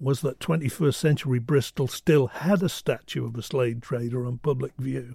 was 0.00 0.22
that 0.22 0.38
21st 0.38 0.94
century 0.94 1.38
Bristol 1.38 1.86
still 1.86 2.28
had 2.28 2.62
a 2.62 2.70
statue 2.70 3.26
of 3.26 3.36
a 3.36 3.42
slave 3.42 3.82
trader 3.82 4.24
on 4.24 4.38
public 4.38 4.72
view. 4.78 5.14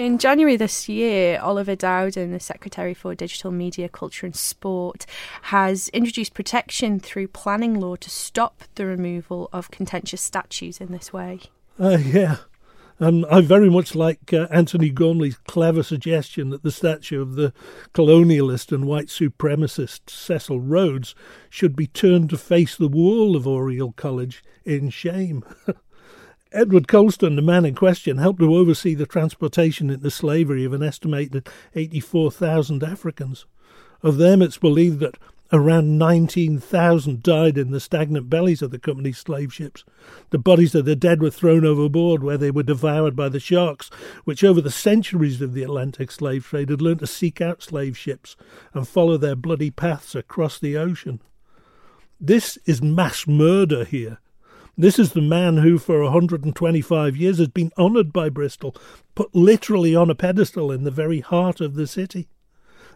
In 0.00 0.16
January 0.16 0.56
this 0.56 0.88
year, 0.88 1.38
Oliver 1.42 1.76
Dowden, 1.76 2.32
the 2.32 2.40
Secretary 2.40 2.94
for 2.94 3.14
Digital 3.14 3.50
Media, 3.50 3.86
Culture 3.86 4.24
and 4.24 4.34
Sport, 4.34 5.04
has 5.42 5.90
introduced 5.90 6.32
protection 6.32 6.98
through 6.98 7.28
planning 7.28 7.78
law 7.78 7.96
to 7.96 8.08
stop 8.08 8.62
the 8.76 8.86
removal 8.86 9.50
of 9.52 9.70
contentious 9.70 10.22
statues 10.22 10.80
in 10.80 10.90
this 10.90 11.12
way. 11.12 11.40
Uh, 11.78 11.98
yeah. 12.00 12.36
Um, 12.98 13.26
I 13.30 13.42
very 13.42 13.68
much 13.68 13.94
like 13.94 14.32
uh, 14.32 14.46
Antony 14.50 14.88
Gormley's 14.88 15.36
clever 15.46 15.82
suggestion 15.82 16.48
that 16.48 16.62
the 16.62 16.72
statue 16.72 17.20
of 17.20 17.34
the 17.34 17.52
colonialist 17.92 18.72
and 18.72 18.86
white 18.86 19.08
supremacist 19.08 20.08
Cecil 20.08 20.60
Rhodes 20.60 21.14
should 21.50 21.76
be 21.76 21.86
turned 21.86 22.30
to 22.30 22.38
face 22.38 22.74
the 22.74 22.88
wall 22.88 23.36
of 23.36 23.46
Oriel 23.46 23.92
College 23.92 24.42
in 24.64 24.88
shame. 24.88 25.44
Edward 26.52 26.88
Colston, 26.88 27.36
the 27.36 27.42
man 27.42 27.64
in 27.64 27.76
question, 27.76 28.18
helped 28.18 28.40
to 28.40 28.54
oversee 28.56 28.94
the 28.94 29.06
transportation 29.06 29.88
into 29.88 30.10
slavery 30.10 30.64
of 30.64 30.72
an 30.72 30.82
estimated 30.82 31.48
84,000 31.76 32.82
Africans. 32.82 33.46
Of 34.02 34.16
them, 34.16 34.42
it's 34.42 34.58
believed 34.58 34.98
that 34.98 35.16
around 35.52 35.98
19,000 35.98 37.22
died 37.22 37.56
in 37.56 37.70
the 37.70 37.78
stagnant 37.78 38.28
bellies 38.28 38.62
of 38.62 38.72
the 38.72 38.78
company's 38.78 39.18
slave 39.18 39.52
ships. 39.52 39.84
The 40.30 40.38
bodies 40.38 40.74
of 40.74 40.86
the 40.86 40.96
dead 40.96 41.22
were 41.22 41.30
thrown 41.30 41.64
overboard 41.64 42.24
where 42.24 42.38
they 42.38 42.50
were 42.50 42.64
devoured 42.64 43.14
by 43.14 43.28
the 43.28 43.40
sharks, 43.40 43.88
which 44.24 44.42
over 44.42 44.60
the 44.60 44.70
centuries 44.70 45.40
of 45.40 45.54
the 45.54 45.62
Atlantic 45.62 46.10
slave 46.10 46.46
trade 46.46 46.70
had 46.70 46.82
learned 46.82 47.00
to 47.00 47.06
seek 47.06 47.40
out 47.40 47.62
slave 47.62 47.96
ships 47.96 48.36
and 48.74 48.88
follow 48.88 49.16
their 49.16 49.36
bloody 49.36 49.70
paths 49.70 50.16
across 50.16 50.58
the 50.58 50.76
ocean. 50.76 51.20
This 52.20 52.58
is 52.66 52.82
mass 52.82 53.26
murder 53.26 53.84
here, 53.84 54.18
this 54.82 54.98
is 54.98 55.12
the 55.12 55.20
man 55.20 55.58
who, 55.58 55.78
for 55.78 56.02
125 56.02 57.16
years, 57.16 57.38
has 57.38 57.48
been 57.48 57.72
honoured 57.78 58.12
by 58.12 58.28
Bristol, 58.28 58.74
put 59.14 59.34
literally 59.34 59.94
on 59.94 60.10
a 60.10 60.14
pedestal 60.14 60.72
in 60.72 60.84
the 60.84 60.90
very 60.90 61.20
heart 61.20 61.60
of 61.60 61.74
the 61.74 61.86
city. 61.86 62.28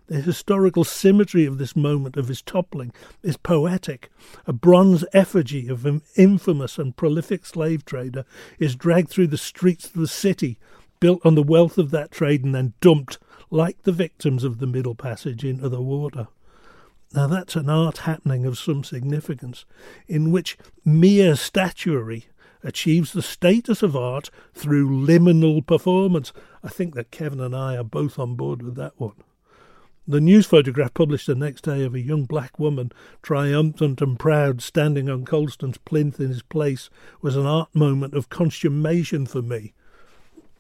The 0.07 0.20
historical 0.20 0.85
symmetry 0.85 1.47
of 1.47 1.57
this 1.57 1.75
moment 1.75 2.16
of 2.16 2.29
his 2.29 2.42
toppling 2.42 2.92
is 3.23 3.38
poetic. 3.38 4.11
A 4.47 4.53
bronze 4.53 5.05
effigy 5.14 5.68
of 5.68 5.87
an 5.87 6.03
infamous 6.14 6.79
and 6.79 6.94
prolific 6.94 7.47
slave 7.47 7.85
trader 7.85 8.27
is 8.59 8.77
dragged 8.77 9.09
through 9.09 9.29
the 9.29 9.38
streets 9.38 9.87
of 9.87 9.94
the 9.94 10.09
city, 10.09 10.59
built 11.01 11.25
on 11.25 11.35
the 11.35 11.42
wealth 11.42 11.79
of 11.79 11.90
that 11.92 12.11
trade, 12.11 12.44
and 12.44 12.55
then 12.55 12.75
dumped, 12.83 13.18
like 13.51 13.83
the 13.83 13.92
victims 13.92 14.44
of 14.44 14.59
the 14.59 14.66
Middle 14.66 14.94
Passage, 14.94 15.44
into 15.44 15.68
the 15.70 15.81
water. 15.81 16.29
Now, 17.14 17.29
that's 17.29 17.55
an 17.55 17.70
art 17.70 17.98
happening 17.98 18.44
of 18.44 18.59
some 18.59 18.83
significance, 18.83 19.64
in 20.09 20.33
which 20.33 20.59
mere 20.85 21.37
statuary 21.37 22.27
achieves 22.64 23.12
the 23.12 23.22
status 23.22 23.85
of 23.85 23.94
art 23.94 24.31
through 24.53 25.07
liminal 25.07 25.64
performance. 25.64 26.33
I 26.64 26.68
think 26.68 26.96
that 26.96 27.12
Kevin 27.12 27.38
and 27.38 27.55
I 27.55 27.77
are 27.77 27.85
both 27.85 28.18
on 28.18 28.35
board 28.35 28.62
with 28.62 28.74
that 28.77 28.94
one. 28.96 29.14
The 30.09 30.20
news 30.20 30.46
photograph 30.46 30.92
published 30.92 31.29
the 31.29 31.37
next 31.37 31.62
day 31.62 31.85
of 31.85 31.94
a 31.94 32.00
young 32.00 32.24
black 32.24 32.59
woman, 32.59 32.90
triumphant 33.22 34.03
and 34.03 34.18
proud, 34.18 34.61
standing 34.61 35.09
on 35.09 35.24
Colston's 35.24 35.79
plinth 35.79 36.18
in 36.18 36.31
his 36.31 36.42
place, 36.42 36.90
was 37.22 37.37
an 37.37 37.46
art 37.46 37.72
moment 37.74 38.14
of 38.14 38.29
consummation 38.29 39.24
for 39.24 39.40
me. 39.40 39.72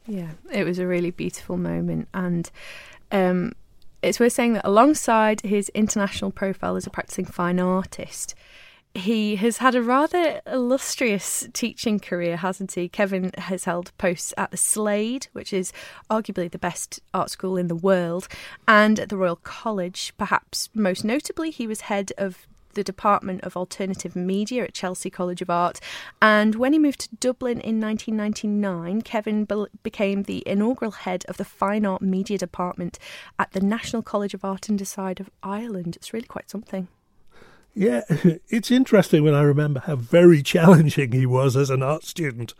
Yeah, 0.06 0.30
it 0.52 0.64
was 0.64 0.78
a 0.78 0.86
really 0.86 1.10
beautiful 1.10 1.56
moment, 1.56 2.08
and 2.14 2.48
um, 3.10 3.54
it's 4.04 4.20
worth 4.20 4.32
saying 4.32 4.54
that 4.54 4.66
alongside 4.66 5.40
his 5.40 5.68
international 5.70 6.30
profile 6.30 6.76
as 6.76 6.86
a 6.86 6.90
practicing 6.90 7.24
fine 7.24 7.58
artist, 7.58 8.34
he 8.94 9.36
has 9.36 9.56
had 9.56 9.74
a 9.74 9.82
rather 9.82 10.40
illustrious 10.46 11.48
teaching 11.52 11.98
career, 11.98 12.36
hasn't 12.36 12.72
he? 12.72 12.88
Kevin 12.88 13.32
has 13.36 13.64
held 13.64 13.96
posts 13.98 14.32
at 14.36 14.52
the 14.52 14.56
Slade, 14.56 15.26
which 15.32 15.52
is 15.52 15.72
arguably 16.08 16.50
the 16.50 16.58
best 16.58 17.00
art 17.12 17.30
school 17.30 17.56
in 17.56 17.66
the 17.66 17.74
world, 17.74 18.28
and 18.68 19.00
at 19.00 19.08
the 19.08 19.16
Royal 19.16 19.36
College. 19.36 20.12
Perhaps 20.16 20.70
most 20.74 21.04
notably, 21.04 21.50
he 21.50 21.66
was 21.66 21.82
head 21.82 22.12
of 22.16 22.46
the 22.74 22.84
Department 22.84 23.42
of 23.42 23.56
Alternative 23.56 24.14
Media 24.14 24.64
at 24.64 24.74
Chelsea 24.74 25.10
College 25.10 25.42
of 25.42 25.50
Art. 25.50 25.80
And 26.20 26.54
when 26.54 26.72
he 26.72 26.78
moved 26.78 27.00
to 27.00 27.16
Dublin 27.16 27.60
in 27.60 27.80
1999, 27.80 29.02
Kevin 29.02 29.44
be- 29.44 29.66
became 29.82 30.24
the 30.24 30.42
inaugural 30.46 30.92
head 30.92 31.24
of 31.28 31.36
the 31.36 31.44
Fine 31.44 31.86
Art 31.86 32.02
Media 32.02 32.38
Department 32.38 32.98
at 33.38 33.52
the 33.52 33.60
National 33.60 34.02
College 34.02 34.34
of 34.34 34.44
Art 34.44 34.68
and 34.68 34.78
Design 34.78 35.16
of 35.20 35.30
Ireland. 35.42 35.96
It's 35.96 36.12
really 36.12 36.26
quite 36.26 36.50
something. 36.50 36.88
Yeah, 37.74 38.02
it's 38.48 38.70
interesting 38.70 39.24
when 39.24 39.34
I 39.34 39.42
remember 39.42 39.80
how 39.80 39.96
very 39.96 40.42
challenging 40.42 41.12
he 41.12 41.26
was 41.26 41.56
as 41.56 41.70
an 41.70 41.82
art 41.82 42.04
student. 42.04 42.54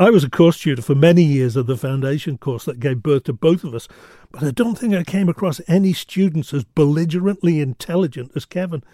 I 0.00 0.10
was 0.10 0.22
a 0.22 0.30
course 0.30 0.60
tutor 0.60 0.80
for 0.80 0.94
many 0.94 1.24
years 1.24 1.56
of 1.56 1.66
the 1.66 1.76
foundation 1.76 2.38
course 2.38 2.64
that 2.66 2.78
gave 2.78 3.02
birth 3.02 3.24
to 3.24 3.32
both 3.32 3.64
of 3.64 3.74
us, 3.74 3.88
but 4.30 4.44
I 4.44 4.52
don't 4.52 4.78
think 4.78 4.94
I 4.94 5.02
came 5.02 5.28
across 5.28 5.60
any 5.66 5.92
students 5.92 6.54
as 6.54 6.62
belligerently 6.62 7.60
intelligent 7.60 8.30
as 8.36 8.44
Kevin. 8.44 8.84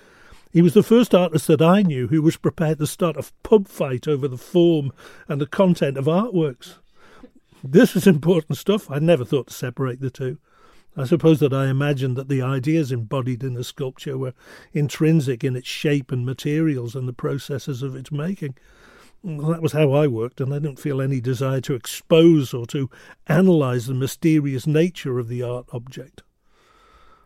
He 0.55 0.63
was 0.63 0.75
the 0.75 0.85
first 0.85 1.17
artist 1.17 1.49
that 1.49 1.61
I 1.61 1.83
knew 1.83 2.07
who 2.07 2.23
was 2.23 2.37
prepared 2.37 2.79
to 2.79 2.87
start 2.87 3.17
a 3.17 3.25
pub 3.43 3.67
fight 3.67 4.07
over 4.07 4.29
the 4.29 4.39
form 4.39 4.93
and 5.27 5.41
the 5.41 5.47
content 5.47 5.99
of 5.99 6.05
artworks. 6.05 6.77
This 7.65 7.97
is 7.97 8.07
important 8.07 8.57
stuff. 8.57 8.89
I 8.89 9.01
never 9.01 9.25
thought 9.25 9.49
to 9.49 9.53
separate 9.53 10.01
the 10.01 10.11
two. 10.11 10.39
I 10.97 11.07
suppose 11.07 11.41
that 11.41 11.53
I 11.53 11.67
imagined 11.67 12.15
that 12.15 12.29
the 12.29 12.41
ideas 12.41 12.93
embodied 12.93 13.43
in 13.43 13.55
the 13.55 13.65
sculpture 13.65 14.17
were 14.17 14.33
intrinsic 14.73 15.43
in 15.43 15.57
its 15.57 15.67
shape 15.67 16.13
and 16.13 16.25
materials 16.25 16.95
and 16.95 17.09
the 17.09 17.13
processes 17.13 17.83
of 17.83 17.97
its 17.97 18.13
making. 18.13 18.55
Well, 19.25 19.51
that 19.51 19.61
was 19.61 19.73
how 19.73 19.91
I 19.91 20.07
worked, 20.07 20.41
and 20.41 20.55
I 20.55 20.61
didn't 20.61 20.79
feel 20.79 21.03
any 21.03 21.21
desire 21.21 21.63
to 21.63 21.75
expose 21.75 22.55
or 22.55 22.65
to 22.67 22.89
analyse 23.27 23.87
the 23.87 23.95
mysterious 23.95 24.69
nature 24.69 25.19
of 25.19 25.27
the 25.27 25.43
art 25.43 25.67
object. 25.73 26.23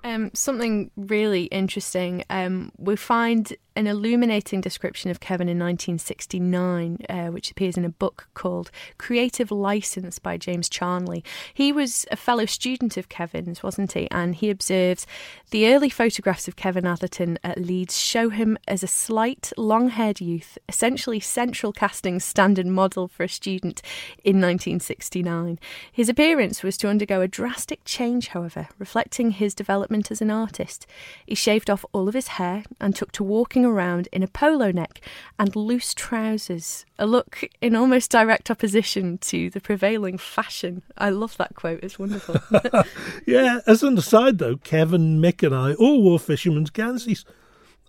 Um, 0.05 0.31
something 0.35 0.91
really 0.97 1.45
interesting. 1.45 2.25
Um, 2.31 2.73
we 2.79 2.97
find 2.97 3.53
an 3.79 3.87
illuminating 3.87 4.61
description 4.61 5.09
of 5.09 5.21
Kevin 5.21 5.49
in 5.49 5.57
1969, 5.57 6.99
uh, 7.09 7.27
which 7.29 7.53
appears 7.53 7.77
in 7.77 7.85
a 7.85 7.89
book 7.89 8.27
called 8.35 8.73
Creative 8.99 9.53
License 9.53 10.19
by 10.19 10.37
James 10.37 10.69
Charnley. 10.69 11.23
He 11.55 11.71
was 11.71 12.05
a 12.11 12.17
fellow 12.17 12.45
student 12.45 12.97
of 12.97 13.09
Kevin's, 13.09 13.63
wasn't 13.63 13.93
he? 13.93 14.11
And 14.11 14.35
he 14.35 14.51
observes 14.51 15.07
the 15.51 15.73
early 15.73 15.89
photographs 15.91 16.49
of 16.49 16.57
Kevin 16.57 16.87
Atherton 16.87 17.39
at 17.45 17.59
Leeds 17.59 17.97
show 17.97 18.31
him 18.31 18.59
as 18.67 18.83
a 18.83 18.89
slight, 18.89 19.53
long 19.57 19.91
haired 19.91 20.21
youth, 20.21 20.59
essentially 20.69 21.21
central 21.21 21.73
casting 21.73 22.19
standard 22.19 22.67
model 22.67 23.07
for 23.07 23.23
a 23.23 23.29
student 23.29 23.81
in 24.25 24.41
1969. 24.41 25.57
His 25.93 26.09
appearance 26.09 26.65
was 26.65 26.77
to 26.79 26.89
undergo 26.89 27.21
a 27.21 27.29
drastic 27.29 27.85
change, 27.85 28.29
however, 28.29 28.67
reflecting 28.81 29.31
his 29.31 29.55
development 29.55 30.11
as 30.11 30.21
an 30.21 30.33
artist. 30.33 30.85
He 31.25 31.37
shaved 31.37 31.71
off 31.71 31.85
all 31.93 32.09
of 32.09 32.15
his 32.15 32.29
hair 32.29 32.65
and 32.81 32.97
took 32.97 33.13
to 33.13 33.23
walking 33.23 33.68
around 33.69 34.09
in 34.13 34.23
a 34.23 34.29
polo 34.29 34.71
neck 34.71 35.01
and 35.39 35.55
loose 35.55 35.95
trousers, 35.95 36.85
a 36.99 37.07
look 37.07 37.45
in 37.61 37.77
almost 37.77 38.11
direct 38.11 38.51
opposition 38.51 39.19
to 39.19 39.51
the 39.51 39.61
prevailing 39.61 40.19
fashion. 40.19 40.83
I 40.97 41.11
love 41.11 41.37
that 41.37 41.55
quote, 41.55 41.81
it's 41.83 41.99
wonderful. 41.99 42.37
yeah, 43.27 43.61
as 43.67 43.83
an 43.83 43.99
aside 43.99 44.39
though, 44.39 44.57
Kevin, 44.57 45.21
Mick, 45.21 45.45
and 45.45 45.55
I 45.55 45.75
all 45.75 46.03
wore 46.03 46.19
fishermen's 46.19 46.71
gansies. 46.71 47.25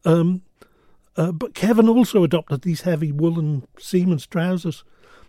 Um, 0.06 0.44
uh, 1.18 1.32
but 1.32 1.54
Kevin 1.54 1.89
also 1.89 2.24
adopted 2.24 2.62
these 2.62 2.82
heavy 2.82 3.12
woolen 3.12 3.68
seaman's 3.78 4.26
trousers. 4.26 4.84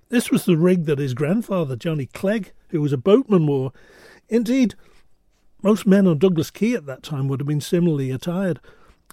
This 0.08 0.30
was 0.30 0.44
the 0.44 0.56
rig 0.56 0.86
that 0.86 0.98
his 0.98 1.14
grandfather, 1.14 1.76
Johnny 1.76 2.06
Clegg, 2.06 2.52
who 2.68 2.80
was 2.80 2.92
a 2.92 2.98
boatman, 2.98 3.46
wore. 3.46 3.72
Indeed, 4.28 4.74
most 5.62 5.86
men 5.86 6.06
on 6.06 6.18
Douglas 6.18 6.50
Quay 6.50 6.74
at 6.74 6.86
that 6.86 7.02
time 7.02 7.28
would 7.28 7.40
have 7.40 7.46
been 7.46 7.60
similarly 7.60 8.10
attired. 8.10 8.60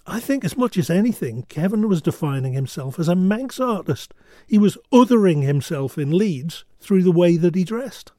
I 0.10 0.22
think, 0.22 0.46
as 0.46 0.56
much 0.56 0.78
as 0.78 0.90
anything, 0.90 1.44
Kevin 1.50 1.90
was 1.90 2.02
defining 2.02 2.54
himself 2.54 2.98
as 2.98 3.10
a 3.10 3.16
Manx 3.16 3.60
artist. 3.60 4.14
He 4.48 4.58
was 4.58 4.78
othering 4.92 5.44
himself 5.44 5.98
in 5.98 6.18
Leeds 6.18 6.64
through 6.80 7.04
the 7.04 7.12
way 7.12 7.36
that 7.36 7.56
he 7.56 7.66
dressed. 7.66 8.14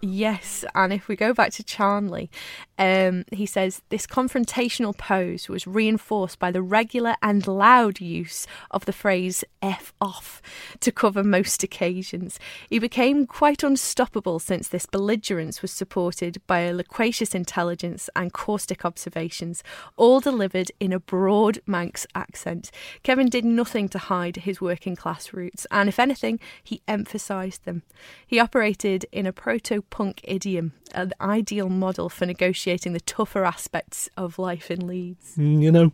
Yes, 0.00 0.64
and 0.76 0.92
if 0.92 1.08
we 1.08 1.16
go 1.16 1.34
back 1.34 1.50
to 1.54 1.64
Charnley, 1.64 2.30
um, 2.78 3.24
he 3.32 3.46
says 3.46 3.82
this 3.88 4.06
confrontational 4.06 4.96
pose 4.96 5.48
was 5.48 5.66
reinforced 5.66 6.38
by 6.38 6.52
the 6.52 6.62
regular 6.62 7.16
and 7.20 7.44
loud 7.48 8.00
use 8.00 8.46
of 8.70 8.84
the 8.84 8.92
phrase 8.92 9.42
F 9.60 9.92
off 10.00 10.40
to 10.78 10.92
cover 10.92 11.24
most 11.24 11.64
occasions. 11.64 12.38
He 12.70 12.78
became 12.78 13.26
quite 13.26 13.64
unstoppable 13.64 14.38
since 14.38 14.68
this 14.68 14.86
belligerence 14.86 15.62
was 15.62 15.72
supported 15.72 16.40
by 16.46 16.60
a 16.60 16.74
loquacious 16.74 17.34
intelligence 17.34 18.08
and 18.14 18.32
caustic 18.32 18.84
observations, 18.84 19.64
all 19.96 20.20
delivered 20.20 20.70
in 20.78 20.92
a 20.92 21.00
broad 21.00 21.58
Manx 21.66 22.06
accent. 22.14 22.70
Kevin 23.02 23.28
did 23.28 23.44
nothing 23.44 23.88
to 23.88 23.98
hide 23.98 24.36
his 24.36 24.60
working 24.60 24.94
class 24.94 25.32
roots, 25.32 25.66
and 25.72 25.88
if 25.88 25.98
anything, 25.98 26.38
he 26.62 26.82
emphasised 26.86 27.64
them. 27.64 27.82
He 28.24 28.38
operated 28.38 29.04
in 29.10 29.26
a 29.26 29.32
proto 29.32 29.82
punk 29.90 30.20
idiom, 30.24 30.72
an 30.92 31.12
ideal 31.20 31.68
model 31.68 32.08
for 32.08 32.26
negotiating 32.26 32.92
the 32.92 33.00
tougher 33.00 33.44
aspects 33.44 34.08
of 34.16 34.38
life 34.38 34.70
in 34.70 34.86
Leeds. 34.86 35.34
Mm, 35.36 35.62
You 35.62 35.72
know, 35.72 35.92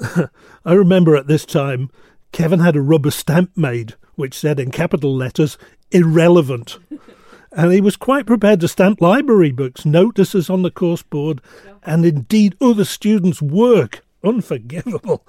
I 0.64 0.72
remember 0.72 1.16
at 1.16 1.26
this 1.26 1.44
time, 1.44 1.90
Kevin 2.32 2.60
had 2.60 2.76
a 2.76 2.82
rubber 2.82 3.10
stamp 3.10 3.56
made 3.56 3.94
which 4.20 4.34
said 4.34 4.60
in 4.60 4.70
capital 4.70 5.16
letters, 5.16 5.56
irrelevant. 5.90 6.78
and 7.52 7.72
he 7.72 7.80
was 7.80 7.96
quite 7.96 8.26
prepared 8.26 8.60
to 8.60 8.68
stamp 8.68 9.00
library 9.00 9.50
books, 9.50 9.86
notices 9.86 10.50
on 10.50 10.62
the 10.62 10.70
course 10.70 11.02
board, 11.02 11.40
and 11.82 12.04
indeed 12.04 12.54
other 12.60 12.84
students' 12.84 13.42
work. 13.42 14.04
Unforgivable. 14.22 15.26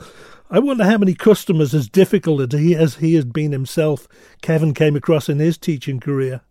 I 0.50 0.60
wonder 0.60 0.84
how 0.84 0.97
many 0.97 1.15
customers 1.15 1.74
as 1.74 1.88
difficult 1.88 2.54
as 2.54 2.60
he, 2.60 2.76
as 2.76 2.95
he 2.95 3.15
has 3.15 3.24
been 3.24 3.54
himself 3.54 4.10
Kevin 4.41 4.74
came 4.74 4.97
across 4.97 5.30
in 5.30 5.39
his 5.39 5.58
teaching 5.58 6.02
career. 6.02 6.41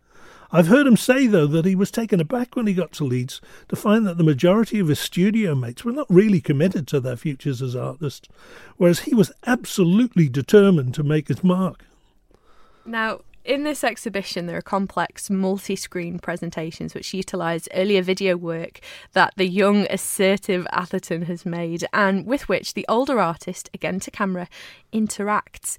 I've 0.53 0.67
heard 0.67 0.85
him 0.85 0.97
say, 0.97 1.27
though, 1.27 1.47
that 1.47 1.65
he 1.65 1.75
was 1.75 1.91
taken 1.91 2.19
aback 2.19 2.55
when 2.55 2.67
he 2.67 2.73
got 2.73 2.91
to 2.93 3.05
Leeds 3.05 3.39
to 3.69 3.75
find 3.75 4.05
that 4.05 4.17
the 4.17 4.23
majority 4.23 4.79
of 4.79 4.89
his 4.89 4.99
studio 4.99 5.55
mates 5.55 5.85
were 5.85 5.93
not 5.93 6.07
really 6.09 6.41
committed 6.41 6.87
to 6.89 6.99
their 6.99 7.15
futures 7.15 7.61
as 7.61 7.75
artists, 7.75 8.27
whereas 8.75 9.01
he 9.01 9.15
was 9.15 9.31
absolutely 9.45 10.27
determined 10.27 10.93
to 10.95 11.03
make 11.03 11.29
his 11.29 11.43
mark. 11.43 11.85
Now, 12.85 13.21
in 13.43 13.63
this 13.63 13.83
exhibition, 13.83 14.45
there 14.45 14.57
are 14.57 14.61
complex 14.61 15.29
multi 15.29 15.75
screen 15.75 16.19
presentations 16.19 16.93
which 16.93 17.13
utilise 17.13 17.67
earlier 17.73 18.03
video 18.03 18.37
work 18.37 18.79
that 19.13 19.33
the 19.35 19.47
young, 19.47 19.87
assertive 19.89 20.67
Atherton 20.71 21.23
has 21.23 21.45
made 21.45 21.85
and 21.91 22.27
with 22.27 22.47
which 22.47 22.75
the 22.75 22.85
older 22.87 23.19
artist, 23.19 23.69
again 23.73 23.99
to 24.01 24.11
camera, 24.11 24.47
interacts. 24.93 25.77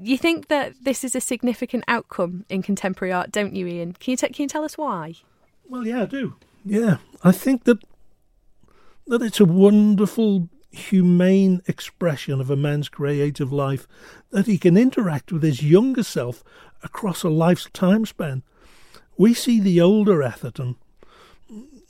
You 0.00 0.18
think 0.18 0.48
that 0.48 0.74
this 0.82 1.04
is 1.04 1.14
a 1.14 1.20
significant 1.20 1.84
outcome 1.86 2.44
in 2.48 2.62
contemporary 2.62 3.12
art, 3.12 3.30
don't 3.30 3.54
you, 3.54 3.66
Ian? 3.66 3.92
Can 3.92 4.12
you, 4.12 4.16
t- 4.16 4.28
can 4.28 4.42
you 4.42 4.48
tell 4.48 4.64
us 4.64 4.76
why? 4.76 5.14
Well, 5.68 5.86
yeah, 5.86 6.02
I 6.02 6.06
do. 6.06 6.34
Yeah, 6.64 6.98
I 7.22 7.32
think 7.32 7.64
that 7.64 7.78
that 9.06 9.22
it's 9.22 9.40
a 9.40 9.44
wonderful, 9.44 10.48
humane 10.70 11.60
expression 11.66 12.40
of 12.40 12.50
a 12.50 12.56
man's 12.56 12.88
creative 12.88 13.52
life 13.52 13.86
that 14.30 14.46
he 14.46 14.58
can 14.58 14.76
interact 14.76 15.30
with 15.30 15.42
his 15.42 15.62
younger 15.62 16.02
self 16.02 16.42
across 16.82 17.22
a 17.22 17.28
life's 17.28 17.68
time 17.72 18.06
span. 18.06 18.42
We 19.16 19.34
see 19.34 19.60
the 19.60 19.80
older 19.80 20.22
Atherton, 20.22 20.76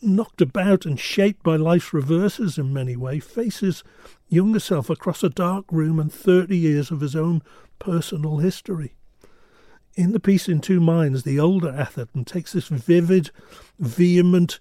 knocked 0.05 0.41
about 0.41 0.85
and 0.87 0.99
shaped 0.99 1.43
by 1.43 1.57
life's 1.57 1.93
reverses 1.93 2.59
in 2.59 2.73
many 2.73 2.97
ways, 2.97 3.25
faces 3.25 3.83
younger 4.29 4.61
self 4.61 4.91
across 4.91 5.23
a 5.23 5.29
dark 5.29 5.65
room 5.71 5.99
and 5.99 6.13
30 6.13 6.57
years 6.57 6.91
of 6.91 7.01
his 7.01 7.17
own 7.17 7.43
personal 7.79 8.39
history. 8.39 8.95
In 9.95 10.13
the 10.13 10.21
piece 10.21 10.49
In 10.49 10.61
Two 10.61 10.81
Minds, 10.81 11.23
the 11.23 11.39
older 11.39 11.71
Atherton 11.71 12.25
takes 12.25 12.53
this 12.53 12.69
vivid, 12.69 13.31
vehement 13.79 14.59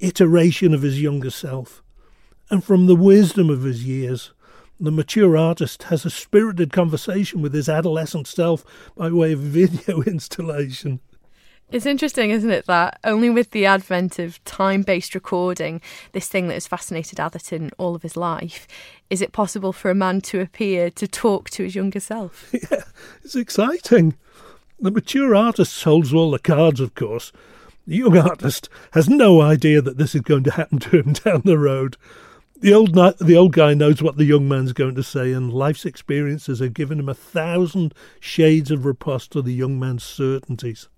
iteration 0.00 0.74
of 0.74 0.82
his 0.82 1.00
younger 1.00 1.30
self, 1.30 1.82
and 2.50 2.64
from 2.64 2.86
the 2.86 2.96
wisdom 2.96 3.48
of 3.48 3.62
his 3.62 3.84
years, 3.86 4.32
the 4.80 4.90
mature 4.90 5.36
artist 5.36 5.84
has 5.84 6.04
a 6.04 6.10
spirited 6.10 6.72
conversation 6.72 7.40
with 7.40 7.54
his 7.54 7.68
adolescent 7.68 8.26
self 8.26 8.64
by 8.96 9.10
way 9.10 9.32
of 9.32 9.38
video 9.40 10.02
installation. 10.02 11.00
It's 11.72 11.86
interesting, 11.86 12.28
isn't 12.28 12.50
it, 12.50 12.66
that 12.66 13.00
only 13.02 13.30
with 13.30 13.52
the 13.52 13.64
advent 13.64 14.18
of 14.18 14.44
time 14.44 14.82
based 14.82 15.14
recording, 15.14 15.80
this 16.12 16.28
thing 16.28 16.48
that 16.48 16.54
has 16.54 16.66
fascinated 16.66 17.18
Atherton 17.18 17.70
all 17.78 17.94
of 17.94 18.02
his 18.02 18.14
life, 18.14 18.68
is 19.08 19.22
it 19.22 19.32
possible 19.32 19.72
for 19.72 19.90
a 19.90 19.94
man 19.94 20.20
to 20.22 20.40
appear 20.40 20.90
to 20.90 21.08
talk 21.08 21.48
to 21.48 21.62
his 21.62 21.74
younger 21.74 21.98
self? 21.98 22.52
yeah, 22.70 22.82
it's 23.24 23.34
exciting. 23.34 24.18
The 24.78 24.90
mature 24.90 25.34
artist 25.34 25.82
holds 25.82 26.12
all 26.12 26.30
the 26.30 26.38
cards, 26.38 26.78
of 26.78 26.94
course, 26.94 27.32
The 27.86 27.96
young 27.96 28.18
artist 28.18 28.68
has 28.90 29.08
no 29.08 29.40
idea 29.40 29.80
that 29.80 29.96
this 29.96 30.14
is 30.14 30.20
going 30.20 30.44
to 30.44 30.50
happen 30.50 30.78
to 30.80 31.00
him 31.00 31.12
down 31.24 31.40
the 31.46 31.56
road. 31.56 31.96
The 32.60 32.74
old, 32.74 32.92
the 32.94 33.36
old 33.36 33.54
guy 33.54 33.72
knows 33.72 34.02
what 34.02 34.18
the 34.18 34.26
young 34.26 34.46
man's 34.46 34.74
going 34.74 34.94
to 34.96 35.02
say, 35.02 35.32
and 35.32 35.50
life's 35.50 35.86
experiences 35.86 36.60
have 36.60 36.74
given 36.74 37.00
him 37.00 37.08
a 37.08 37.14
thousand 37.14 37.94
shades 38.20 38.70
of 38.70 38.84
riposte 38.84 39.32
to 39.32 39.40
the 39.40 39.54
young 39.54 39.80
man's 39.80 40.04
certainties. 40.04 40.88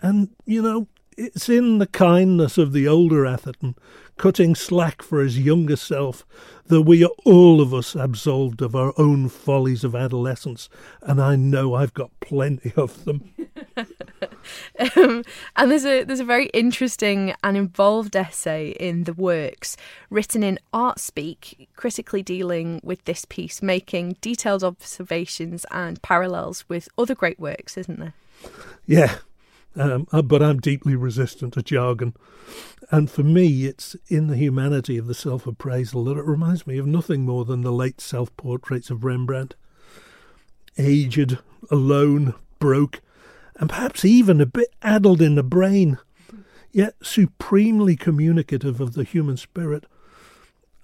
And, 0.00 0.30
you 0.44 0.62
know, 0.62 0.88
it's 1.16 1.48
in 1.48 1.78
the 1.78 1.86
kindness 1.86 2.58
of 2.58 2.72
the 2.72 2.86
older 2.86 3.24
Atherton, 3.24 3.74
cutting 4.16 4.54
slack 4.54 5.02
for 5.02 5.22
his 5.22 5.38
younger 5.38 5.76
self, 5.76 6.24
that 6.66 6.82
we 6.82 7.04
are 7.04 7.10
all 7.24 7.60
of 7.60 7.72
us 7.72 7.94
absolved 7.94 8.60
of 8.60 8.74
our 8.74 8.92
own 8.98 9.28
follies 9.28 9.84
of 9.84 9.94
adolescence, 9.94 10.68
and 11.02 11.20
I 11.20 11.36
know 11.36 11.74
I've 11.74 11.94
got 11.94 12.10
plenty 12.20 12.72
of 12.76 13.04
them. 13.04 13.32
um, 14.96 15.24
and 15.56 15.70
there's 15.70 15.84
a 15.84 16.04
there's 16.04 16.20
a 16.20 16.24
very 16.24 16.46
interesting 16.46 17.34
and 17.42 17.56
involved 17.56 18.16
essay 18.16 18.70
in 18.80 19.04
the 19.04 19.12
works 19.12 19.76
written 20.10 20.42
in 20.42 20.58
art 20.72 20.98
speak, 20.98 21.68
critically 21.76 22.22
dealing 22.22 22.80
with 22.82 23.04
this 23.04 23.24
piece, 23.24 23.62
making 23.62 24.16
detailed 24.20 24.64
observations 24.64 25.64
and 25.70 26.02
parallels 26.02 26.64
with 26.68 26.88
other 26.98 27.14
great 27.14 27.38
works, 27.38 27.76
isn't 27.76 28.00
there? 28.00 28.14
Yeah, 28.86 29.16
um, 29.76 30.06
uh, 30.12 30.22
but 30.22 30.42
I'm 30.42 30.58
deeply 30.58 30.96
resistant 30.96 31.54
to 31.54 31.62
jargon. 31.62 32.14
And 32.90 33.10
for 33.10 33.22
me, 33.22 33.66
it's 33.66 33.96
in 34.08 34.28
the 34.28 34.36
humanity 34.36 34.96
of 34.96 35.06
the 35.06 35.14
self 35.14 35.46
appraisal 35.46 36.04
that 36.04 36.18
it 36.18 36.24
reminds 36.24 36.66
me 36.66 36.78
of 36.78 36.86
nothing 36.86 37.22
more 37.22 37.44
than 37.44 37.62
the 37.62 37.72
late 37.72 38.00
self 38.00 38.34
portraits 38.36 38.90
of 38.90 39.04
Rembrandt. 39.04 39.54
Aged, 40.78 41.38
alone, 41.70 42.34
broke, 42.58 43.00
and 43.56 43.68
perhaps 43.68 44.04
even 44.04 44.40
a 44.40 44.46
bit 44.46 44.68
addled 44.82 45.22
in 45.22 45.34
the 45.34 45.42
brain, 45.42 45.98
yet 46.70 46.94
supremely 47.02 47.96
communicative 47.96 48.80
of 48.80 48.94
the 48.94 49.04
human 49.04 49.36
spirit. 49.36 49.84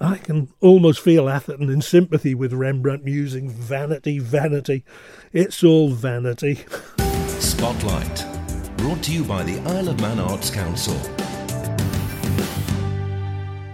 I 0.01 0.17
can 0.17 0.49
almost 0.61 1.01
feel 1.01 1.29
Atherton 1.29 1.71
in 1.71 1.81
sympathy 1.81 2.35
with 2.35 2.53
Rembrandt 2.53 3.05
musing, 3.05 3.49
vanity, 3.49 4.19
vanity. 4.19 4.85
It's 5.33 5.63
all 5.63 5.91
vanity. 5.91 6.65
Spotlight 7.39 8.32
brought 8.83 9.01
to 9.01 9.13
you 9.13 9.23
by 9.23 9.45
the 9.45 9.61
Isle 9.61 9.91
of 9.91 10.01
Man 10.01 10.19
Arts 10.19 10.51
Council. 10.51 10.97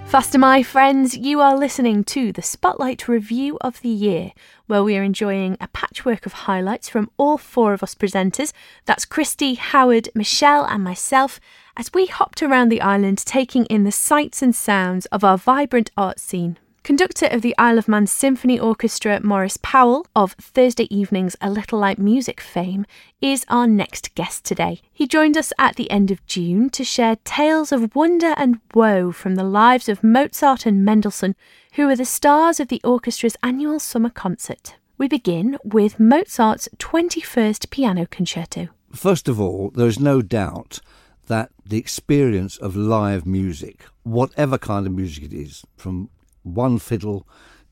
Faster, 0.04 0.38
my 0.38 0.62
friends, 0.62 1.16
you 1.16 1.40
are 1.40 1.56
listening 1.56 2.04
to 2.04 2.30
the 2.30 2.42
Spotlight 2.42 3.08
Review 3.08 3.56
of 3.62 3.80
the 3.80 3.88
Year, 3.88 4.32
where 4.66 4.84
we 4.84 4.98
are 4.98 5.02
enjoying 5.02 5.56
a 5.62 5.68
patchwork 5.68 6.26
of 6.26 6.34
highlights 6.44 6.90
from 6.90 7.10
all 7.16 7.38
four 7.38 7.72
of 7.72 7.82
us 7.82 7.94
presenters. 7.94 8.52
That's 8.84 9.06
Christy, 9.06 9.54
Howard, 9.54 10.10
Michelle, 10.14 10.66
and 10.66 10.84
myself, 10.84 11.40
as 11.74 11.90
we 11.94 12.04
hopped 12.04 12.42
around 12.42 12.68
the 12.68 12.82
island 12.82 13.16
taking 13.24 13.64
in 13.66 13.84
the 13.84 13.92
sights 13.92 14.42
and 14.42 14.54
sounds 14.54 15.06
of 15.06 15.24
our 15.24 15.38
vibrant 15.38 15.90
art 15.96 16.20
scene. 16.20 16.58
Conductor 16.82 17.26
of 17.26 17.42
the 17.42 17.54
Isle 17.58 17.78
of 17.78 17.88
Man 17.88 18.06
Symphony 18.06 18.58
Orchestra, 18.58 19.20
Morris 19.22 19.58
Powell, 19.60 20.06
of 20.16 20.32
Thursday 20.32 20.84
evening's 20.94 21.36
A 21.40 21.50
Little 21.50 21.78
Light 21.78 21.98
Music 21.98 22.40
fame, 22.40 22.86
is 23.20 23.44
our 23.48 23.66
next 23.66 24.14
guest 24.14 24.44
today. 24.44 24.80
He 24.92 25.06
joined 25.06 25.36
us 25.36 25.52
at 25.58 25.76
the 25.76 25.90
end 25.90 26.10
of 26.10 26.24
June 26.26 26.70
to 26.70 26.84
share 26.84 27.16
tales 27.24 27.72
of 27.72 27.94
wonder 27.94 28.34
and 28.38 28.60
woe 28.74 29.12
from 29.12 29.34
the 29.34 29.44
lives 29.44 29.88
of 29.88 30.02
Mozart 30.02 30.64
and 30.64 30.84
Mendelssohn, 30.84 31.34
who 31.74 31.88
are 31.88 31.96
the 31.96 32.04
stars 32.04 32.58
of 32.58 32.68
the 32.68 32.80
orchestra's 32.82 33.36
annual 33.42 33.78
summer 33.78 34.10
concert. 34.10 34.76
We 34.96 35.08
begin 35.08 35.58
with 35.62 36.00
Mozart's 36.00 36.68
21st 36.78 37.70
Piano 37.70 38.06
Concerto. 38.06 38.68
First 38.94 39.28
of 39.28 39.38
all, 39.38 39.70
there 39.74 39.86
is 39.86 40.00
no 40.00 40.22
doubt 40.22 40.80
that 41.26 41.50
the 41.66 41.76
experience 41.76 42.56
of 42.56 42.74
live 42.74 43.26
music, 43.26 43.84
whatever 44.04 44.56
kind 44.56 44.86
of 44.86 44.92
music 44.92 45.24
it 45.24 45.32
is, 45.34 45.62
from 45.76 46.08
one 46.42 46.78
fiddle 46.78 47.26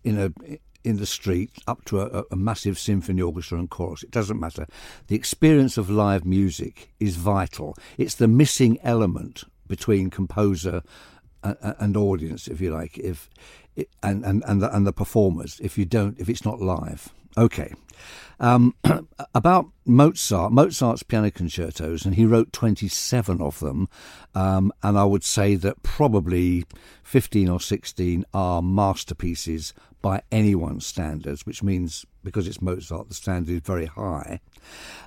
in 0.05 0.19
a 0.19 0.33
in 0.85 0.99
the 0.99 1.07
street 1.07 1.51
up 1.67 1.85
to 1.85 2.01
a, 2.01 2.25
a, 2.31 2.37
massive 2.37 2.79
symphony 2.79 3.21
orchestra 3.21 3.59
and 3.59 3.69
chorus. 3.69 4.05
It 4.05 4.13
doesn't 4.13 4.39
matter. 4.39 4.69
The 5.09 5.17
experience 5.17 5.77
of 5.77 5.91
live 5.91 6.25
music 6.25 6.95
is 7.01 7.17
vital. 7.17 7.77
It's 7.99 8.15
the 8.15 8.29
missing 8.29 8.79
element 8.85 9.43
between 9.67 10.11
composer 10.11 10.85
and, 11.43 11.57
and 11.81 11.97
audience, 11.97 12.47
if 12.47 12.61
you 12.61 12.71
like, 12.71 12.99
if 12.99 13.29
and 14.03 14.25
and 14.25 14.45
and 14.47 14.63
the, 14.63 14.75
and 14.75 14.87
the 14.87 14.93
performers. 14.93 15.59
If 15.61 15.77
you 15.77 15.85
don't, 15.85 16.19
if 16.21 16.29
it's 16.29 16.45
not 16.45 16.61
live, 16.61 17.13
okay. 17.37 17.73
Um, 18.39 18.75
about 19.35 19.67
Mozart, 19.87 20.53
Mozart's 20.53 21.03
piano 21.03 21.31
concertos, 21.31 22.05
and 22.05 22.15
he 22.15 22.27
wrote 22.27 22.53
27 22.53 23.41
of 23.41 23.61
them. 23.61 23.89
Um, 24.35 24.73
and 24.83 24.99
I 24.99 25.05
would 25.05 25.25
say 25.25 25.55
that 25.55 25.83
probably 25.83 26.65
15 27.03 27.49
or 27.49 27.61
16 27.61 28.25
are 28.35 28.61
masterpieces 28.61 29.73
by 30.03 30.23
anyone's 30.31 30.87
standards, 30.87 31.47
which 31.47 31.63
means 31.63 32.05
because 32.23 32.47
it's 32.47 32.61
Mozart, 32.61 33.09
the 33.09 33.15
standard 33.15 33.55
is 33.55 33.63
very 33.63 33.87
high. 33.87 34.41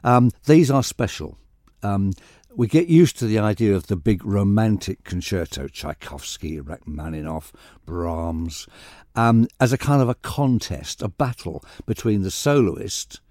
Um, 0.04 0.32
these 0.46 0.72
are 0.72 0.84
special. 0.84 1.38
Um, 1.84 2.14
we 2.60 2.68
get 2.68 2.90
used 2.90 3.18
to 3.18 3.26
the 3.26 3.40
idea 3.40 3.74
of 3.74 3.88
the 3.88 3.96
big 3.96 4.26
romantic 4.26 5.06
concerto, 5.06 5.70
Tchaikovsky, 5.70 6.60
Rachmaninoff, 6.60 7.54
Brahms, 7.86 8.68
um, 9.16 9.48
as 9.62 9.72
a 9.72 9.78
kind 9.78 10.02
of 10.02 10.10
a 10.10 10.16
contest, 10.16 11.02
a 11.02 11.08
battle 11.08 11.64
between 11.86 12.22
the 12.22 12.30
soloist, 12.30 13.22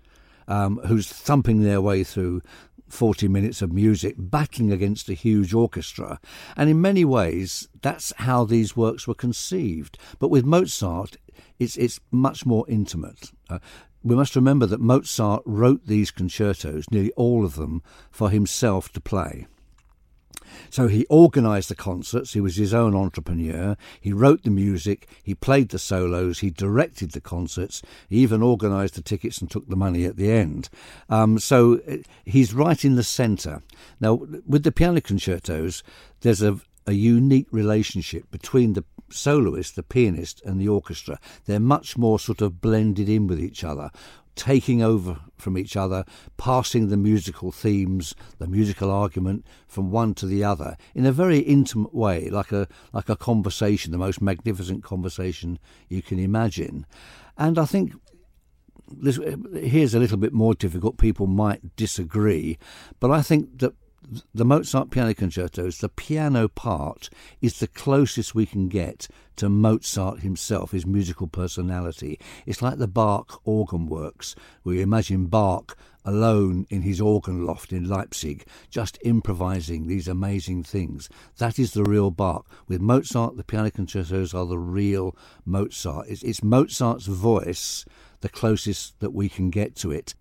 um, 0.47 0.79
who's 0.87 1.13
thumping 1.13 1.63
their 1.63 1.83
way 1.83 2.05
through 2.05 2.41
40 2.89 3.29
minutes 3.29 3.63
of 3.63 3.73
music, 3.73 4.15
battling 4.19 4.73
against 4.73 5.09
a 5.09 5.15
huge 5.15 5.55
orchestra. 5.55 6.21
And 6.57 6.71
in 6.71 6.81
many 6.81 7.05
ways, 7.05 7.69
that's 7.83 8.13
how 8.17 8.45
these 8.45 8.77
works 8.77 9.07
were 9.07 9.15
conceived. 9.15 9.99
But 10.19 10.31
with 10.31 10.45
Mozart, 10.45 11.17
it's, 11.59 11.77
it's 11.77 12.01
much 12.11 12.47
more 12.47 12.65
intimate. 12.69 13.33
Uh, 13.49 13.59
we 14.03 14.15
must 14.15 14.37
remember 14.37 14.67
that 14.67 14.81
Mozart 14.81 15.43
wrote 15.45 15.87
these 15.87 16.11
concertos, 16.11 16.85
nearly 16.91 17.13
all 17.13 17.45
of 17.45 17.57
them, 17.57 17.83
for 18.11 18.31
himself 18.31 18.93
to 18.93 19.01
play. 19.01 19.47
So 20.71 20.89
he 20.89 21.07
organised 21.11 21.69
the 21.69 21.75
concerts, 21.75 22.33
he 22.33 22.41
was 22.41 22.57
his 22.57 22.75
own 22.75 22.95
entrepreneur, 22.95 23.77
he 24.01 24.13
wrote 24.13 24.43
the 24.43 24.51
music, 24.51 25.09
he 25.23 25.35
played 25.35 25.71
the 25.71 25.79
solos, 25.79 26.41
he 26.41 26.51
directed 26.51 27.13
the 27.13 27.21
concerts, 27.21 27.83
he 28.09 28.19
even 28.19 28.43
organised 28.43 28.95
the 28.95 29.03
tickets 29.03 29.39
and 29.39 29.51
took 29.51 29.69
the 29.69 29.77
money 29.77 30.05
at 30.05 30.17
the 30.17 30.31
end. 30.31 30.69
Um, 31.09 31.39
so 31.39 31.81
uh, 31.89 31.97
he's 32.25 32.55
right 32.55 32.85
in 32.85 32.97
the 32.97 33.03
centre. 33.03 33.63
Now, 34.01 34.15
with 34.47 34.63
the 34.63 34.73
piano 34.73 35.01
concertos, 35.01 35.83
there's 36.21 36.43
a, 36.43 36.59
a 36.87 36.93
unique 36.93 37.49
relationship 37.51 38.31
between 38.31 38.73
the 38.73 38.85
soloist, 39.11 39.77
the 39.77 39.83
pianist, 39.83 40.43
and 40.45 40.61
the 40.61 40.69
orchestra. 40.69 41.19
They're 41.47 41.61
much 41.61 41.97
more 41.97 42.19
sort 42.19 42.43
of 42.43 42.61
blended 42.61 43.09
in 43.09 43.27
with 43.27 43.41
each 43.41 43.65
other 43.65 43.91
taking 44.39 44.83
over 44.83 45.19
from 45.37 45.59
each 45.59 45.77
other, 45.77 46.05
passing 46.39 46.89
the 46.89 46.97
musical 46.97 47.53
themes, 47.53 48.15
the 48.39 48.47
musical 48.47 48.91
argument 48.91 49.45
from 49.67 49.91
one 49.91 50.15
to 50.15 50.27
the 50.27 50.43
other 50.45 50.77
in 50.95 51.05
a 51.05 51.13
very 51.13 51.41
intimate 51.41 51.95
way, 51.95 52.31
like 52.31 52.53
a 52.53 52.69
like 52.93 53.09
a 53.09 53.17
conversation, 53.17 53.93
the 53.93 53.99
most 53.99 54.23
magnificent 54.23 54.83
conversation 54.83 55.59
you 55.89 56.01
can 56.01 56.19
imagine. 56.19 56.87
And 57.37 57.59
I 57.59 57.67
think 57.67 57.93
this, 58.91 59.19
here's 59.53 59.95
a 59.95 59.99
little 59.99 60.17
bit 60.17 60.33
more 60.33 60.55
difficult. 60.55 60.97
People 60.97 61.27
might 61.27 61.77
disagree, 61.77 62.59
but 63.01 63.11
I 63.11 63.23
think 63.23 63.59
that 63.59 63.75
the 64.35 64.45
Mozart 64.45 64.91
piano 64.91 65.15
concertos, 65.15 65.79
the 65.79 65.89
piano 65.89 66.49
part 66.49 67.11
is 67.41 67.59
the 67.59 67.67
closest 67.67 68.35
we 68.35 68.47
can 68.47 68.69
get 68.69 69.09
to 69.37 69.49
Mozart 69.49 70.21
himself, 70.21 70.73
his 70.73 70.87
musical 70.87 71.27
personality. 71.27 72.19
It's 72.47 72.63
like 72.63 72.79
the 72.79 72.89
Bach 72.89 73.41
organ 73.45 73.87
works, 73.87 74.35
where 74.63 74.77
you 74.77 74.83
imagine 74.83 75.27
Bach 75.27 75.77
alone 76.05 76.67
in 76.71 76.83
his 76.83 77.01
organ 77.01 77.45
loft 77.45 77.73
in 77.73 77.89
Leipzig, 77.89 78.47
just 78.71 78.99
improvising 79.03 79.87
these 79.87 80.09
amazing 80.09 80.63
things. 80.63 81.09
That 81.37 81.59
is 81.59 81.73
the 81.73 81.85
real 81.85 82.11
Bach. 82.11 82.47
With 82.67 82.81
Mozart, 82.81 83.37
the 83.37 83.45
piano 83.45 83.71
concertos 83.71 84.33
are 84.33 84.47
the 84.47 84.59
real 84.59 85.15
Mozart. 85.45 86.07
It's, 86.09 86.23
it's 86.23 86.43
Mozart's 86.43 87.07
voice, 87.07 87.85
the 88.21 88.29
closest 88.29 88.99
that 89.01 89.13
we 89.13 89.29
can 89.29 89.51
get 89.51 89.77
to 89.77 89.93
it. 89.93 90.15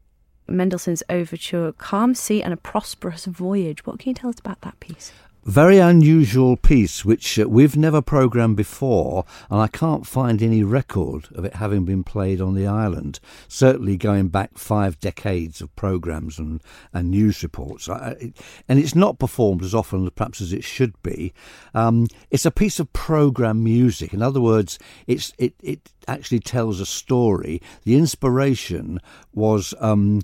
Mendelssohn's 0.47 1.03
overture, 1.09 1.71
Calm 1.73 2.15
Sea 2.15 2.41
and 2.41 2.53
a 2.53 2.57
Prosperous 2.57 3.25
Voyage. 3.25 3.85
What 3.85 3.99
can 3.99 4.09
you 4.09 4.15
tell 4.15 4.29
us 4.29 4.39
about 4.39 4.61
that 4.61 4.79
piece? 4.79 5.11
Very 5.47 5.77
unusual 5.77 6.57
piece, 6.57 7.05
which 7.05 7.39
uh, 7.39 7.47
we've 7.47 7.77
never 7.77 8.01
programmed 8.01 8.57
before, 8.57 9.23
and 9.49 9.61
I 9.61 9.67
can't 9.67 10.05
find 10.05 10.43
any 10.43 10.61
record 10.61 11.29
of 11.33 11.45
it 11.45 11.55
having 11.55 11.85
been 11.85 12.03
played 12.03 12.41
on 12.41 12.53
the 12.53 12.67
island. 12.67 13.21
Certainly 13.47 13.95
going 13.95 14.27
back 14.27 14.57
five 14.57 14.99
decades 14.99 15.61
of 15.61 15.73
programs 15.77 16.37
and, 16.37 16.61
and 16.91 17.11
news 17.11 17.43
reports. 17.43 17.87
And 17.87 18.33
it's 18.67 18.93
not 18.93 19.19
performed 19.19 19.63
as 19.63 19.73
often, 19.73 20.09
perhaps, 20.09 20.41
as 20.41 20.51
it 20.51 20.65
should 20.65 21.01
be. 21.01 21.33
Um, 21.73 22.07
it's 22.29 22.45
a 22.45 22.51
piece 22.51 22.77
of 22.81 22.91
program 22.91 23.63
music. 23.63 24.13
In 24.13 24.21
other 24.21 24.41
words, 24.41 24.77
it's 25.07 25.31
it, 25.37 25.53
it 25.63 25.93
actually 26.09 26.41
tells 26.41 26.81
a 26.81 26.85
story. 26.85 27.61
The 27.85 27.95
inspiration 27.95 28.99
was. 29.33 29.73
Um, 29.79 30.23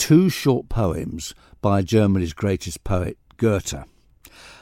two 0.00 0.30
short 0.30 0.70
poems 0.70 1.34
by 1.60 1.82
Germany's 1.82 2.32
greatest 2.32 2.82
poet, 2.84 3.18
Goethe. 3.36 3.84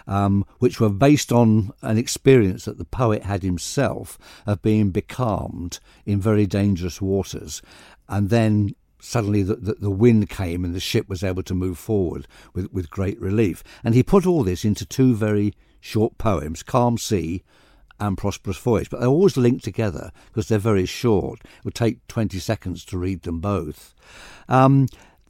um, 0.09 0.45
which 0.59 0.81
were 0.81 0.91
based 0.91 1.31
on 1.31 1.71
an 1.81 1.97
experience 1.97 2.65
that 2.65 2.77
the 2.77 2.85
poet 2.85 3.23
had 3.23 3.43
himself 3.43 4.19
of 4.47 4.63
being 4.63 4.91
becalmed 4.91 5.79
in 6.05 6.21
very 6.21 6.47
dangerous 6.47 7.01
waters. 7.01 7.63
And 8.09 8.31
then 8.31 8.75
suddenly 9.01 9.45
the, 9.45 9.57
the, 9.57 9.75
the, 9.75 9.91
wind 9.91 10.29
came 10.29 10.65
and 10.65 10.75
the 10.75 10.81
ship 10.81 11.09
was 11.09 11.23
able 11.23 11.45
to 11.45 11.55
move 11.55 11.79
forward 11.79 12.27
with, 12.53 12.73
with 12.73 12.91
great 12.91 13.21
relief. 13.21 13.63
And 13.85 13.95
he 13.95 14.03
put 14.03 14.27
all 14.27 14.43
this 14.43 14.65
into 14.65 14.85
two 14.85 15.15
very 15.15 15.55
short 15.79 16.19
poems, 16.19 16.65
Calm 16.65 16.99
Sea 16.99 17.45
and 18.01 18.19
Prosperous 18.19 18.59
Voyage. 18.59 18.91
But 18.91 19.01
they're 19.01 19.09
always 19.09 19.37
linked 19.37 19.63
together 19.63 20.11
because 20.27 20.49
they're 20.49 20.59
very 20.59 20.87
short. 20.87 21.41
It 21.45 21.65
would 21.65 21.75
take 21.75 22.07
20 22.09 22.39
seconds 22.39 22.85
to 22.87 22.99
read 22.99 23.23
them 23.23 23.41
both. 23.41 23.95
Um, 24.49 24.89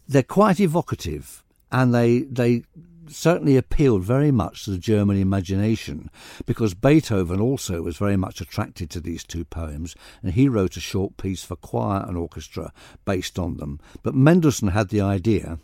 they're 0.08 0.22
quite 0.22 0.58
evocative 0.58 1.44
and 1.70 1.94
they, 1.94 2.20
they 2.22 2.64
certainly 3.08 3.56
appealed 3.56 4.02
very 4.02 4.30
much 4.30 4.64
to 4.64 4.70
the 4.70 4.78
German 4.78 5.16
imagination 5.16 6.10
because 6.46 6.74
Beethoven 6.74 7.40
also 7.40 7.82
was 7.82 7.96
very 7.96 8.16
much 8.16 8.40
attracted 8.40 8.90
to 8.90 9.00
these 9.00 9.24
two 9.24 9.44
poems 9.44 9.94
and 10.22 10.32
he 10.32 10.48
wrote 10.48 10.76
a 10.76 10.80
short 10.80 11.16
piece 11.16 11.44
for 11.44 11.56
choir 11.56 12.04
and 12.06 12.16
orchestra 12.16 12.72
based 13.04 13.38
on 13.38 13.56
them. 13.58 13.80
But 14.02 14.14
Mendelssohn 14.14 14.68
had 14.68 14.88
the 14.88 15.00
idea 15.00 15.58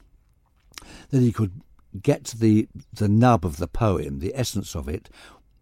that 1.11 1.21
he 1.21 1.33
could 1.33 1.63
get 2.03 2.35
the, 2.39 2.69
the 2.93 3.09
nub 3.09 3.45
of 3.45 3.59
the 3.59 3.69
poem, 3.69 4.19
the 4.19 4.35
essence 4.35 4.75
of 4.75 4.89
it, 4.89 5.09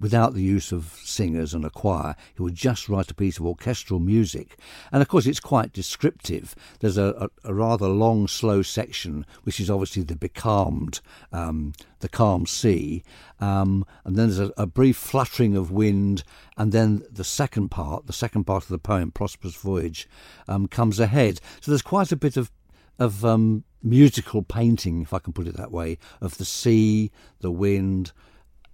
without 0.02 0.34
the 0.34 0.42
use 0.42 0.72
of 0.72 0.98
singers 1.04 1.54
and 1.54 1.64
a 1.64 1.70
choir. 1.70 2.16
He 2.34 2.42
would 2.42 2.56
just 2.56 2.88
write 2.88 3.10
a 3.12 3.14
piece 3.14 3.38
of 3.38 3.46
orchestral 3.46 4.00
music. 4.00 4.58
And 4.90 5.00
of 5.00 5.06
course, 5.06 5.26
it's 5.26 5.40
quite 5.40 5.72
descriptive. 5.72 6.56
There's 6.80 6.98
a, 6.98 7.30
a, 7.44 7.50
a 7.50 7.54
rather 7.54 7.86
long, 7.86 8.26
slow 8.26 8.62
section, 8.62 9.24
which 9.44 9.60
is 9.60 9.70
obviously 9.70 10.02
the 10.02 10.16
becalmed, 10.16 11.00
um, 11.32 11.72
the 12.00 12.08
calm 12.08 12.46
sea. 12.46 13.04
Um, 13.40 13.86
and 14.04 14.16
then 14.16 14.28
there's 14.28 14.40
a, 14.40 14.52
a, 14.56 14.66
brief 14.66 14.96
fluttering 14.96 15.56
of 15.56 15.70
wind. 15.70 16.24
And 16.56 16.72
then 16.72 17.04
the 17.08 17.24
second 17.24 17.68
part, 17.68 18.08
the 18.08 18.12
second 18.12 18.42
part 18.44 18.64
of 18.64 18.70
the 18.70 18.78
poem, 18.78 19.12
Prosperous 19.12 19.54
Voyage, 19.54 20.08
um, 20.48 20.66
comes 20.66 20.98
ahead. 20.98 21.40
So 21.60 21.70
there's 21.70 21.80
quite 21.80 22.10
a 22.10 22.16
bit 22.16 22.36
of, 22.36 22.50
of 22.98 23.24
um, 23.24 23.62
musical 23.84 24.42
painting, 24.42 25.02
if 25.02 25.14
I 25.14 25.20
can 25.20 25.32
put 25.32 25.46
it 25.46 25.56
that 25.56 25.70
way, 25.70 25.98
of 26.20 26.38
the 26.38 26.44
sea, 26.44 27.12
the 27.40 27.52
wind, 27.52 28.10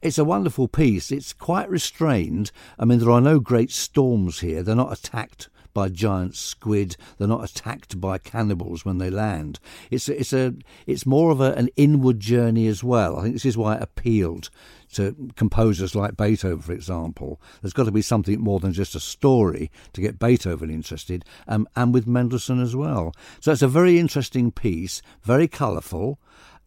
it's 0.00 0.18
a 0.18 0.24
wonderful 0.24 0.68
piece. 0.68 1.10
It's 1.10 1.32
quite 1.32 1.68
restrained. 1.68 2.50
I 2.78 2.84
mean, 2.84 2.98
there 2.98 3.10
are 3.10 3.20
no 3.20 3.40
great 3.40 3.70
storms 3.70 4.40
here. 4.40 4.62
They're 4.62 4.74
not 4.74 4.92
attacked 4.92 5.48
by 5.74 5.88
giant 5.88 6.34
squid. 6.34 6.96
They're 7.16 7.28
not 7.28 7.44
attacked 7.44 8.00
by 8.00 8.18
cannibals 8.18 8.84
when 8.84 8.98
they 8.98 9.10
land. 9.10 9.60
It's 9.90 10.08
a, 10.08 10.18
it's 10.18 10.32
a 10.32 10.54
it's 10.86 11.06
more 11.06 11.30
of 11.30 11.40
a, 11.40 11.52
an 11.52 11.68
inward 11.76 12.20
journey 12.20 12.66
as 12.66 12.82
well. 12.82 13.16
I 13.16 13.22
think 13.22 13.34
this 13.34 13.44
is 13.44 13.56
why 13.56 13.76
it 13.76 13.82
appealed 13.82 14.50
to 14.94 15.30
composers 15.36 15.94
like 15.94 16.16
Beethoven, 16.16 16.62
for 16.62 16.72
example. 16.72 17.40
There's 17.60 17.74
got 17.74 17.84
to 17.84 17.92
be 17.92 18.02
something 18.02 18.40
more 18.40 18.58
than 18.58 18.72
just 18.72 18.94
a 18.94 19.00
story 19.00 19.70
to 19.92 20.00
get 20.00 20.18
Beethoven 20.18 20.70
interested, 20.70 21.24
um, 21.46 21.68
and 21.76 21.92
with 21.92 22.06
Mendelssohn 22.06 22.60
as 22.60 22.74
well. 22.74 23.12
So 23.40 23.52
it's 23.52 23.62
a 23.62 23.68
very 23.68 23.98
interesting 23.98 24.50
piece, 24.50 25.02
very 25.22 25.46
colourful. 25.46 26.18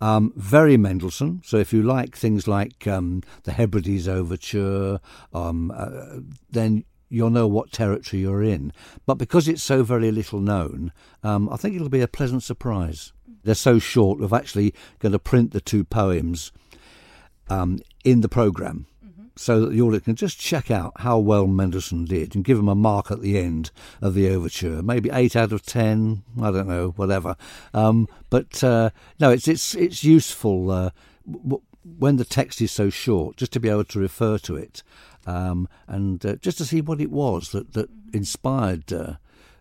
Um, 0.01 0.33
very 0.35 0.77
Mendelssohn. 0.77 1.41
So 1.45 1.57
if 1.57 1.71
you 1.71 1.83
like 1.83 2.17
things 2.17 2.47
like 2.47 2.87
um, 2.87 3.21
the 3.43 3.51
Hebrides 3.51 4.07
Overture, 4.07 4.99
um, 5.31 5.71
uh, 5.73 6.21
then 6.49 6.83
you'll 7.07 7.29
know 7.29 7.47
what 7.47 7.71
territory 7.71 8.23
you're 8.23 8.43
in. 8.43 8.73
But 9.05 9.15
because 9.15 9.47
it's 9.47 9.61
so 9.61 9.83
very 9.83 10.11
little 10.11 10.39
known, 10.39 10.91
um, 11.23 11.47
I 11.49 11.57
think 11.57 11.75
it'll 11.75 11.89
be 11.89 12.01
a 12.01 12.07
pleasant 12.07 12.41
surprise. 12.41 13.13
They're 13.43 13.53
so 13.55 13.77
short, 13.79 14.19
we're 14.19 14.35
actually 14.35 14.73
going 14.99 15.11
to 15.11 15.19
print 15.19 15.51
the 15.51 15.61
two 15.61 15.83
poems 15.83 16.51
um, 17.49 17.79
in 18.03 18.21
the 18.21 18.29
programme 18.29 18.87
so 19.41 19.59
that 19.61 19.71
the 19.71 19.81
audience 19.81 20.05
can 20.05 20.15
just 20.15 20.39
check 20.39 20.69
out 20.69 20.93
how 20.97 21.17
well 21.17 21.47
Mendelssohn 21.47 22.05
did 22.05 22.35
and 22.35 22.43
give 22.43 22.59
him 22.59 22.67
a 22.67 22.75
mark 22.75 23.11
at 23.11 23.21
the 23.21 23.37
end 23.37 23.71
of 24.01 24.13
the 24.13 24.29
overture. 24.29 24.81
Maybe 24.81 25.09
eight 25.11 25.35
out 25.35 25.51
of 25.51 25.65
ten. 25.65 26.23
I 26.41 26.51
don't 26.51 26.67
know, 26.67 26.89
whatever. 26.95 27.35
Um, 27.73 28.07
but 28.29 28.63
uh, 28.63 28.91
no, 29.19 29.31
it's 29.31 29.47
it's 29.47 29.75
it's 29.75 30.03
useful 30.03 30.71
uh, 30.71 30.89
w- 31.29 31.61
when 31.97 32.17
the 32.17 32.25
text 32.25 32.61
is 32.61 32.71
so 32.71 32.89
short, 32.89 33.37
just 33.37 33.51
to 33.53 33.59
be 33.59 33.69
able 33.69 33.85
to 33.85 33.99
refer 33.99 34.37
to 34.39 34.55
it 34.55 34.83
um, 35.25 35.67
and 35.87 36.25
uh, 36.25 36.35
just 36.35 36.57
to 36.57 36.65
see 36.65 36.81
what 36.81 37.01
it 37.01 37.11
was 37.11 37.51
that 37.51 37.73
that 37.73 37.89
inspired 38.13 38.91
uh, 38.91 39.13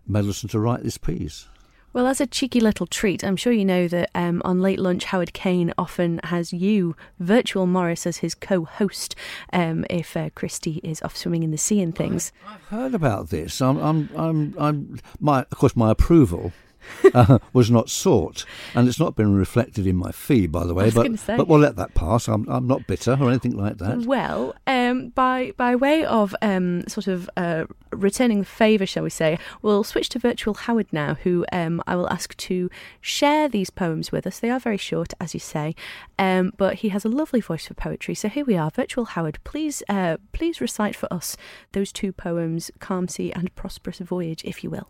Mendelssohn 0.07 0.49
to 0.49 0.59
write 0.59 0.83
this 0.83 0.97
piece. 0.97 1.47
Well, 1.93 2.07
as 2.07 2.21
a 2.21 2.25
cheeky 2.25 2.61
little 2.61 2.87
treat, 2.87 3.21
I'm 3.21 3.35
sure 3.35 3.51
you 3.51 3.65
know 3.65 3.89
that 3.89 4.11
um, 4.15 4.41
on 4.45 4.61
Late 4.61 4.79
Lunch, 4.79 5.03
Howard 5.05 5.33
Caine 5.33 5.73
often 5.77 6.21
has 6.23 6.53
you, 6.53 6.95
Virtual 7.19 7.65
Morris, 7.65 8.07
as 8.07 8.17
his 8.17 8.33
co 8.33 8.63
host 8.63 9.13
um, 9.51 9.85
if 9.89 10.15
uh, 10.15 10.29
Christy 10.33 10.79
is 10.85 11.01
off 11.01 11.17
swimming 11.17 11.43
in 11.43 11.51
the 11.51 11.57
sea 11.57 11.81
and 11.81 11.93
things. 11.93 12.31
I, 12.47 12.51
have 12.53 12.63
heard 12.63 12.93
about 12.95 13.29
this. 13.29 13.61
I'm, 13.61 13.77
I'm, 13.77 14.09
I'm, 14.15 14.55
I'm, 14.57 14.99
my, 15.19 15.41
of 15.41 15.49
course, 15.49 15.75
my 15.75 15.91
approval 15.91 16.53
uh, 17.13 17.39
was 17.53 17.69
not 17.69 17.89
sought, 17.89 18.45
and 18.75 18.87
it's 18.87 18.99
not 18.99 19.15
been 19.15 19.33
reflected 19.35 19.87
in 19.87 19.95
my 19.95 20.11
fee, 20.11 20.47
by 20.47 20.65
the 20.65 20.73
way. 20.73 20.89
but 20.91 21.09
but 21.25 21.47
we'll 21.47 21.59
let 21.59 21.75
that 21.75 21.93
pass. 21.93 22.27
I'm 22.27 22.47
I'm 22.49 22.67
not 22.67 22.87
bitter 22.87 23.17
or 23.19 23.29
anything 23.29 23.55
like 23.55 23.77
that. 23.77 23.99
Well, 23.99 24.55
um, 24.67 25.09
by 25.09 25.53
by 25.57 25.75
way 25.75 26.05
of 26.05 26.35
um, 26.41 26.87
sort 26.87 27.07
of 27.07 27.29
uh, 27.37 27.65
returning 27.91 28.39
the 28.39 28.45
favour, 28.45 28.85
shall 28.85 29.03
we 29.03 29.09
say, 29.09 29.37
we'll 29.61 29.83
switch 29.83 30.09
to 30.09 30.19
Virtual 30.19 30.53
Howard 30.53 30.87
now, 30.91 31.15
who 31.15 31.45
um, 31.51 31.81
I 31.87 31.95
will 31.95 32.09
ask 32.09 32.35
to 32.37 32.69
share 32.99 33.47
these 33.47 33.69
poems 33.69 34.11
with 34.11 34.25
us. 34.25 34.39
They 34.39 34.49
are 34.49 34.59
very 34.59 34.77
short, 34.77 35.13
as 35.19 35.33
you 35.33 35.39
say, 35.39 35.75
um, 36.17 36.53
but 36.57 36.75
he 36.75 36.89
has 36.89 37.05
a 37.05 37.09
lovely 37.09 37.41
voice 37.41 37.67
for 37.67 37.73
poetry. 37.73 38.15
So 38.15 38.29
here 38.29 38.45
we 38.45 38.57
are, 38.57 38.71
Virtual 38.71 39.05
Howard. 39.05 39.39
Please 39.43 39.83
uh, 39.89 40.17
please 40.31 40.61
recite 40.61 40.95
for 40.95 41.11
us 41.11 41.37
those 41.73 41.91
two 41.91 42.11
poems, 42.11 42.71
Calm 42.79 43.07
Sea 43.07 43.31
and 43.33 43.53
Prosperous 43.55 43.99
Voyage, 43.99 44.43
if 44.45 44.63
you 44.63 44.69
will. 44.69 44.89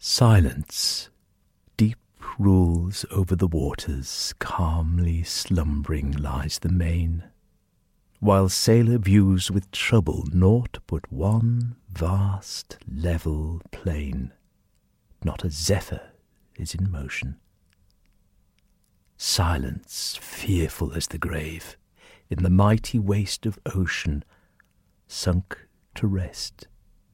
Silence 0.00 1.10
deep 1.76 1.98
rules 2.38 3.04
over 3.10 3.34
the 3.34 3.48
waters, 3.48 4.32
calmly 4.38 5.24
slumbering 5.24 6.12
lies 6.12 6.60
the 6.60 6.68
main, 6.68 7.24
while 8.20 8.48
sailor 8.48 8.98
views 8.98 9.50
with 9.50 9.68
trouble 9.72 10.24
naught 10.32 10.78
but 10.86 11.10
one 11.12 11.74
vast 11.90 12.78
level 12.88 13.60
plain. 13.72 14.32
Not 15.24 15.42
a 15.42 15.50
zephyr 15.50 16.12
is 16.56 16.76
in 16.76 16.92
motion. 16.92 17.40
Silence, 19.16 20.16
fearful 20.22 20.92
as 20.92 21.08
the 21.08 21.18
grave, 21.18 21.76
in 22.30 22.44
the 22.44 22.50
mighty 22.50 23.00
waste 23.00 23.46
of 23.46 23.58
ocean, 23.66 24.24
sunk 25.08 25.66
to 25.96 26.06
rest 26.06 26.68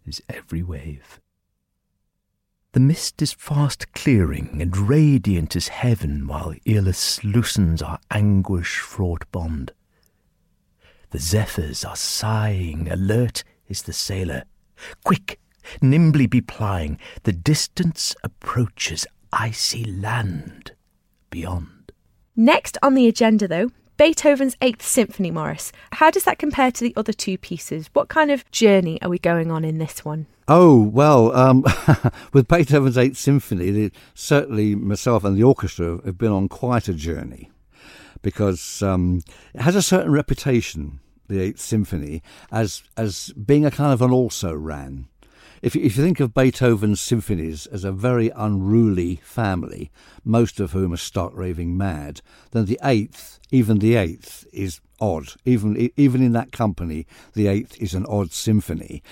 is 0.05 0.23
every 0.29 0.63
wave. 0.63 1.19
The 2.75 2.81
mist 2.81 3.23
is 3.23 3.33
fast 3.33 3.93
clearing, 3.93 4.59
and 4.61 4.77
radiant 4.77 5.55
is 5.55 5.69
heaven, 5.69 6.27
while 6.27 6.53
Aeolus 6.67 7.23
loosens 7.23 7.81
our 7.81 8.01
anguish 8.11 8.81
fraught 8.81 9.31
bond. 9.31 9.71
The 11.11 11.21
zephyrs 11.21 11.85
are 11.85 11.95
sighing, 11.95 12.91
alert 12.91 13.45
is 13.69 13.83
the 13.83 13.93
sailor. 13.93 14.43
Quick, 15.05 15.39
nimbly 15.81 16.27
be 16.27 16.41
plying, 16.41 16.99
the 17.23 17.33
distance 17.33 18.17
approaches 18.25 19.07
icy 19.33 19.85
land 19.85 20.73
beyond. 21.31 21.93
Next 22.35 22.77
on 22.83 22.95
the 22.95 23.07
agenda, 23.07 23.47
though, 23.47 23.71
Beethoven's 23.97 24.57
Eighth 24.61 24.83
Symphony, 24.83 25.31
Morris. 25.31 25.71
How 25.93 26.11
does 26.11 26.25
that 26.25 26.39
compare 26.39 26.73
to 26.73 26.83
the 26.83 26.93
other 26.97 27.13
two 27.13 27.39
pieces? 27.39 27.89
What 27.93 28.09
kind 28.09 28.33
of 28.33 28.51
journey 28.51 29.01
are 29.01 29.09
we 29.09 29.19
going 29.19 29.53
on 29.53 29.65
in 29.65 29.79
this 29.79 30.05
one? 30.05 30.27
Oh, 30.49 30.83
well, 30.83 31.35
um, 31.35 31.65
with 32.33 32.49
Beethoven's 32.49 32.99
Eighth 32.99 33.17
Symphony, 33.17 33.93
certainly 34.15 34.75
myself 34.75 35.23
and 35.23 35.37
the 35.37 35.45
orchestra 35.45 36.01
have 36.05 36.19
been 36.19 36.33
on 36.33 36.49
quite 36.49 36.89
a 36.89 36.93
journey 36.93 37.53
because 38.21 38.83
um, 38.83 39.23
it 39.55 39.61
has 39.61 39.77
a 39.77 39.83
certain 39.83 40.11
reputation, 40.11 40.99
the 41.29 41.41
Eighth 41.41 41.61
Symphony, 41.61 42.21
as, 42.51 42.83
as 42.97 43.33
being 43.33 43.65
a 43.65 43.71
kind 43.71 43.93
of 43.93 44.03
an 44.03 44.11
also 44.11 44.53
ran. 44.53 45.07
If, 45.65 45.75
if 45.75 45.97
you 45.97 46.03
think 46.03 46.21
of 46.21 46.35
Beethoven's 46.35 47.01
symphonies 47.01 47.67
as 47.69 47.85
a 47.85 47.91
very 47.91 48.29
unruly 48.37 49.17
family, 49.25 49.91
most 50.23 50.61
of 50.61 50.73
whom 50.73 50.93
are 50.93 50.99
stark 50.99 51.33
raving 51.35 51.75
mad, 51.75 52.21
then 52.51 52.67
the 52.67 52.79
eighth, 52.85 53.41
even 53.51 53.79
the 53.79 53.97
eighth, 53.97 54.47
is 54.53 54.83
odd. 55.01 55.29
Even 55.47 55.91
even 55.97 56.23
in 56.23 56.33
that 56.33 56.53
company, 56.53 57.07
the 57.33 57.47
eighth 57.47 57.81
is 57.81 57.95
an 57.95 58.05
odd 58.05 58.31
symphony. 58.31 59.03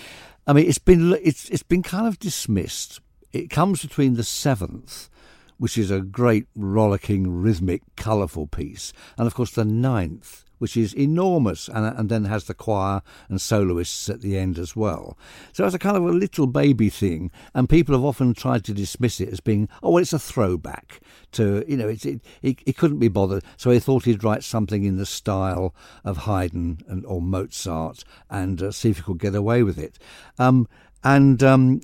I 0.47 0.53
mean, 0.53 0.69
it's 0.69 0.77
been 0.77 1.19
it's 1.23 1.49
it's 1.49 1.63
been 1.63 1.83
kind 1.83 2.07
of 2.07 2.19
dismissed. 2.19 3.01
It 3.33 3.49
comes 3.49 3.81
between 3.81 4.17
the 4.17 4.23
seventh, 4.23 5.09
which 5.57 5.79
is 5.79 5.91
a 5.91 6.03
great 6.03 6.49
rollicking, 6.55 7.41
rhythmic, 7.41 7.81
colourful 7.97 8.49
piece, 8.49 8.93
and 9.17 9.27
of 9.27 9.35
course 9.35 9.53
the 9.53 9.65
ninth, 9.65 10.45
which 10.63 10.77
is 10.77 10.95
enormous, 10.95 11.67
and, 11.67 11.85
and 11.99 12.09
then 12.09 12.25
has 12.27 12.45
the 12.45 12.55
choir 12.55 13.03
and 13.29 13.41
soloists 13.41 14.09
at 14.09 14.21
the 14.21 14.39
end 14.39 14.61
as 14.61 14.77
well. 14.77 15.19
So 15.53 15.67
it's 15.67 15.75
a 15.75 15.79
kind 15.79 15.97
of 15.97 16.05
a 16.05 16.13
little 16.13 16.47
baby 16.47 16.89
thing, 16.89 17.33
and 17.53 17.69
people 17.69 17.97
have 17.97 18.05
often 18.05 18.33
tried 18.33 18.65
to 18.67 18.73
dismiss 18.73 19.21
it 19.21 19.31
as 19.31 19.41
being, 19.41 19.69
oh, 19.83 19.91
well, 19.91 20.03
it's 20.03 20.13
a 20.13 20.21
throwback 20.21 21.01
to, 21.33 21.65
you 21.67 21.77
know, 21.77 21.89
it, 21.89 22.07
it, 22.07 22.21
it, 22.43 22.59
it 22.65 22.77
couldn't 22.77 23.01
be 23.01 23.09
bothered, 23.09 23.43
so 23.57 23.73
he 23.73 23.81
thought 23.81 24.05
he'd 24.05 24.23
write 24.23 24.45
something 24.45 24.85
in 24.85 24.99
the 24.99 25.05
style 25.05 25.75
of 26.05 26.19
Haydn 26.19 26.79
and, 26.87 27.05
or 27.07 27.21
Mozart 27.21 28.05
and 28.31 28.63
uh, 28.63 28.71
see 28.71 28.91
if 28.91 28.99
he 28.99 29.03
could 29.03 29.19
get 29.19 29.35
away 29.35 29.65
with 29.65 29.79
it. 29.81 29.99
Um, 30.39 30.69
and 31.03 31.43
um, 31.43 31.81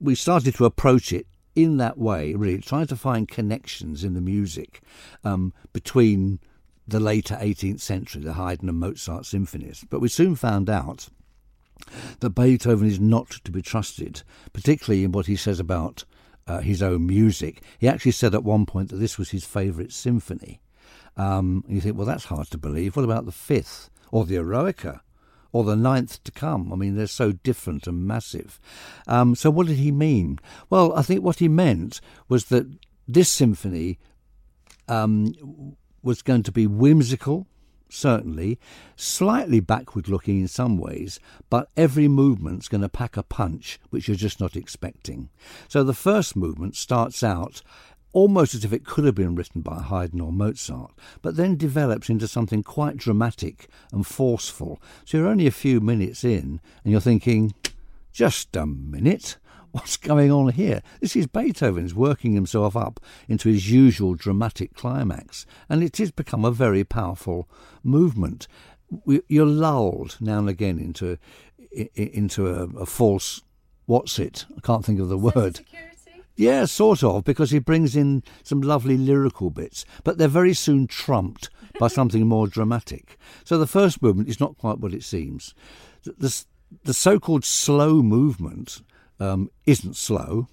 we 0.00 0.16
started 0.16 0.56
to 0.56 0.64
approach 0.64 1.12
it 1.12 1.28
in 1.54 1.76
that 1.76 1.96
way, 1.96 2.34
really, 2.34 2.58
trying 2.58 2.88
to 2.88 2.96
find 2.96 3.28
connections 3.28 4.02
in 4.02 4.14
the 4.14 4.20
music 4.20 4.80
um, 5.22 5.52
between 5.72 6.40
the 6.88 6.98
later 6.98 7.36
18th 7.36 7.80
century, 7.80 8.22
the 8.22 8.32
Haydn 8.32 8.68
and 8.68 8.78
Mozart 8.78 9.26
symphonies. 9.26 9.84
But 9.88 10.00
we 10.00 10.08
soon 10.08 10.34
found 10.34 10.70
out 10.70 11.08
that 12.20 12.30
Beethoven 12.30 12.88
is 12.88 12.98
not 12.98 13.30
to 13.44 13.52
be 13.52 13.62
trusted, 13.62 14.22
particularly 14.52 15.04
in 15.04 15.12
what 15.12 15.26
he 15.26 15.36
says 15.36 15.60
about 15.60 16.04
uh, 16.46 16.60
his 16.60 16.82
own 16.82 17.06
music. 17.06 17.62
He 17.78 17.86
actually 17.86 18.12
said 18.12 18.34
at 18.34 18.42
one 18.42 18.64
point 18.64 18.88
that 18.88 18.96
this 18.96 19.18
was 19.18 19.30
his 19.30 19.44
favourite 19.44 19.92
symphony. 19.92 20.60
Um, 21.16 21.62
you 21.68 21.80
think, 21.80 21.96
well, 21.96 22.06
that's 22.06 22.24
hard 22.24 22.48
to 22.50 22.58
believe. 22.58 22.96
What 22.96 23.04
about 23.04 23.26
the 23.26 23.32
fifth 23.32 23.90
or 24.10 24.24
the 24.24 24.36
Eroica? 24.36 25.00
or 25.50 25.64
the 25.64 25.74
ninth 25.74 26.22
to 26.24 26.30
come. 26.30 26.70
I 26.70 26.76
mean, 26.76 26.94
they're 26.94 27.06
so 27.06 27.32
different 27.32 27.86
and 27.86 28.06
massive. 28.06 28.60
Um, 29.06 29.34
so, 29.34 29.48
what 29.48 29.66
did 29.66 29.78
he 29.78 29.90
mean? 29.90 30.38
Well, 30.68 30.92
I 30.92 31.00
think 31.00 31.24
what 31.24 31.38
he 31.38 31.48
meant 31.48 32.02
was 32.28 32.44
that 32.46 32.66
this 33.06 33.30
symphony 33.30 33.98
um, 34.88 35.32
was 36.02 36.22
going 36.22 36.42
to 36.44 36.52
be 36.52 36.66
whimsical, 36.66 37.46
certainly, 37.88 38.58
slightly 38.96 39.60
backward 39.60 40.08
looking 40.08 40.40
in 40.40 40.48
some 40.48 40.78
ways, 40.78 41.20
but 41.50 41.70
every 41.76 42.08
movement's 42.08 42.68
going 42.68 42.82
to 42.82 42.88
pack 42.88 43.16
a 43.16 43.22
punch 43.22 43.78
which 43.90 44.08
you're 44.08 44.16
just 44.16 44.40
not 44.40 44.56
expecting. 44.56 45.28
So, 45.68 45.82
the 45.82 45.94
first 45.94 46.36
movement 46.36 46.76
starts 46.76 47.22
out 47.22 47.62
almost 48.12 48.54
as 48.54 48.64
if 48.64 48.72
it 48.72 48.84
could 48.84 49.04
have 49.04 49.14
been 49.14 49.34
written 49.34 49.60
by 49.60 49.80
Haydn 49.80 50.20
or 50.20 50.32
Mozart, 50.32 50.92
but 51.22 51.36
then 51.36 51.56
develops 51.56 52.08
into 52.08 52.26
something 52.26 52.62
quite 52.62 52.96
dramatic 52.96 53.68
and 53.92 54.06
forceful. 54.06 54.80
So 55.04 55.18
you're 55.18 55.28
only 55.28 55.46
a 55.46 55.52
few 55.52 55.80
minutes 55.80 56.24
in 56.24 56.60
and 56.82 56.92
you're 56.92 57.00
thinking, 57.00 57.54
just 58.12 58.56
a 58.56 58.66
minute. 58.66 59.36
What's 59.72 59.96
going 59.96 60.32
on 60.32 60.52
here? 60.52 60.82
This 61.00 61.14
is 61.14 61.26
Beethoven's 61.26 61.94
working 61.94 62.32
himself 62.32 62.76
up 62.76 63.00
into 63.28 63.48
his 63.48 63.70
usual 63.70 64.14
dramatic 64.14 64.74
climax, 64.74 65.44
and 65.68 65.82
it 65.82 65.98
has 65.98 66.10
become 66.10 66.44
a 66.44 66.50
very 66.50 66.84
powerful 66.84 67.48
movement. 67.84 68.48
You're 69.04 69.46
lulled 69.46 70.16
now 70.20 70.38
and 70.38 70.48
again 70.48 70.78
into 70.78 71.18
into 71.94 72.46
a, 72.46 72.64
a 72.80 72.86
false 72.86 73.42
what's 73.84 74.18
it? 74.18 74.46
I 74.56 74.60
can't 74.60 74.84
think 74.84 75.00
of 75.00 75.08
the 75.08 75.18
word. 75.18 75.60
Yeah, 76.36 76.66
sort 76.66 77.02
of, 77.02 77.24
because 77.24 77.50
he 77.50 77.58
brings 77.58 77.96
in 77.96 78.22
some 78.44 78.60
lovely 78.60 78.96
lyrical 78.96 79.50
bits, 79.50 79.84
but 80.04 80.18
they're 80.18 80.28
very 80.28 80.54
soon 80.54 80.86
trumped 80.86 81.50
by 81.80 81.88
something 81.88 82.26
more 82.26 82.46
dramatic. 82.46 83.18
So 83.42 83.58
the 83.58 83.66
first 83.66 84.00
movement 84.00 84.28
is 84.28 84.38
not 84.38 84.56
quite 84.56 84.78
what 84.78 84.94
it 84.94 85.02
seems. 85.02 85.52
The, 86.04 86.12
the, 86.12 86.44
the 86.84 86.94
so 86.94 87.18
called 87.18 87.44
slow 87.44 88.02
movement 88.02 88.82
um, 89.20 89.50
isn't 89.66 89.96
slow, 89.96 90.48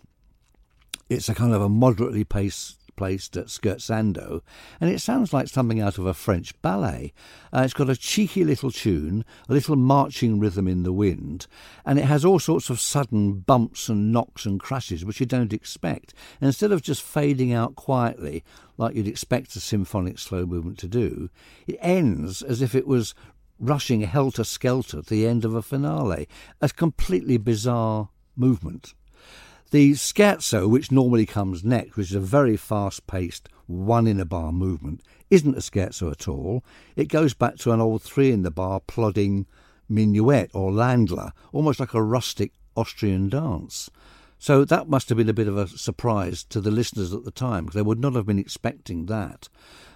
it's 1.09 1.30
a 1.30 1.36
kind 1.36 1.53
of 1.53 1.61
a 1.61 1.70
moderately 1.70 2.24
paced 2.24 2.78
placed 2.95 3.36
at 3.38 3.47
Scherzando, 3.47 4.41
and 4.80 4.89
it 4.89 4.99
sounds 4.99 5.34
like 5.34 5.47
something 5.47 5.82
out 5.82 5.97
of 5.97 6.05
a 6.05 6.13
French 6.13 6.59
ballet. 6.61 7.13
Uh, 7.53 7.61
it's 7.61 7.74
got 7.74 7.89
a 7.89 7.95
cheeky 7.95 8.43
little 8.43 8.72
tune, 8.72 9.26
a 9.49 9.53
little 9.53 9.76
marching 9.76 10.39
rhythm 10.39 10.68
in 10.68 10.84
the 10.84 10.93
wind, 10.93 11.47
and 11.86 11.99
it 11.99 12.05
has 12.05 12.24
all 12.24 12.39
sorts 12.39 12.70
of 12.70 12.80
sudden 12.80 13.34
bumps 13.34 13.89
and 13.89 14.11
knocks 14.11 14.45
and 14.45 14.59
crashes 14.59 15.05
which 15.05 15.20
you 15.20 15.26
don't 15.26 15.53
expect. 15.53 16.13
And 16.39 16.47
instead 16.47 16.72
of 16.72 16.82
just 16.82 17.01
fading 17.01 17.53
out 17.53 17.76
quietly, 17.76 18.43
like 18.78 18.95
you'd 18.95 19.07
expect 19.07 19.55
a 19.55 19.59
symphonic 19.59 20.20
slow 20.20 20.45
movement 20.45 20.78
to 20.80 20.88
do, 20.88 21.30
it 21.68 21.78
ends 21.82 22.41
as 22.41 22.61
if 22.61 22.76
it 22.76 22.88
was 22.88 23.13
rushing 23.57 24.01
helter 24.01 24.43
skelter 24.43 25.01
to 25.01 25.09
the 25.09 25.28
end 25.28 25.45
of 25.45 25.55
a 25.55 25.61
finale. 25.61 26.28
A 26.61 26.70
completely 26.70 27.38
bizarre 27.38 28.09
movement. 28.36 28.94
The 29.72 29.94
scherzo, 29.94 30.70
which 30.70 30.92
normally 30.92 31.26
comes 31.26 31.64
next, 31.64 31.98
which 31.98 32.12
is 32.12 32.16
a 32.16 32.20
very 32.20 32.56
fast 32.56 33.08
paced 33.08 33.50
one 33.68 34.08
in 34.08 34.20
a 34.20 34.26
bar 34.26 34.52
movement, 34.52 35.02
isn't 35.30 35.58
a 35.58 35.62
scherzo 35.62 36.12
at 36.12 36.28
all. 36.28 36.64
It 36.96 37.10
goes 37.10 37.34
back 37.34 37.58
to 37.58 37.72
an 37.72 37.82
old 37.82 38.04
three 38.04 38.32
in 38.32 38.44
the 38.44 38.52
bar 38.52 38.80
plodding 38.80 39.48
minuet 39.90 40.52
or 40.54 40.72
Ländler, 40.72 41.32
almost 41.52 41.80
like 41.80 41.94
a 41.94 42.02
rustic 42.02 42.54
Austrian 42.76 43.30
dance. 43.30 43.90
So 44.38 44.66
that 44.66 44.88
must 44.88 45.10
have 45.10 45.18
been 45.18 45.30
a 45.30 45.34
bit 45.34 45.48
of 45.48 45.58
a 45.58 45.68
surprise 45.68 46.44
to 46.46 46.62
the 46.62 46.72
listeners 46.72 47.14
at 47.14 47.24
the 47.24 47.32
time, 47.32 47.66
because 47.66 47.76
they 47.76 47.82
would 47.82 48.00
not 48.00 48.16
have 48.16 48.26
been 48.26 48.40
expecting 48.40 49.08
that. 49.08 49.50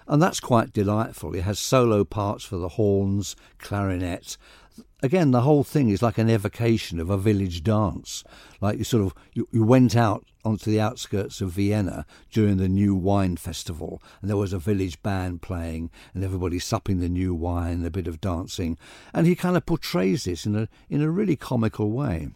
And 0.08 0.20
that's 0.20 0.40
quite 0.40 0.72
delightful. 0.72 1.36
It 1.36 1.42
has 1.42 1.60
solo 1.60 2.04
parts 2.04 2.44
for 2.44 2.56
the 2.56 2.70
horns, 2.70 3.36
clarinet, 3.58 4.36
again, 5.02 5.30
the 5.30 5.42
whole 5.42 5.64
thing 5.64 5.88
is 5.88 6.02
like 6.02 6.18
an 6.18 6.28
evocation 6.28 7.00
of 7.00 7.10
a 7.10 7.16
village 7.16 7.62
dance. 7.62 8.24
Like 8.60 8.78
you 8.78 8.84
sort 8.84 9.04
of 9.04 9.14
you, 9.32 9.48
you 9.50 9.64
went 9.64 9.96
out 9.96 10.24
onto 10.44 10.70
the 10.70 10.80
outskirts 10.80 11.40
of 11.40 11.50
Vienna 11.50 12.06
during 12.30 12.56
the 12.56 12.68
new 12.68 12.94
wine 12.94 13.36
festival, 13.36 14.02
and 14.20 14.28
there 14.30 14.36
was 14.36 14.52
a 14.52 14.58
village 14.58 15.02
band 15.02 15.42
playing, 15.42 15.90
and 16.14 16.24
everybody 16.24 16.58
supping 16.58 17.00
the 17.00 17.08
new 17.08 17.34
wine, 17.34 17.84
a 17.84 17.90
bit 17.90 18.06
of 18.06 18.20
dancing, 18.20 18.78
and 19.12 19.26
he 19.26 19.34
kind 19.34 19.56
of 19.56 19.66
portrays 19.66 20.24
this 20.24 20.46
in 20.46 20.56
a 20.56 20.68
in 20.88 21.02
a 21.02 21.10
really 21.10 21.36
comical 21.36 21.90
way. 21.90 22.28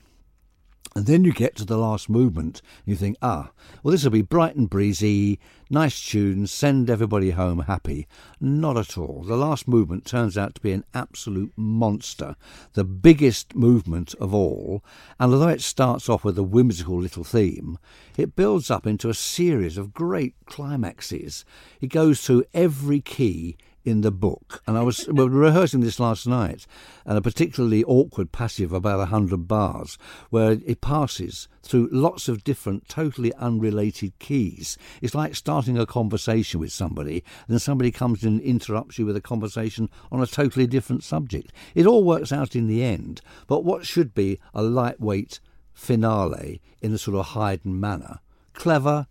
And 0.96 1.06
then 1.06 1.24
you 1.24 1.32
get 1.32 1.56
to 1.56 1.64
the 1.64 1.76
last 1.76 2.08
movement, 2.08 2.62
and 2.84 2.92
you 2.92 2.96
think, 2.96 3.16
ah, 3.20 3.50
well, 3.82 3.92
this 3.92 4.04
will 4.04 4.12
be 4.12 4.22
bright 4.22 4.54
and 4.54 4.70
breezy, 4.70 5.40
nice 5.74 6.00
tunes, 6.00 6.52
send 6.52 6.88
everybody 6.88 7.30
home 7.30 7.58
happy. 7.58 8.06
Not 8.40 8.76
at 8.76 8.96
all. 8.96 9.24
The 9.24 9.36
last 9.36 9.66
movement 9.66 10.06
turns 10.06 10.38
out 10.38 10.54
to 10.54 10.60
be 10.60 10.70
an 10.70 10.84
absolute 10.94 11.52
monster, 11.56 12.36
the 12.74 12.84
biggest 12.84 13.56
movement 13.56 14.14
of 14.20 14.32
all. 14.32 14.84
And 15.18 15.32
although 15.32 15.48
it 15.48 15.62
starts 15.62 16.08
off 16.08 16.22
with 16.22 16.38
a 16.38 16.44
whimsical 16.44 17.00
little 17.00 17.24
theme, 17.24 17.76
it 18.16 18.36
builds 18.36 18.70
up 18.70 18.86
into 18.86 19.08
a 19.08 19.14
series 19.14 19.76
of 19.76 19.92
great 19.92 20.36
climaxes. 20.46 21.44
It 21.80 21.88
goes 21.88 22.24
through 22.24 22.44
every 22.54 23.00
key 23.00 23.56
in 23.84 24.00
the 24.00 24.10
book. 24.10 24.62
And 24.66 24.76
I 24.78 24.82
was 24.82 25.06
we 25.08 25.24
were 25.24 25.28
rehearsing 25.28 25.80
this 25.80 26.00
last 26.00 26.26
night, 26.26 26.66
and 27.04 27.18
a 27.18 27.22
particularly 27.22 27.84
awkward 27.84 28.32
passage 28.32 28.64
of 28.64 28.72
about 28.72 29.00
a 29.00 29.06
hundred 29.06 29.46
bars, 29.46 29.98
where 30.30 30.52
it 30.52 30.80
passes 30.80 31.48
through 31.62 31.88
lots 31.92 32.28
of 32.28 32.44
different, 32.44 32.88
totally 32.88 33.32
unrelated 33.34 34.18
keys. 34.18 34.76
It's 35.00 35.14
like 35.14 35.34
starting 35.34 35.78
a 35.78 35.86
conversation 35.86 36.60
with 36.60 36.72
somebody, 36.72 37.22
and 37.46 37.54
then 37.54 37.58
somebody 37.58 37.90
comes 37.90 38.22
in 38.22 38.34
and 38.34 38.40
interrupts 38.40 38.98
you 38.98 39.06
with 39.06 39.16
a 39.16 39.20
conversation 39.20 39.88
on 40.10 40.22
a 40.22 40.26
totally 40.26 40.66
different 40.66 41.04
subject. 41.04 41.52
It 41.74 41.86
all 41.86 42.04
works 42.04 42.32
out 42.32 42.56
in 42.56 42.66
the 42.66 42.82
end, 42.82 43.20
but 43.46 43.64
what 43.64 43.86
should 43.86 44.14
be 44.14 44.40
a 44.52 44.62
lightweight 44.62 45.40
finale 45.72 46.62
in 46.80 46.92
a 46.92 46.98
sort 46.98 47.16
of 47.16 47.26
Haydn 47.28 47.78
manner, 47.78 48.20
clever, 48.52 49.06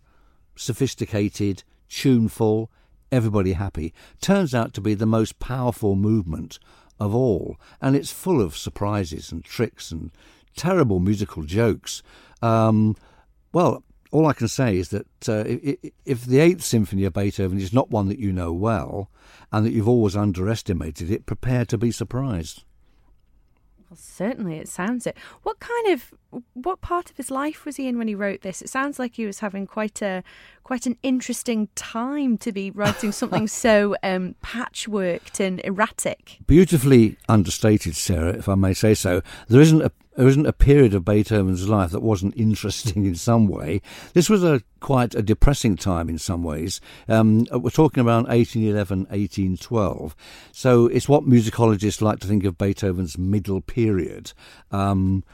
sophisticated, 0.56 1.62
tuneful 1.88 2.70
everybody 3.14 3.52
happy, 3.52 3.94
turns 4.20 4.54
out 4.54 4.74
to 4.74 4.80
be 4.80 4.94
the 4.94 5.06
most 5.06 5.38
powerful 5.38 5.94
movement 5.94 6.58
of 7.00 7.14
all. 7.14 7.56
And 7.80 7.96
it's 7.96 8.12
full 8.12 8.40
of 8.40 8.56
surprises 8.56 9.32
and 9.32 9.44
tricks 9.44 9.90
and 9.90 10.10
terrible 10.56 11.00
musical 11.00 11.44
jokes. 11.44 12.02
Um, 12.42 12.96
well, 13.52 13.84
all 14.10 14.26
I 14.26 14.32
can 14.32 14.48
say 14.48 14.76
is 14.76 14.90
that 14.90 15.28
uh, 15.28 15.44
if 16.04 16.24
the 16.24 16.38
Eighth 16.38 16.62
Symphony 16.62 17.04
of 17.04 17.12
Beethoven 17.12 17.58
is 17.58 17.72
not 17.72 17.90
one 17.90 18.08
that 18.08 18.18
you 18.18 18.32
know 18.32 18.52
well 18.52 19.10
and 19.50 19.66
that 19.66 19.72
you've 19.72 19.88
always 19.88 20.16
underestimated 20.16 21.10
it, 21.10 21.26
prepare 21.26 21.64
to 21.64 21.78
be 21.78 21.90
surprised. 21.90 22.64
Well, 23.94 24.00
certainly 24.00 24.58
it 24.58 24.66
sounds 24.66 25.06
it. 25.06 25.16
What 25.44 25.60
kind 25.60 25.92
of 25.92 26.12
what 26.54 26.80
part 26.80 27.10
of 27.10 27.16
his 27.16 27.30
life 27.30 27.64
was 27.64 27.76
he 27.76 27.86
in 27.86 27.96
when 27.96 28.08
he 28.08 28.16
wrote 28.16 28.40
this? 28.40 28.60
It 28.60 28.68
sounds 28.68 28.98
like 28.98 29.14
he 29.14 29.24
was 29.24 29.38
having 29.38 29.68
quite 29.68 30.02
a 30.02 30.24
quite 30.64 30.84
an 30.84 30.96
interesting 31.04 31.68
time 31.76 32.36
to 32.38 32.50
be 32.50 32.72
writing 32.72 33.12
something 33.12 33.46
so 33.64 33.94
um, 34.02 34.34
patchworked 34.42 35.38
and 35.38 35.60
erratic. 35.62 36.38
Beautifully 36.44 37.16
understated, 37.28 37.94
Sarah, 37.94 38.32
if 38.32 38.48
I 38.48 38.56
may 38.56 38.74
say 38.74 38.94
so. 38.94 39.22
There 39.46 39.60
isn't 39.60 39.82
a 39.82 39.92
there 40.16 40.28
isn't 40.28 40.46
a 40.46 40.52
period 40.52 40.94
of 40.94 41.04
Beethoven's 41.04 41.68
life 41.68 41.90
that 41.90 42.02
wasn't 42.02 42.36
interesting 42.38 43.06
in 43.06 43.14
some 43.14 43.46
way. 43.48 43.80
This 44.12 44.30
was 44.30 44.44
a 44.44 44.62
quite 44.80 45.14
a 45.14 45.22
depressing 45.22 45.76
time 45.76 46.08
in 46.08 46.18
some 46.18 46.42
ways. 46.42 46.80
Um, 47.08 47.46
we're 47.50 47.70
talking 47.70 48.04
around 48.04 48.28
1811, 48.28 49.00
1812. 49.00 50.14
So 50.52 50.86
it's 50.86 51.08
what 51.08 51.24
musicologists 51.24 52.02
like 52.02 52.20
to 52.20 52.26
think 52.26 52.44
of 52.44 52.58
Beethoven's 52.58 53.16
middle 53.16 53.60
period. 53.60 54.32
Um, 54.70 55.24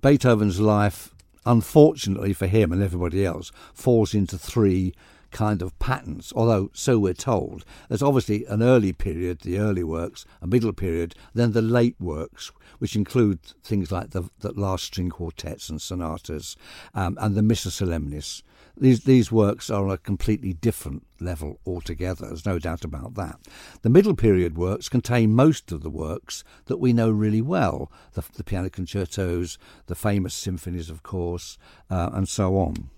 Beethoven's 0.00 0.60
life, 0.60 1.14
unfortunately 1.46 2.32
for 2.32 2.46
him 2.46 2.72
and 2.72 2.82
everybody 2.82 3.24
else, 3.24 3.50
falls 3.72 4.14
into 4.14 4.38
three 4.38 4.94
kind 5.32 5.62
of 5.62 5.76
patterns, 5.78 6.32
although 6.36 6.70
so 6.72 6.98
we're 6.98 7.14
told. 7.14 7.64
There's 7.88 8.02
obviously 8.02 8.44
an 8.46 8.62
early 8.62 8.92
period, 8.92 9.40
the 9.40 9.58
early 9.58 9.82
works, 9.82 10.24
a 10.40 10.46
middle 10.46 10.72
period, 10.72 11.14
then 11.34 11.52
the 11.52 11.62
late 11.62 11.96
works, 11.98 12.52
which 12.78 12.94
include 12.94 13.40
things 13.64 13.90
like 13.90 14.10
the, 14.10 14.28
the 14.40 14.52
last 14.52 14.84
string 14.84 15.10
quartets 15.10 15.68
and 15.68 15.80
sonatas 15.80 16.56
um, 16.94 17.18
and 17.20 17.34
the 17.34 17.42
Missa 17.42 17.70
Solemnis. 17.70 18.42
These, 18.76 19.04
these 19.04 19.30
works 19.30 19.68
are 19.68 19.84
on 19.84 19.90
a 19.90 19.98
completely 19.98 20.54
different 20.54 21.04
level 21.20 21.60
altogether, 21.66 22.26
there's 22.26 22.46
no 22.46 22.58
doubt 22.58 22.84
about 22.84 23.14
that. 23.14 23.38
The 23.82 23.90
middle 23.90 24.14
period 24.14 24.56
works 24.56 24.88
contain 24.88 25.34
most 25.34 25.72
of 25.72 25.82
the 25.82 25.90
works 25.90 26.42
that 26.66 26.78
we 26.78 26.92
know 26.92 27.10
really 27.10 27.42
well 27.42 27.92
the, 28.14 28.24
the 28.34 28.44
piano 28.44 28.70
concertos, 28.70 29.58
the 29.86 29.94
famous 29.94 30.34
symphonies, 30.34 30.90
of 30.90 31.02
course, 31.02 31.58
uh, 31.90 32.10
and 32.12 32.28
so 32.28 32.56
on. 32.56 32.90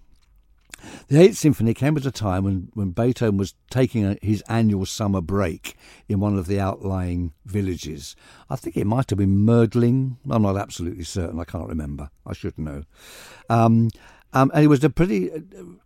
The 1.08 1.20
Eighth 1.20 1.36
Symphony 1.36 1.74
came 1.74 1.96
at 1.96 2.06
a 2.06 2.10
time 2.10 2.44
when, 2.44 2.70
when 2.74 2.90
Beethoven 2.90 3.36
was 3.36 3.54
taking 3.70 4.04
a, 4.04 4.16
his 4.22 4.42
annual 4.48 4.86
summer 4.86 5.20
break 5.20 5.76
in 6.08 6.20
one 6.20 6.38
of 6.38 6.46
the 6.46 6.60
outlying 6.60 7.32
villages. 7.44 8.16
I 8.48 8.56
think 8.56 8.76
it 8.76 8.86
might 8.86 9.10
have 9.10 9.18
been 9.18 9.44
Mödling. 9.44 10.16
I'm 10.30 10.42
not 10.42 10.56
absolutely 10.56 11.04
certain. 11.04 11.40
I 11.40 11.44
can't 11.44 11.68
remember. 11.68 12.10
I 12.26 12.32
should 12.32 12.58
know. 12.58 12.84
Um, 13.48 13.90
um, 14.32 14.50
and 14.52 14.62
he 14.62 14.66
was 14.66 14.80
pretty, 14.80 15.30
uh, 15.32 15.38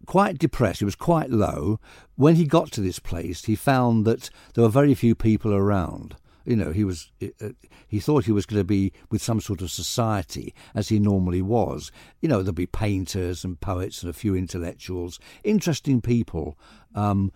quite 0.07 0.39
depressed. 0.39 0.79
He 0.79 0.85
was 0.87 0.95
quite 0.95 1.31
low. 1.31 1.81
When 2.17 2.37
he 2.37 2.47
got 2.47 2.73
to 2.73 2.81
this 2.81 2.99
place, 2.99 3.45
he 3.45 3.55
found 3.55 4.07
that 4.07 4.31
there 4.55 4.65
were 4.65 4.71
very 4.71 4.95
few 4.95 5.15
people 5.15 5.53
around. 5.53 6.17
You 6.49 6.57
know, 6.57 6.73
he 6.73 6.83
was 6.83 7.13
uh, 7.23 7.51
he 7.87 8.01
thought 8.01 8.25
he 8.25 8.33
was 8.33 8.47
going 8.47 8.61
to 8.61 8.65
be 8.65 8.95
with 9.11 9.23
some 9.23 9.39
sort 9.39 9.61
of 9.61 9.71
society 9.71 10.55
as 10.75 10.89
he 10.89 10.99
normally 10.99 11.43
was. 11.43 11.93
You 12.23 12.29
know, 12.31 12.43
there'd 12.43 12.55
be 12.55 12.65
painters 12.65 13.45
and 13.45 13.61
poets 13.61 14.03
and 14.03 14.09
a 14.09 14.15
few 14.15 14.35
intellectuals, 14.35 15.21
interesting 15.45 16.01
people. 16.01 16.59
Um, 16.95 17.33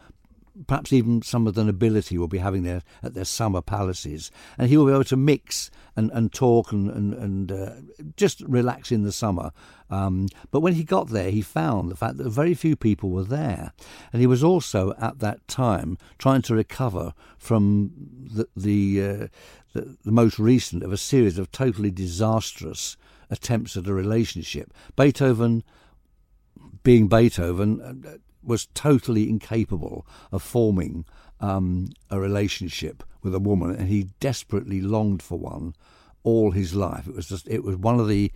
perhaps 0.66 0.92
even 0.92 1.22
some 1.22 1.46
of 1.46 1.55
the 1.55 1.64
nobility 1.64 2.18
will 2.18 2.28
be 2.28 2.38
having 2.38 2.62
their 2.62 2.82
at 3.03 3.14
their 3.14 3.24
summer 3.24 3.62
palaces, 3.62 4.30
and 4.59 4.68
he 4.68 4.76
will 4.76 4.86
be 4.86 4.92
able 4.92 5.05
to 5.05 5.16
mix 5.16 5.70
and, 5.96 6.11
and 6.12 6.32
talk 6.32 6.72
and 6.72 6.90
and, 6.90 7.14
and 7.14 7.53
uh, 7.53 7.72
just 8.16 8.40
relax 8.42 8.92
in 8.92 9.03
the 9.03 9.12
summer. 9.12 9.53
Um, 9.90 10.28
but 10.50 10.61
when 10.61 10.74
he 10.74 10.84
got 10.84 11.09
there, 11.09 11.30
he 11.30 11.42
found 11.42 11.90
the 11.90 11.96
fact 11.96 12.16
that 12.16 12.28
very 12.30 12.55
few 12.55 12.76
people 12.76 13.11
were 13.11 13.24
there, 13.24 13.72
and 14.12 14.20
he 14.20 14.26
was 14.26 14.44
also 14.44 14.94
at 15.00 15.18
that 15.20 15.46
time 15.48 15.98
trying 16.18 16.42
to 16.42 16.55
recover 16.55 17.14
from 17.38 17.92
the 18.34 18.46
the, 18.57 19.03
uh, 19.03 19.26
the, 19.72 19.96
the 20.05 20.12
most 20.12 20.38
recent 20.38 20.82
of 20.82 20.92
a 20.92 20.96
series 20.96 21.38
of 21.38 21.50
totally 21.50 21.90
disastrous 21.90 22.96
attempts 23.30 23.76
at 23.76 23.86
a 23.86 23.94
relationship. 23.94 24.72
Beethoven 24.96 25.62
being 26.82 27.09
Beethoven, 27.09 27.80
uh, 27.80 28.18
was 28.43 28.66
totally 28.74 29.28
incapable 29.28 30.07
of 30.30 30.43
forming 30.43 31.05
um, 31.40 31.90
a 32.11 32.18
relationship 32.18 33.03
with 33.22 33.34
a 33.34 33.40
woman, 33.40 33.74
and 33.74 33.88
he 33.88 34.09
desperately 34.20 34.80
longed 34.80 35.22
for 35.22 35.38
one 35.38 35.74
all 36.24 36.53
his 36.53 36.74
life. 36.74 37.09
It 37.09 37.14
was 37.14 37.28
just, 37.28 37.49
it 37.49 37.64
was 37.64 37.76
one 37.76 37.99
of 38.01 38.09
the, 38.09 38.30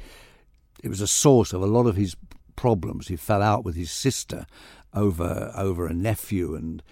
it 0.83 0.89
was 0.89 1.01
a 1.01 1.07
source 1.07 1.53
of 1.53 1.63
a 1.63 1.67
lot 1.67 1.87
of 1.87 1.97
his 1.97 2.17
problems. 2.57 3.09
He 3.09 3.17
fell 3.17 3.43
out 3.43 3.65
with 3.65 3.77
his 3.77 3.91
sister 3.91 4.47
over 4.95 5.53
over 5.55 5.87
a 5.87 5.95
nephew, 5.95 6.55
and 6.55 6.83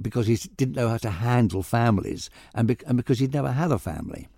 because 0.00 0.26
he 0.28 0.36
didn't 0.36 0.76
know 0.76 0.88
how 0.88 0.98
to 0.98 1.10
handle 1.10 1.62
families, 1.62 2.30
and, 2.54 2.68
be, 2.68 2.76
and 2.86 2.96
because 2.96 3.18
he'd 3.18 3.34
never 3.34 3.52
had 3.52 3.72
a 3.72 3.78
family. 3.78 4.28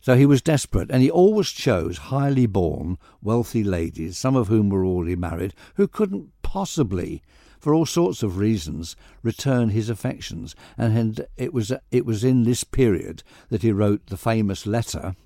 So 0.00 0.14
he 0.14 0.26
was 0.26 0.42
desperate, 0.42 0.90
and 0.90 1.02
he 1.02 1.10
always 1.10 1.48
chose 1.48 1.98
highly 1.98 2.46
born, 2.46 2.98
wealthy 3.22 3.64
ladies, 3.64 4.16
some 4.16 4.36
of 4.36 4.46
whom 4.46 4.68
were 4.70 4.84
already 4.84 5.16
married, 5.16 5.54
who 5.74 5.88
couldn't 5.88 6.30
possibly 6.42 7.22
for 7.66 7.74
all 7.74 7.84
sorts 7.84 8.22
of 8.22 8.38
reasons, 8.38 8.94
return 9.24 9.70
his 9.70 9.90
affections. 9.90 10.54
And 10.78 11.26
it 11.36 11.52
was, 11.52 11.72
it 11.90 12.06
was 12.06 12.22
in 12.22 12.44
this 12.44 12.62
period 12.62 13.24
that 13.48 13.62
he 13.62 13.72
wrote 13.72 14.06
the 14.06 14.16
famous 14.16 14.68
letter 14.68 15.16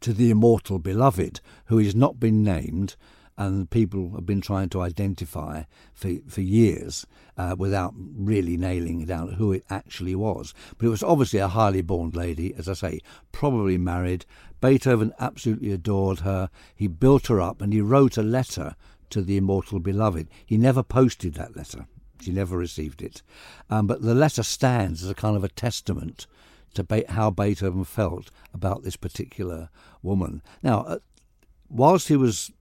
to 0.00 0.14
the 0.14 0.30
immortal 0.30 0.78
beloved, 0.78 1.42
who 1.66 1.76
has 1.76 1.94
not 1.94 2.18
been 2.18 2.42
named 2.42 2.96
and 3.36 3.68
people 3.68 4.12
have 4.14 4.24
been 4.24 4.40
trying 4.40 4.70
to 4.70 4.80
identify 4.80 5.64
for, 5.92 6.10
for 6.26 6.40
years 6.40 7.04
uh, 7.36 7.54
without 7.58 7.92
really 7.94 8.56
nailing 8.56 9.04
down 9.04 9.32
who 9.32 9.52
it 9.52 9.66
actually 9.68 10.14
was. 10.14 10.54
But 10.78 10.86
it 10.86 10.90
was 10.90 11.02
obviously 11.02 11.40
a 11.40 11.48
highly 11.48 11.82
born 11.82 12.12
lady, 12.12 12.54
as 12.56 12.66
I 12.66 12.72
say, 12.72 13.00
probably 13.30 13.76
married. 13.76 14.24
Beethoven 14.62 15.12
absolutely 15.18 15.70
adored 15.70 16.20
her. 16.20 16.48
He 16.74 16.86
built 16.86 17.26
her 17.26 17.42
up 17.42 17.60
and 17.60 17.74
he 17.74 17.82
wrote 17.82 18.16
a 18.16 18.22
letter 18.22 18.74
to 19.10 19.22
the 19.22 19.36
immortal 19.36 19.78
beloved. 19.78 20.28
He 20.44 20.56
never 20.56 20.82
posted 20.82 21.34
that 21.34 21.56
letter. 21.56 21.86
She 22.20 22.32
never 22.32 22.56
received 22.56 23.02
it. 23.02 23.22
Um, 23.68 23.86
but 23.86 24.02
the 24.02 24.14
letter 24.14 24.42
stands 24.42 25.02
as 25.02 25.10
a 25.10 25.14
kind 25.14 25.36
of 25.36 25.44
a 25.44 25.48
testament 25.48 26.26
to 26.74 26.84
be- 26.84 27.04
how 27.08 27.30
Beethoven 27.30 27.84
felt 27.84 28.30
about 28.54 28.82
this 28.82 28.96
particular 28.96 29.68
woman. 30.02 30.42
Now, 30.62 30.80
uh, 30.80 30.98
whilst 31.68 32.08
he 32.08 32.16
was 32.16 32.52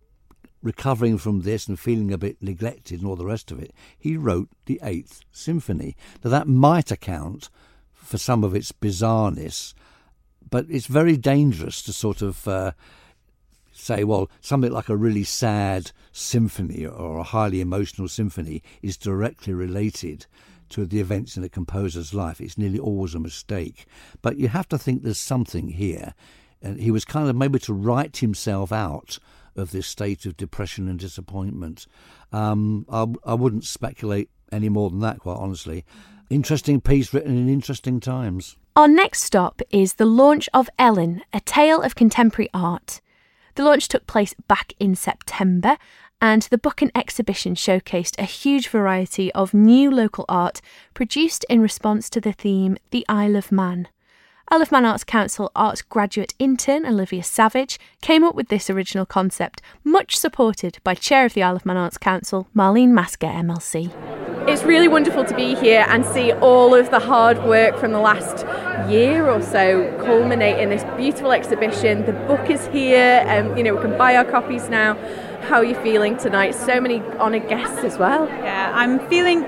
recovering 0.62 1.18
from 1.18 1.42
this 1.42 1.68
and 1.68 1.80
feeling 1.80 2.12
a 2.12 2.18
bit 2.18 2.42
neglected 2.42 3.00
and 3.00 3.08
all 3.08 3.16
the 3.16 3.26
rest 3.26 3.52
of 3.52 3.60
it, 3.60 3.72
he 3.98 4.18
wrote 4.18 4.50
the 4.66 4.80
Eighth 4.84 5.22
Symphony. 5.32 5.96
Now, 6.24 6.32
that 6.32 6.48
might 6.48 6.92
account 6.92 7.50
for 7.94 8.18
some 8.18 8.44
of 8.44 8.56
its 8.56 8.72
bizarreness, 8.72 9.74
but 10.50 10.66
it's 10.70 10.88
very 10.88 11.18
dangerous 11.18 11.82
to 11.84 11.94
sort 11.94 12.22
of. 12.22 12.48
Uh, 12.48 12.72
say, 13.76 14.04
well, 14.04 14.30
something 14.42 14.72
like 14.72 14.90
a 14.90 14.98
really 14.98 15.24
sad 15.24 15.92
symphony 16.12 16.86
or 16.86 17.18
a 17.18 17.24
highly 17.24 17.62
emotional 17.62 18.08
symphony 18.08 18.64
is 18.82 18.98
directly 18.98 19.54
related 19.54 20.26
to 20.70 20.86
the 20.86 21.00
events 21.00 21.38
in 21.38 21.44
a 21.44 21.50
composer's 21.50 22.14
life. 22.14 22.42
It's 22.42 22.58
nearly 22.58 22.80
always 22.80 23.14
a 23.14 23.20
mistake. 23.20 23.86
But 24.22 24.38
you 24.38 24.48
have 24.48 24.68
to 24.70 24.78
think 24.78 25.04
there's 25.04 25.20
something 25.20 25.70
here. 25.70 26.14
And 26.62 26.80
he 26.80 26.90
was 26.90 27.06
kind 27.06 27.30
of 27.30 27.36
maybe 27.36 27.60
to 27.60 27.74
write 27.74 28.18
himself 28.18 28.72
out 28.72 29.20
of 29.56 29.72
this 29.72 29.88
state 29.88 30.26
of 30.26 30.38
depression 30.38 30.88
and 30.88 30.98
disappointment. 30.98 31.86
Um, 32.32 32.86
I, 32.90 33.06
I 33.26 33.34
wouldn't 33.36 33.66
speculate 33.66 34.30
any 34.52 34.70
more 34.70 34.90
than 34.90 35.00
that, 35.02 35.20
quite 35.20 35.38
honestly. 35.38 35.86
Interesting 36.30 36.82
piece 36.82 37.14
written 37.14 37.38
in 37.38 37.50
interesting 37.50 38.00
times. 38.00 38.58
Our 38.76 38.88
next 38.88 39.22
stop 39.22 39.62
is 39.70 39.94
the 39.94 40.06
launch 40.06 40.50
of 40.54 40.70
Ellan, 40.80 41.22
a 41.32 41.40
tale 41.42 41.82
of 41.82 41.96
contemporary 41.96 42.50
art. 42.54 43.00
The 43.56 43.64
launch 43.64 43.88
took 43.88 44.06
place 44.06 44.34
back 44.48 44.74
in 44.80 44.96
September, 44.96 45.78
and 46.22 46.42
the 46.44 46.58
book 46.58 46.82
and 46.82 46.92
exhibition 46.94 47.56
showcased 47.56 48.20
a 48.20 48.24
huge 48.24 48.68
variety 48.68 49.32
of 49.34 49.54
new 49.54 49.90
local 49.90 50.26
art 50.28 50.60
produced 50.94 51.46
in 51.50 51.62
response 51.62 52.10
to 52.10 52.22
the 52.22 52.34
theme 52.34 52.78
The 52.92 53.06
Isle 53.08 53.38
of 53.38 53.52
Man. 53.52 53.88
Isle 54.50 54.62
of 54.62 54.72
Man 54.72 54.86
Arts 54.86 55.04
Council 55.04 55.52
arts 55.56 55.82
graduate 55.82 56.36
intern 56.38 56.86
Olivia 56.86 57.24
Savage 57.24 57.80
came 58.02 58.24
up 58.24 58.36
with 58.36 58.50
this 58.50 58.70
original 58.70 59.04
concept, 59.04 59.60
much 59.84 60.16
supported 60.16 60.78
by 60.84 60.94
Chair 60.94 61.26
of 61.26 61.34
the 61.34 61.42
Isle 61.42 61.56
of 61.56 61.66
Man 61.66 61.78
Arts 61.78 61.98
Council, 61.98 62.48
Marlene 62.56 62.92
Maska 62.92 63.34
MLC. 63.34 63.92
It's 64.48 64.62
really 64.62 64.88
wonderful 64.88 65.26
to 65.26 65.36
be 65.36 65.56
here 65.56 65.84
and 65.90 66.06
see 66.06 66.32
all 66.32 66.76
of 66.76 66.92
the 66.92 67.00
hard 67.00 67.44
work 67.44 67.76
from 67.80 67.92
the 67.92 68.00
last 68.00 68.46
year 68.88 69.28
or 69.28 69.42
so 69.42 69.92
culminate 70.06 70.60
in 70.60 70.70
this 70.70 70.84
beautiful 70.96 71.32
exhibition. 71.32 72.06
The 72.06 72.14
book 72.14 72.48
is 72.48 72.68
here, 72.68 73.24
and 73.26 73.58
you 73.58 73.64
know 73.64 73.74
we 73.74 73.82
can 73.82 73.98
buy 73.98 74.16
our 74.16 74.26
copies 74.26 74.70
now. 74.70 74.94
How 75.42 75.58
are 75.58 75.66
you 75.66 75.76
feeling 75.82 76.18
tonight? 76.18 76.54
So 76.54 76.80
many 76.80 77.02
honoured 77.18 77.50
guests 77.50 77.84
as 77.84 77.98
well. 77.98 78.28
Yeah, 78.28 78.72
I'm 78.76 79.00
feeling 79.10 79.44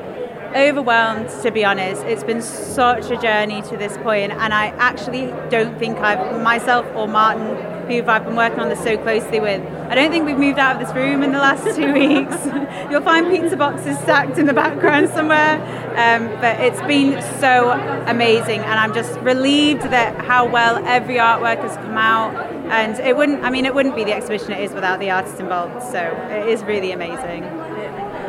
overwhelmed 0.55 1.29
to 1.41 1.51
be 1.51 1.63
honest. 1.63 2.03
It's 2.03 2.23
been 2.23 2.41
such 2.41 3.09
a 3.11 3.17
journey 3.17 3.61
to 3.63 3.77
this 3.77 3.97
point, 3.97 4.31
and 4.31 4.53
I 4.53 4.67
actually 4.77 5.27
don't 5.49 5.77
think 5.79 5.97
I've 5.97 6.41
myself 6.41 6.85
or 6.95 7.07
Martin, 7.07 7.55
who 7.87 8.09
I've 8.09 8.25
been 8.25 8.35
working 8.35 8.59
on 8.59 8.69
this 8.69 8.83
so 8.83 8.97
closely 8.97 9.39
with, 9.39 9.61
I 9.89 9.95
don't 9.95 10.11
think 10.11 10.25
we've 10.25 10.37
moved 10.37 10.59
out 10.59 10.75
of 10.75 10.85
this 10.85 10.95
room 10.95 11.23
in 11.23 11.31
the 11.31 11.39
last 11.39 11.63
two 11.75 11.93
weeks. 11.93 12.45
You'll 12.91 13.01
find 13.01 13.27
pizza 13.27 13.55
boxes 13.57 13.97
stacked 13.99 14.37
in 14.37 14.45
the 14.45 14.53
background 14.53 15.09
somewhere, 15.09 15.55
um, 15.97 16.27
but 16.41 16.59
it's 16.59 16.81
been 16.81 17.21
so 17.39 17.71
amazing, 18.07 18.59
and 18.59 18.79
I'm 18.79 18.93
just 18.93 19.17
relieved 19.19 19.83
that 19.83 20.17
how 20.25 20.47
well 20.47 20.85
every 20.85 21.15
artwork 21.15 21.59
has 21.59 21.75
come 21.77 21.97
out. 21.97 22.35
And 22.67 22.99
it 22.99 23.15
wouldn't, 23.15 23.43
I 23.43 23.49
mean, 23.49 23.65
it 23.65 23.73
wouldn't 23.73 23.95
be 23.95 24.03
the 24.03 24.13
exhibition 24.13 24.51
it 24.51 24.61
is 24.61 24.73
without 24.73 24.99
the 24.99 25.09
artists 25.09 25.39
involved. 25.39 25.81
So 25.89 25.99
it 26.29 26.49
is 26.49 26.63
really 26.63 26.91
amazing. 26.91 27.43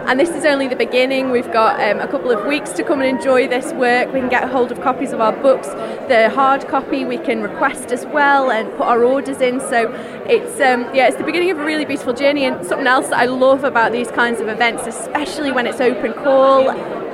And 0.08 0.18
this 0.18 0.30
is 0.30 0.46
only 0.46 0.68
the 0.68 0.74
beginning. 0.74 1.30
We've 1.30 1.52
got 1.52 1.78
um, 1.82 2.00
a 2.00 2.08
couple 2.08 2.30
of 2.30 2.46
weeks 2.46 2.70
to 2.72 2.82
come 2.82 3.02
and 3.02 3.18
enjoy 3.18 3.46
this 3.46 3.74
work. 3.74 4.10
We 4.10 4.20
can 4.20 4.30
get 4.30 4.48
hold 4.48 4.72
of 4.72 4.80
copies 4.80 5.12
of 5.12 5.20
our 5.20 5.34
books. 5.34 5.68
The 6.08 6.30
hard 6.34 6.66
copy 6.66 7.04
we 7.04 7.18
can 7.18 7.42
request 7.42 7.92
as 7.92 8.06
well 8.06 8.50
and 8.50 8.70
put 8.78 8.86
our 8.86 9.04
orders 9.04 9.42
in. 9.42 9.60
So 9.60 9.92
it's 10.26 10.58
um, 10.62 10.88
yeah, 10.94 11.08
it's 11.08 11.18
the 11.18 11.24
beginning 11.24 11.50
of 11.50 11.58
a 11.58 11.62
really 11.62 11.84
beautiful 11.84 12.14
journey. 12.14 12.46
And 12.46 12.66
something 12.66 12.86
else 12.86 13.08
that 13.08 13.18
I 13.18 13.26
love 13.26 13.64
about 13.64 13.92
these 13.92 14.10
kinds 14.10 14.40
of 14.40 14.48
events, 14.48 14.86
especially 14.86 15.52
when 15.52 15.66
it's 15.66 15.78
open 15.78 16.14
call 16.14 16.70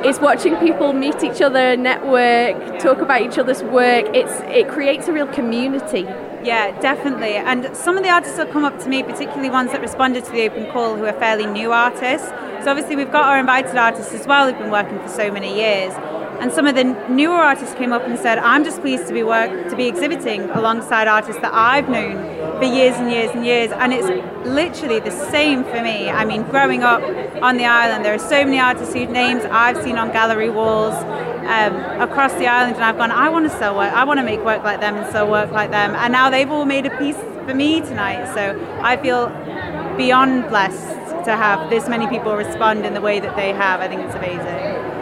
is 0.06 0.20
watching 0.20 0.54
people 0.58 0.92
meet 0.92 1.24
each 1.24 1.42
other, 1.42 1.76
network, 1.76 2.78
talk 2.78 2.98
about 2.98 3.22
each 3.22 3.38
other's 3.38 3.64
work. 3.64 4.04
It's 4.14 4.32
it 4.42 4.68
creates 4.68 5.08
a 5.08 5.12
real 5.12 5.26
community. 5.26 6.06
Yeah, 6.44 6.78
definitely. 6.80 7.36
And 7.36 7.74
some 7.74 7.96
of 7.96 8.02
the 8.02 8.10
artists 8.10 8.36
have 8.36 8.50
come 8.50 8.66
up 8.66 8.78
to 8.80 8.88
me, 8.90 9.02
particularly 9.02 9.48
ones 9.48 9.72
that 9.72 9.80
responded 9.80 10.26
to 10.26 10.30
the 10.30 10.42
open 10.42 10.70
call, 10.70 10.94
who 10.94 11.06
are 11.06 11.12
fairly 11.14 11.46
new 11.46 11.72
artists. 11.72 12.28
So 12.62 12.70
obviously 12.70 12.96
we've 12.96 13.10
got 13.10 13.24
our 13.24 13.38
invited 13.38 13.76
artists 13.76 14.12
as 14.12 14.26
well 14.26 14.46
who've 14.46 14.58
been 14.58 14.70
working 14.70 14.98
for 15.00 15.08
so 15.08 15.32
many 15.32 15.56
years. 15.56 15.94
And 16.40 16.52
some 16.52 16.66
of 16.66 16.74
the 16.74 16.84
newer 17.08 17.36
artists 17.36 17.74
came 17.76 17.94
up 17.94 18.04
and 18.06 18.18
said, 18.18 18.38
"I'm 18.38 18.62
just 18.62 18.82
pleased 18.82 19.06
to 19.06 19.14
be 19.14 19.22
work 19.22 19.70
to 19.70 19.76
be 19.76 19.86
exhibiting 19.86 20.50
alongside 20.50 21.08
artists 21.08 21.40
that 21.40 21.54
I've 21.54 21.88
known 21.88 22.16
for 22.58 22.64
years 22.64 22.96
and 22.96 23.10
years 23.10 23.30
and 23.30 23.46
years." 23.46 23.70
And 23.72 23.94
it's 23.94 24.10
literally 24.44 25.00
the 25.00 25.12
same 25.12 25.64
for 25.64 25.80
me. 25.80 26.10
I 26.10 26.26
mean, 26.26 26.42
growing 26.42 26.82
up 26.82 27.02
on 27.40 27.56
the 27.56 27.64
island, 27.64 28.04
there 28.04 28.12
are 28.12 28.26
so 28.34 28.44
many 28.44 28.60
artists 28.60 28.92
whose 28.92 29.08
names 29.08 29.46
I've 29.50 29.80
seen 29.82 29.96
on 29.96 30.10
gallery 30.10 30.50
walls 30.50 30.94
um, 31.46 32.00
across 32.00 32.32
the 32.34 32.46
island, 32.46 32.76
and 32.76 32.84
I've 32.84 32.96
gone, 32.96 33.10
"I 33.10 33.28
want 33.28 33.50
to 33.50 33.58
sell 33.58 33.74
work. 33.76 33.92
I 33.92 34.04
want 34.04 34.18
to 34.18 34.24
make 34.24 34.44
work 34.44 34.62
like 34.64 34.80
them 34.80 34.96
and 34.96 35.10
sell 35.12 35.30
work 35.30 35.50
like 35.50 35.70
them." 35.70 35.94
And 35.94 36.12
now 36.12 36.30
they've 36.30 36.50
all 36.50 36.64
made 36.64 36.86
a 36.86 36.96
piece 36.98 37.16
for 37.46 37.54
me 37.54 37.80
tonight. 37.80 38.32
So 38.34 38.42
I 38.82 38.96
feel 38.96 39.28
beyond 39.96 40.48
blessed 40.48 41.24
to 41.24 41.36
have 41.36 41.70
this 41.70 41.88
many 41.88 42.06
people 42.06 42.36
respond 42.36 42.84
in 42.84 42.94
the 42.94 43.00
way 43.00 43.20
that 43.20 43.34
they 43.36 43.52
have. 43.52 43.80
I 43.80 43.88
think 43.88 44.02
it's 44.02 44.14
amazing. 44.14 44.94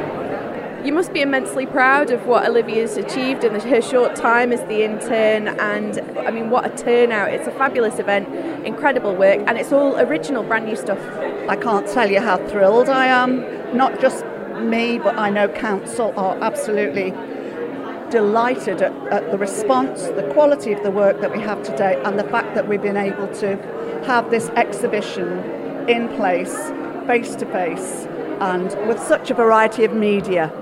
You 0.87 0.93
must 0.93 1.13
be 1.13 1.21
immensely 1.21 1.65
proud 1.65 2.11
of 2.11 2.27
what 2.27 2.45
Olivia's 2.45 2.97
achieved 2.97 3.45
in 3.45 3.55
her 3.55 3.81
short 3.81 4.17
time 4.17 4.53
as 4.53 4.61
the 4.63 4.83
intern, 4.83 5.47
and 5.47 6.01
I 6.27 6.33
mean, 6.33 6.51
what 6.51 6.67
a 6.67 6.71
turnout! 6.77 7.29
It's 7.33 7.47
a 7.47 7.53
fabulous 7.53 8.01
event, 8.01 8.29
incredible 8.67 9.15
work, 9.15 9.41
and 9.47 9.57
it's 9.59 9.73
all 9.73 9.97
original, 10.01 10.43
brand 10.43 10.67
new 10.67 10.75
stuff. 10.75 10.99
I 11.49 11.55
can't 11.55 11.87
tell 11.87 12.11
you 12.11 12.21
how 12.21 12.37
thrilled 12.49 12.89
I 12.89 13.07
am. 13.07 13.77
Not 13.77 14.01
just 14.01 14.25
me, 14.61 14.99
but 14.99 15.17
I 15.19 15.31
know 15.31 15.49
council 15.49 16.13
are 16.17 16.37
absolutely 16.43 17.13
delighted 18.11 18.83
at, 18.83 18.93
at, 19.09 19.31
the 19.31 19.39
response, 19.39 20.03
the 20.03 20.29
quality 20.35 20.73
of 20.73 20.83
the 20.83 20.91
work 20.91 21.21
that 21.21 21.33
we 21.33 21.41
have 21.41 21.63
today, 21.63 22.01
and 22.05 22.19
the 22.19 22.25
fact 22.25 22.55
that 22.55 22.69
we've 22.69 22.83
been 22.83 22.97
able 22.97 23.27
to 23.29 23.57
have 24.05 24.31
this 24.31 24.49
exhibition 24.51 25.29
in 25.89 26.09
place, 26.17 26.71
face 27.07 27.35
to 27.37 27.47
face, 27.47 28.07
and 28.41 28.65
with 28.87 29.01
such 29.01 29.31
a 29.31 29.35
variety 29.35 29.85
of 29.85 29.93
media. 29.93 30.53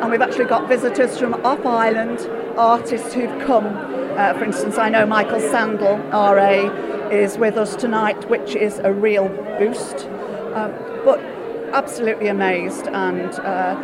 And 0.00 0.10
we've 0.10 0.22
actually 0.22 0.46
got 0.46 0.68
visitors 0.68 1.18
from 1.18 1.34
off 1.44 1.64
island, 1.66 2.20
artists 2.56 3.12
who've 3.12 3.46
come. 3.46 3.66
Uh, 4.16 4.32
for 4.34 4.44
instance, 4.44 4.78
I 4.78 4.88
know 4.88 5.04
Michael 5.04 5.40
Sandle, 5.40 5.98
RA, 6.10 6.70
is 7.10 7.36
with 7.36 7.56
us 7.56 7.76
tonight, 7.76 8.28
which 8.30 8.54
is 8.54 8.78
a 8.78 8.92
real 8.92 9.28
boost. 9.58 10.06
Uh, 10.54 10.68
but 11.04 11.20
absolutely 11.74 12.28
amazed 12.28 12.86
and 12.86 13.34
uh, 13.40 13.74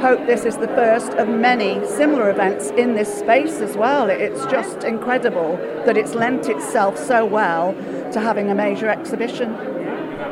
hope 0.00 0.26
this 0.26 0.44
is 0.44 0.58
the 0.58 0.68
first 0.68 1.12
of 1.14 1.26
many 1.26 1.84
similar 1.86 2.28
events 2.28 2.68
in 2.76 2.94
this 2.94 3.12
space 3.12 3.60
as 3.62 3.74
well. 3.74 4.10
It's 4.10 4.44
just 4.46 4.84
incredible 4.84 5.56
that 5.86 5.96
it's 5.96 6.14
lent 6.14 6.48
itself 6.48 6.98
so 6.98 7.24
well 7.24 7.72
to 8.12 8.20
having 8.20 8.50
a 8.50 8.54
major 8.54 8.90
exhibition. 8.90 9.50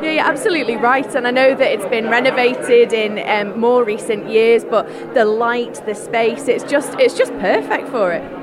Yeah, 0.03 0.11
you're 0.11 0.25
absolutely 0.25 0.75
right. 0.75 1.15
And 1.15 1.25
I 1.25 1.31
know 1.31 1.55
that 1.55 1.71
it's 1.71 1.85
been 1.87 2.09
renovated 2.09 2.93
in 2.93 3.17
um, 3.27 3.59
more 3.59 3.83
recent 3.83 4.29
years, 4.29 4.63
but 4.63 4.87
the 5.15 5.25
light, 5.25 5.83
the 5.87 5.95
space, 5.95 6.47
it's 6.47 6.63
just 6.63 6.93
it's 6.99 7.17
just 7.17 7.31
perfect 7.39 7.89
for 7.89 8.11
it. 8.11 8.34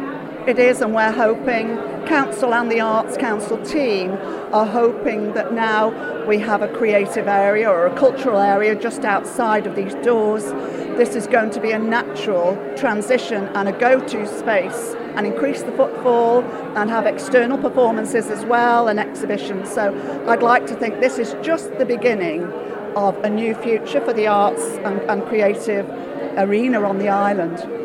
It 0.45 0.59
is, 0.59 0.80
and 0.80 0.93
we're 0.93 1.12
hoping, 1.12 1.76
Council 2.07 2.53
and 2.53 2.68
the 2.68 2.80
Arts 2.80 3.16
Council 3.16 3.64
team 3.64 4.11
are 4.53 4.66
hoping 4.66 5.34
that 5.34 5.55
now 5.55 6.26
we 6.26 6.38
have 6.38 6.62
a 6.62 6.68
creative 6.68 7.28
area 7.28 7.70
or 7.70 7.86
a 7.86 7.97
cultural 7.97 8.40
area 8.40 8.74
just 8.74 9.05
outside 9.05 9.68
of 9.68 9.76
these 9.76 9.95
doors. 10.05 10.47
This 10.97 11.14
is 11.14 11.28
going 11.28 11.51
to 11.51 11.61
be 11.61 11.70
a 11.70 11.78
natural 11.78 12.57
transition 12.76 13.45
and 13.55 13.68
a 13.68 13.72
go 13.72 14.01
to 14.01 14.26
space 14.26 14.97
and 15.14 15.28
increase 15.28 15.62
the 15.62 15.70
footfall 15.72 16.43
and 16.76 16.90
have 16.90 17.07
external 17.07 17.57
performances 17.57 18.26
as 18.26 18.45
well 18.45 18.88
and 18.88 18.99
exhibitions. 18.99 19.70
So 19.70 19.95
I'd 20.26 20.43
like 20.43 20.66
to 20.66 20.74
think 20.74 20.99
this 20.99 21.18
is 21.18 21.36
just 21.40 21.78
the 21.78 21.86
beginning 21.86 22.43
of 22.97 23.16
a 23.22 23.30
new 23.30 23.55
future 23.55 24.01
for 24.01 24.12
the 24.12 24.26
arts 24.26 24.62
and, 24.84 25.01
and 25.03 25.24
creative 25.24 25.88
arena 26.36 26.82
on 26.82 26.99
the 26.99 27.09
island. 27.09 27.82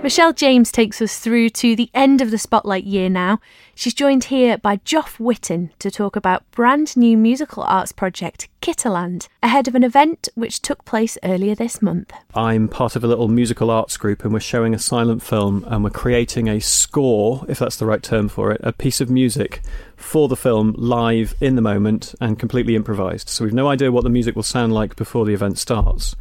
Michelle 0.00 0.32
James 0.32 0.70
takes 0.70 1.02
us 1.02 1.18
through 1.18 1.50
to 1.50 1.74
the 1.74 1.90
end 1.92 2.20
of 2.20 2.30
the 2.30 2.38
Spotlight 2.38 2.84
year 2.84 3.08
now. 3.08 3.40
She's 3.74 3.92
joined 3.92 4.24
here 4.24 4.56
by 4.56 4.76
Joff 4.78 5.18
Witten 5.18 5.70
to 5.80 5.90
talk 5.90 6.14
about 6.14 6.48
brand 6.52 6.96
new 6.96 7.16
musical 7.16 7.64
arts 7.64 7.90
project 7.90 8.48
Kitterland, 8.62 9.26
ahead 9.42 9.66
of 9.66 9.74
an 9.74 9.82
event 9.82 10.28
which 10.36 10.62
took 10.62 10.84
place 10.84 11.18
earlier 11.24 11.56
this 11.56 11.82
month. 11.82 12.12
I'm 12.32 12.68
part 12.68 12.94
of 12.94 13.02
a 13.02 13.08
little 13.08 13.26
musical 13.26 13.72
arts 13.72 13.96
group 13.96 14.24
and 14.24 14.32
we're 14.32 14.40
showing 14.40 14.72
a 14.72 14.78
silent 14.78 15.22
film 15.22 15.64
and 15.66 15.82
we're 15.82 15.90
creating 15.90 16.48
a 16.48 16.60
score, 16.60 17.44
if 17.48 17.58
that's 17.58 17.76
the 17.76 17.86
right 17.86 18.02
term 18.02 18.28
for 18.28 18.52
it, 18.52 18.60
a 18.62 18.72
piece 18.72 19.00
of 19.00 19.10
music 19.10 19.62
for 19.98 20.28
the 20.28 20.36
film 20.36 20.74
live 20.78 21.34
in 21.40 21.54
the 21.54 21.62
moment 21.62 22.14
and 22.20 22.38
completely 22.38 22.74
improvised. 22.74 23.28
So 23.28 23.44
we've 23.44 23.52
no 23.52 23.68
idea 23.68 23.92
what 23.92 24.04
the 24.04 24.10
music 24.10 24.34
will 24.34 24.42
sound 24.42 24.72
like 24.72 24.96
before 24.96 25.26
the 25.26 25.34
event 25.34 25.58
starts 25.58 26.16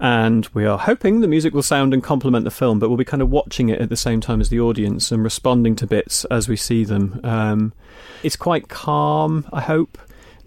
and 0.00 0.46
we 0.54 0.64
are 0.64 0.78
hoping 0.78 1.20
the 1.20 1.28
music 1.28 1.52
will 1.52 1.62
sound 1.62 1.92
and 1.92 2.02
complement 2.02 2.44
the 2.44 2.50
film, 2.50 2.78
but 2.78 2.88
we'll 2.88 2.96
be 2.96 3.04
kind 3.04 3.22
of 3.22 3.30
watching 3.30 3.68
it 3.68 3.80
at 3.80 3.88
the 3.88 3.96
same 3.96 4.20
time 4.20 4.40
as 4.40 4.48
the 4.48 4.60
audience 4.60 5.10
and 5.10 5.24
responding 5.24 5.74
to 5.76 5.86
bits 5.86 6.24
as 6.26 6.48
we 6.48 6.56
see 6.56 6.84
them. 6.84 7.20
Um, 7.24 7.72
it's 8.22 8.36
quite 8.36 8.68
calm, 8.68 9.48
I 9.52 9.60
hope. 9.60 9.98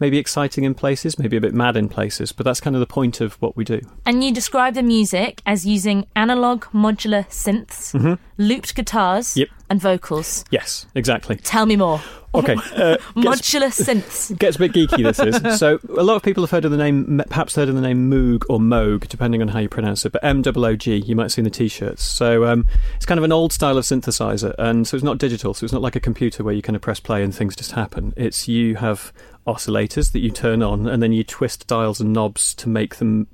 Maybe 0.02 0.18
exciting 0.18 0.64
in 0.64 0.74
places, 0.74 1.20
maybe 1.20 1.38
a 1.38 1.42
bit 1.42 1.54
mad 1.54 1.78
in 1.78 1.88
places, 1.88 2.32
but 2.32 2.44
that's 2.44 2.60
kind 2.60 2.76
of 2.76 2.80
the 2.80 2.88
point 2.88 3.22
of 3.22 3.36
what 3.36 3.56
we 3.56 3.64
do. 3.64 3.80
And 4.04 4.24
you 4.24 4.34
describe 4.34 4.74
the 4.74 4.82
music 4.82 5.44
as 5.46 5.64
using 5.64 6.08
analog 6.16 6.64
modular 6.74 7.28
synths, 7.30 7.94
mm-hmm. 7.94 8.16
looped 8.38 8.74
guitars, 8.74 9.38
yep. 9.38 9.50
and 9.70 9.80
vocals. 9.80 10.44
Yes, 10.50 10.88
exactly. 10.96 11.36
Tell 11.36 11.68
me 11.68 11.76
more. 11.76 12.02
Okay. 12.34 12.56
Uh, 12.82 12.98
Modular 13.16 13.70
synths. 13.70 14.36
Gets 14.40 14.56
a 14.56 14.60
bit 14.60 14.72
geeky, 14.72 15.04
this 15.04 15.20
is. 15.20 15.40
So, 15.60 15.78
a 15.98 16.04
lot 16.04 16.16
of 16.16 16.24
people 16.24 16.42
have 16.42 16.50
heard 16.50 16.66
of 16.66 16.72
the 16.72 16.78
name, 16.78 17.22
perhaps 17.30 17.56
heard 17.56 17.70
of 17.70 17.76
the 17.76 17.82
name 17.82 18.10
Moog 18.10 18.44
or 18.50 18.60
Moog, 18.60 19.08
depending 19.08 19.42
on 19.42 19.50
how 19.50 19.60
you 19.60 19.70
pronounce 19.70 20.06
it, 20.06 20.14
but 20.14 20.24
M 20.24 20.42
O 20.46 20.66
O 20.66 20.76
G, 20.76 20.96
you 20.96 21.16
might 21.16 21.32
see 21.32 21.42
in 21.42 21.44
the 21.44 21.52
t 21.52 21.68
shirts. 21.68 22.02
So, 22.02 22.46
um, 22.46 22.66
it's 22.96 23.06
kind 23.06 23.20
of 23.20 23.24
an 23.24 23.32
old 23.32 23.52
style 23.54 23.78
of 23.78 23.84
synthesizer, 23.84 24.56
and 24.58 24.88
so 24.88 24.96
it's 24.96 25.04
not 25.04 25.18
digital, 25.20 25.54
so 25.54 25.66
it's 25.66 25.74
not 25.74 25.82
like 25.82 25.96
a 25.96 26.00
computer 26.00 26.44
where 26.44 26.54
you 26.54 26.62
kind 26.62 26.76
of 26.76 26.82
press 26.82 27.00
play 27.00 27.24
and 27.24 27.36
things 27.36 27.56
just 27.56 27.74
happen. 27.74 28.14
It's 28.16 28.48
you 28.48 28.78
have 28.78 29.14
oscillators 29.48 30.12
that 30.12 30.20
you 30.20 30.32
turn 30.32 30.62
on, 30.62 30.88
and 30.88 31.02
then 31.02 31.12
you 31.12 31.24
twist 31.24 31.68
dials 31.68 32.00
and 32.00 32.14
knobs 32.14 32.54
to 32.56 32.70
make 32.70 32.98
them 32.98 33.28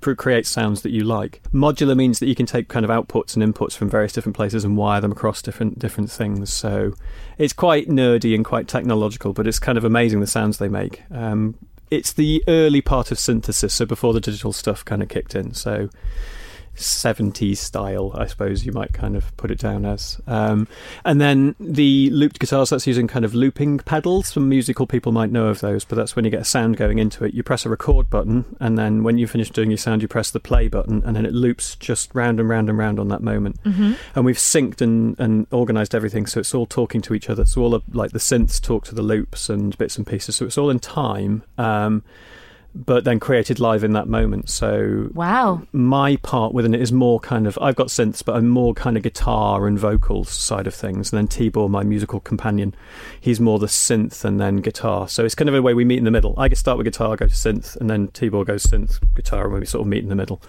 create 0.00 0.46
sounds 0.46 0.82
that 0.82 0.90
you 0.90 1.04
like. 1.04 1.40
Modular 1.52 1.96
means 1.96 2.18
that 2.18 2.26
you 2.26 2.34
can 2.34 2.46
take 2.46 2.68
kind 2.68 2.84
of 2.84 2.90
outputs 2.90 3.36
and 3.36 3.54
inputs 3.54 3.76
from 3.76 3.88
various 3.88 4.12
different 4.12 4.36
places 4.36 4.64
and 4.64 4.76
wire 4.76 5.00
them 5.00 5.12
across 5.12 5.42
different 5.42 5.78
different 5.78 6.10
things. 6.10 6.52
So 6.52 6.94
it's 7.38 7.52
quite 7.52 7.88
nerdy 7.88 8.34
and 8.34 8.44
quite 8.44 8.68
technological, 8.68 9.32
but 9.32 9.46
it's 9.46 9.58
kind 9.58 9.78
of 9.78 9.84
amazing 9.84 10.20
the 10.20 10.26
sounds 10.26 10.58
they 10.58 10.68
make. 10.68 11.02
Um, 11.10 11.56
it's 11.90 12.12
the 12.12 12.42
early 12.46 12.80
part 12.80 13.10
of 13.10 13.18
synthesis, 13.18 13.74
so 13.74 13.84
before 13.84 14.12
the 14.12 14.20
digital 14.20 14.52
stuff 14.52 14.84
kind 14.84 15.02
of 15.02 15.08
kicked 15.08 15.34
in. 15.34 15.54
So 15.54 15.90
70s 16.80 17.58
style, 17.58 18.12
I 18.14 18.26
suppose 18.26 18.64
you 18.64 18.72
might 18.72 18.92
kind 18.92 19.16
of 19.16 19.36
put 19.36 19.50
it 19.50 19.58
down 19.58 19.84
as. 19.84 20.20
Um, 20.26 20.68
and 21.04 21.20
then 21.20 21.54
the 21.60 22.10
looped 22.10 22.38
guitars, 22.38 22.70
that's 22.70 22.86
using 22.86 23.06
kind 23.06 23.24
of 23.24 23.34
looping 23.34 23.78
pedals. 23.78 24.28
Some 24.28 24.48
musical 24.48 24.86
people 24.86 25.12
might 25.12 25.30
know 25.30 25.46
of 25.46 25.60
those, 25.60 25.84
but 25.84 25.96
that's 25.96 26.16
when 26.16 26.24
you 26.24 26.30
get 26.30 26.40
a 26.40 26.44
sound 26.44 26.76
going 26.76 26.98
into 26.98 27.24
it. 27.24 27.34
You 27.34 27.42
press 27.42 27.66
a 27.66 27.68
record 27.68 28.10
button, 28.10 28.56
and 28.60 28.78
then 28.78 29.02
when 29.02 29.18
you 29.18 29.26
finish 29.26 29.50
doing 29.50 29.70
your 29.70 29.78
sound, 29.78 30.02
you 30.02 30.08
press 30.08 30.30
the 30.30 30.40
play 30.40 30.68
button, 30.68 31.02
and 31.04 31.14
then 31.14 31.26
it 31.26 31.32
loops 31.32 31.76
just 31.76 32.14
round 32.14 32.40
and 32.40 32.48
round 32.48 32.68
and 32.68 32.78
round 32.78 32.98
on 32.98 33.08
that 33.08 33.22
moment. 33.22 33.62
Mm-hmm. 33.64 33.94
And 34.14 34.24
we've 34.24 34.36
synced 34.36 34.80
and, 34.80 35.18
and 35.18 35.46
organized 35.50 35.94
everything, 35.94 36.26
so 36.26 36.40
it's 36.40 36.54
all 36.54 36.66
talking 36.66 37.00
to 37.02 37.14
each 37.14 37.30
other. 37.30 37.44
So 37.44 37.62
all 37.62 37.74
of, 37.74 37.82
like 37.94 38.12
the 38.12 38.18
synths 38.18 38.60
talk 38.60 38.84
to 38.86 38.94
the 38.94 39.02
loops 39.02 39.48
and 39.48 39.76
bits 39.78 39.96
and 39.96 40.06
pieces. 40.06 40.36
So 40.36 40.46
it's 40.46 40.58
all 40.58 40.70
in 40.70 40.80
time. 40.80 41.42
Um, 41.58 42.02
but 42.74 43.04
then 43.04 43.18
created 43.18 43.58
live 43.58 43.82
in 43.82 43.92
that 43.92 44.08
moment. 44.08 44.48
So 44.48 45.10
wow, 45.12 45.62
my 45.72 46.16
part 46.16 46.54
within 46.54 46.74
it 46.74 46.80
is 46.80 46.92
more 46.92 47.18
kind 47.20 47.46
of 47.46 47.58
I've 47.60 47.76
got 47.76 47.88
synths, 47.88 48.24
but 48.24 48.36
I'm 48.36 48.48
more 48.48 48.74
kind 48.74 48.96
of 48.96 49.02
guitar 49.02 49.66
and 49.66 49.78
vocals 49.78 50.30
side 50.30 50.66
of 50.66 50.74
things. 50.74 51.12
And 51.12 51.18
then 51.18 51.28
Tibor, 51.28 51.68
my 51.68 51.82
musical 51.82 52.20
companion, 52.20 52.74
he's 53.20 53.40
more 53.40 53.58
the 53.58 53.66
synth 53.66 54.24
and 54.24 54.40
then 54.40 54.56
guitar. 54.58 55.08
So 55.08 55.24
it's 55.24 55.34
kind 55.34 55.48
of 55.48 55.54
a 55.54 55.62
way 55.62 55.74
we 55.74 55.84
meet 55.84 55.98
in 55.98 56.04
the 56.04 56.10
middle. 56.10 56.34
I 56.38 56.48
get 56.48 56.58
start 56.58 56.78
with 56.78 56.84
guitar, 56.84 57.16
go 57.16 57.26
to 57.26 57.34
synth, 57.34 57.76
and 57.76 57.90
then 57.90 58.08
Tibor 58.08 58.46
goes 58.46 58.64
synth, 58.64 59.00
guitar, 59.14 59.44
and 59.44 59.60
we 59.60 59.66
sort 59.66 59.82
of 59.82 59.88
meet 59.88 60.02
in 60.02 60.08
the 60.08 60.16
middle. 60.16 60.42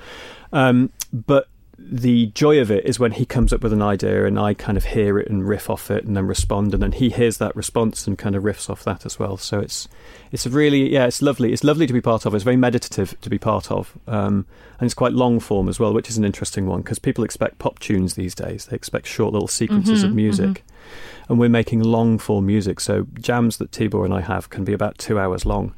Um, 0.53 0.91
but 1.11 1.47
the 1.93 2.27
joy 2.27 2.61
of 2.61 2.71
it 2.71 2.85
is 2.85 2.99
when 2.99 3.11
he 3.11 3.25
comes 3.25 3.51
up 3.51 3.61
with 3.61 3.73
an 3.73 3.81
idea 3.81 4.25
and 4.25 4.39
I 4.39 4.53
kind 4.53 4.77
of 4.77 4.85
hear 4.85 5.19
it 5.19 5.29
and 5.29 5.45
riff 5.45 5.69
off 5.69 5.91
it 5.91 6.05
and 6.05 6.15
then 6.15 6.25
respond 6.25 6.73
and 6.73 6.81
then 6.81 6.93
he 6.93 7.09
hears 7.09 7.37
that 7.39 7.53
response 7.53 8.07
and 8.07 8.17
kind 8.17 8.33
of 8.33 8.43
riffs 8.43 8.69
off 8.69 8.85
that 8.85 9.05
as 9.05 9.19
well. 9.19 9.35
So 9.35 9.59
it's 9.59 9.89
it's 10.31 10.47
really 10.47 10.89
yeah 10.93 11.05
it's 11.05 11.21
lovely. 11.21 11.51
It's 11.51 11.65
lovely 11.65 11.85
to 11.87 11.93
be 11.93 11.99
part 11.99 12.25
of. 12.25 12.33
It's 12.33 12.45
very 12.45 12.55
meditative 12.55 13.19
to 13.19 13.29
be 13.29 13.37
part 13.37 13.69
of, 13.69 13.97
um, 14.07 14.45
and 14.79 14.85
it's 14.85 14.93
quite 14.93 15.11
long 15.11 15.41
form 15.41 15.67
as 15.67 15.81
well, 15.81 15.93
which 15.93 16.09
is 16.09 16.17
an 16.17 16.23
interesting 16.23 16.65
one 16.65 16.81
because 16.81 16.97
people 16.97 17.25
expect 17.25 17.59
pop 17.59 17.77
tunes 17.79 18.13
these 18.13 18.33
days. 18.33 18.67
They 18.67 18.75
expect 18.77 19.05
short 19.05 19.33
little 19.33 19.49
sequences 19.49 19.99
mm-hmm, 19.99 20.09
of 20.09 20.15
music. 20.15 20.47
Mm-hmm. 20.47 21.33
And 21.33 21.39
we're 21.39 21.49
making 21.49 21.83
long 21.83 22.17
form 22.17 22.45
music, 22.45 22.79
so 22.79 23.05
jams 23.19 23.57
that 23.57 23.71
Tibor 23.71 24.05
and 24.05 24.13
I 24.13 24.21
have 24.21 24.49
can 24.49 24.63
be 24.63 24.71
about 24.73 24.97
two 24.97 25.19
hours 25.19 25.45
long 25.45 25.75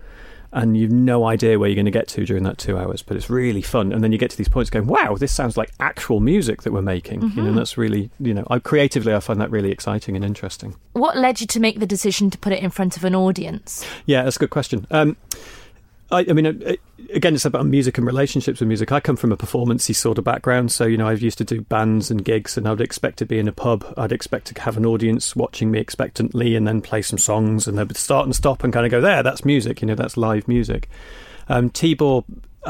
and 0.53 0.77
you've 0.77 0.91
no 0.91 1.25
idea 1.25 1.59
where 1.59 1.67
you're 1.67 1.75
going 1.75 1.85
to 1.85 1.91
get 1.91 2.07
to 2.09 2.25
during 2.25 2.43
that 2.43 2.57
two 2.57 2.77
hours. 2.77 3.01
But 3.01 3.17
it's 3.17 3.29
really 3.29 3.61
fun, 3.61 3.91
and 3.91 4.03
then 4.03 4.11
you 4.11 4.17
get 4.17 4.29
to 4.31 4.37
these 4.37 4.47
points 4.47 4.69
going, 4.69 4.87
"Wow, 4.87 5.15
this 5.15 5.31
sounds 5.31 5.57
like 5.57 5.71
actual 5.79 6.19
music 6.19 6.61
that 6.61 6.71
we're 6.71 6.81
making." 6.81 7.21
You 7.21 7.27
know, 7.29 7.33
Mhm. 7.43 7.47
and 7.49 7.57
that's 7.57 7.77
really, 7.77 8.09
you 8.19 8.33
know, 8.33 8.45
I 8.49 8.59
creatively 8.59 9.13
I 9.13 9.19
find 9.19 9.41
that 9.41 9.51
really 9.51 9.71
exciting 9.71 10.15
and 10.15 10.23
interesting. 10.23 10.75
What 10.93 11.17
led 11.17 11.41
you 11.41 11.47
to 11.47 11.59
make 11.59 11.79
the 11.79 11.87
decision 11.87 12.29
to 12.29 12.37
put 12.37 12.53
it 12.53 12.63
in 12.63 12.69
front 12.69 12.95
of 12.97 13.03
an 13.03 13.15
audience? 13.15 13.85
Yeah, 14.05 14.23
that's 14.23 14.35
a 14.37 14.39
good 14.39 14.51
question. 14.51 14.85
Um, 14.91 15.17
I, 16.13 16.25
I 16.29 16.33
mean, 16.33 16.45
uh, 16.45 16.53
uh, 16.71 16.75
again, 17.13 17.33
it's 17.33 17.45
about 17.45 17.65
music 17.65 17.97
and 17.97 18.05
relationships 18.05 18.59
with 18.59 18.67
music. 18.67 18.91
I 18.91 18.99
come 18.99 19.15
from 19.15 19.31
a 19.31 19.37
performancey 19.37 19.95
sort 19.95 20.17
of 20.17 20.23
background, 20.23 20.71
so 20.71 20.85
you 20.85 20.97
know, 20.97 21.07
I've 21.07 21.21
used 21.21 21.37
to 21.39 21.43
do 21.43 21.61
bands 21.61 22.11
and 22.11 22.23
gigs, 22.23 22.57
and 22.57 22.67
I 22.67 22.71
would 22.71 22.81
expect 22.81 23.17
to 23.19 23.25
be 23.25 23.39
in 23.39 23.47
a 23.47 23.51
pub. 23.51 23.91
I'd 23.97 24.11
expect 24.11 24.47
to 24.47 24.61
have 24.61 24.77
an 24.77 24.85
audience 24.85 25.35
watching 25.35 25.71
me 25.71 25.79
expectantly, 25.79 26.55
and 26.55 26.67
then 26.67 26.81
play 26.81 27.01
some 27.01 27.17
songs, 27.17 27.67
and 27.67 27.77
they 27.77 27.83
would 27.83 27.97
start 27.97 28.25
and 28.25 28.35
stop 28.35 28.63
and 28.63 28.71
kind 28.71 28.85
of 28.85 28.91
go, 28.91 29.01
"There, 29.01 29.23
that's 29.23 29.43
music." 29.43 29.81
You 29.81 29.87
know, 29.87 29.95
that's 29.95 30.15
live 30.15 30.47
music. 30.47 30.89
Um, 31.49 31.69
Tibor, 31.69 32.23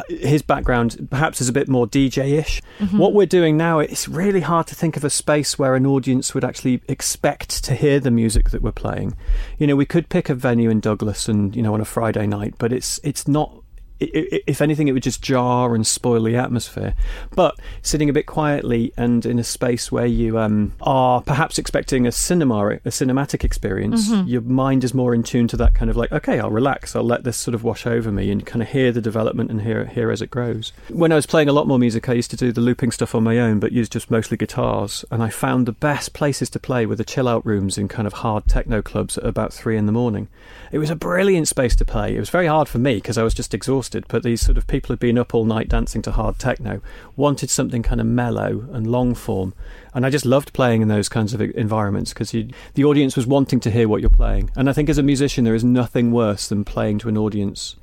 his 0.10 0.42
background 0.42 1.08
perhaps 1.10 1.40
is 1.42 1.50
a 1.50 1.54
bit 1.54 1.68
more 1.68 1.88
DJ-ish. 1.88 2.62
Mhm. 2.80 2.98
What 2.98 3.14
we're 3.14 3.26
doing 3.26 3.58
now, 3.58 3.80
it's 3.80 4.08
really 4.08 4.42
hard 4.42 4.68
to 4.68 4.76
think 4.76 4.98
of 4.98 5.04
a 5.04 5.10
space 5.10 5.60
where 5.60 5.76
an 5.76 5.86
audience 5.86 6.34
would 6.34 6.44
actually 6.44 6.82
expect 6.88 7.64
to 7.66 7.76
hear 7.76 8.00
the 8.00 8.12
music 8.12 8.50
that 8.52 8.62
we're 8.62 8.72
playing. 8.72 9.16
You 9.58 9.68
know, 9.68 9.76
we 9.76 9.86
could 9.86 10.10
pick 10.10 10.30
a 10.30 10.36
venue 10.36 10.70
in 10.70 10.80
Douglas 10.80 11.28
and 11.28 11.56
you 11.56 11.62
know 11.62 11.74
on 11.74 11.82
a 11.82 11.86
Friday 11.86 12.28
night, 12.28 12.56
but 12.58 12.74
it's 12.74 13.00
it's 13.04 13.28
not. 13.28 13.63
If 14.00 14.62
anything, 14.62 14.88
it 14.88 14.92
would 14.92 15.04
just 15.04 15.22
jar 15.22 15.74
and 15.76 15.86
spoil 15.88 16.24
the 16.24 16.36
atmosphere. 16.36 16.94
But 17.36 17.56
sitting 17.82 18.10
a 18.10 18.14
bit 18.14 18.26
quietly 18.26 18.92
and 18.98 19.26
in 19.26 19.40
a 19.40 19.44
space 19.44 19.92
where 19.92 20.06
you 20.06 20.38
um, 20.40 20.74
are 20.82 21.22
perhaps 21.22 21.58
expecting 21.58 22.06
a 22.06 22.12
cinema, 22.12 22.54
a 22.68 22.80
cinematic 22.90 23.44
experience, 23.44 24.10
Mhm. 24.10 24.28
your 24.28 24.42
mind 24.42 24.84
is 24.84 24.94
more 24.94 25.14
in 25.16 25.24
tune 25.24 25.48
to 25.50 25.58
that 25.58 25.74
kind 25.74 25.90
of 25.90 25.96
like, 25.96 26.12
okay, 26.12 26.40
I'll 26.40 26.50
relax, 26.52 26.96
I'll 26.96 27.04
let 27.04 27.24
this 27.24 27.38
sort 27.38 27.56
of 27.56 27.64
wash 27.64 27.86
over 27.86 28.12
me 28.12 28.30
and 28.32 28.46
kind 28.46 28.62
of 28.62 28.70
hear 28.70 28.92
the 28.92 29.02
development 29.02 29.50
and 29.52 29.62
hear 29.62 29.86
hear 29.86 30.12
as 30.12 30.22
it 30.22 30.30
grows. 30.32 30.74
When 30.90 31.12
I 31.12 31.16
was 31.16 31.26
playing 31.26 31.48
a 31.50 31.54
lot 31.54 31.68
more 31.68 31.80
music, 31.80 32.10
I 32.10 32.14
used 32.14 32.32
to 32.32 32.38
do 32.38 32.52
the 32.52 32.62
looping 32.62 32.92
stuff 32.92 33.14
on 33.16 33.24
my 33.24 33.38
own, 33.40 33.60
but 33.60 33.72
used 33.72 33.92
just 33.92 34.10
mostly 34.12 34.38
guitars. 34.38 35.06
And 35.12 35.22
I 35.24 35.30
found 35.30 35.66
the 35.66 35.72
best 35.72 36.14
places 36.14 36.50
to 36.52 36.60
play 36.60 36.86
were 36.86 36.96
the 36.96 37.04
chill 37.04 37.28
out 37.28 37.46
rooms 37.46 37.78
in 37.78 37.88
kind 37.88 38.08
of 38.08 38.14
hard 38.14 38.48
techno 38.48 38.82
clubs 38.82 39.18
at 39.18 39.26
about 39.26 39.54
three 39.54 39.78
in 39.78 39.86
the 39.86 39.92
morning. 39.92 40.28
It 40.72 40.80
was 40.80 40.90
a 40.90 40.96
brilliant 40.96 41.48
space 41.48 41.76
to 41.78 41.86
play. 41.86 42.16
It 42.16 42.20
was 42.20 42.30
very 42.30 42.48
hard 42.48 42.68
for 42.68 42.80
me 42.80 42.96
because 42.96 43.18
I 43.18 43.24
was 43.24 43.34
just 43.34 43.54
exhausted. 43.54 43.83
But 44.08 44.24
these 44.24 44.42
sort 44.42 44.58
of 44.58 44.68
people 44.68 44.90
who'd 44.90 45.00
been 45.00 45.18
up 45.18 45.34
all 45.34 45.46
night 45.46 45.70
dancing 45.70 46.02
to 46.04 46.12
hard 46.12 46.40
techno 46.40 46.82
wanted 47.16 47.50
something 47.50 47.84
kind 47.84 48.02
of 48.02 48.08
mellow 48.08 48.68
and 48.72 48.88
long 48.88 49.16
form. 49.16 49.54
And 49.94 50.06
I 50.06 50.10
just 50.10 50.26
loved 50.26 50.54
playing 50.54 50.82
in 50.82 50.88
those 50.88 51.10
kinds 51.10 51.34
of 51.34 51.42
environments 51.42 52.14
because 52.14 52.32
the 52.32 52.84
audience 52.84 53.16
was 53.16 53.28
wanting 53.28 53.60
to 53.62 53.72
hear 53.72 53.88
what 53.88 54.02
you're 54.02 54.10
playing. 54.10 54.50
And 54.56 54.70
I 54.70 54.74
think 54.74 54.90
as 54.90 54.98
a 54.98 55.04
musician, 55.04 55.44
there 55.44 55.56
is 55.56 55.64
nothing 55.64 56.12
worse 56.12 56.48
than 56.48 56.64
playing 56.64 57.00
to 57.00 57.10
an 57.10 57.18
audience 57.18 57.76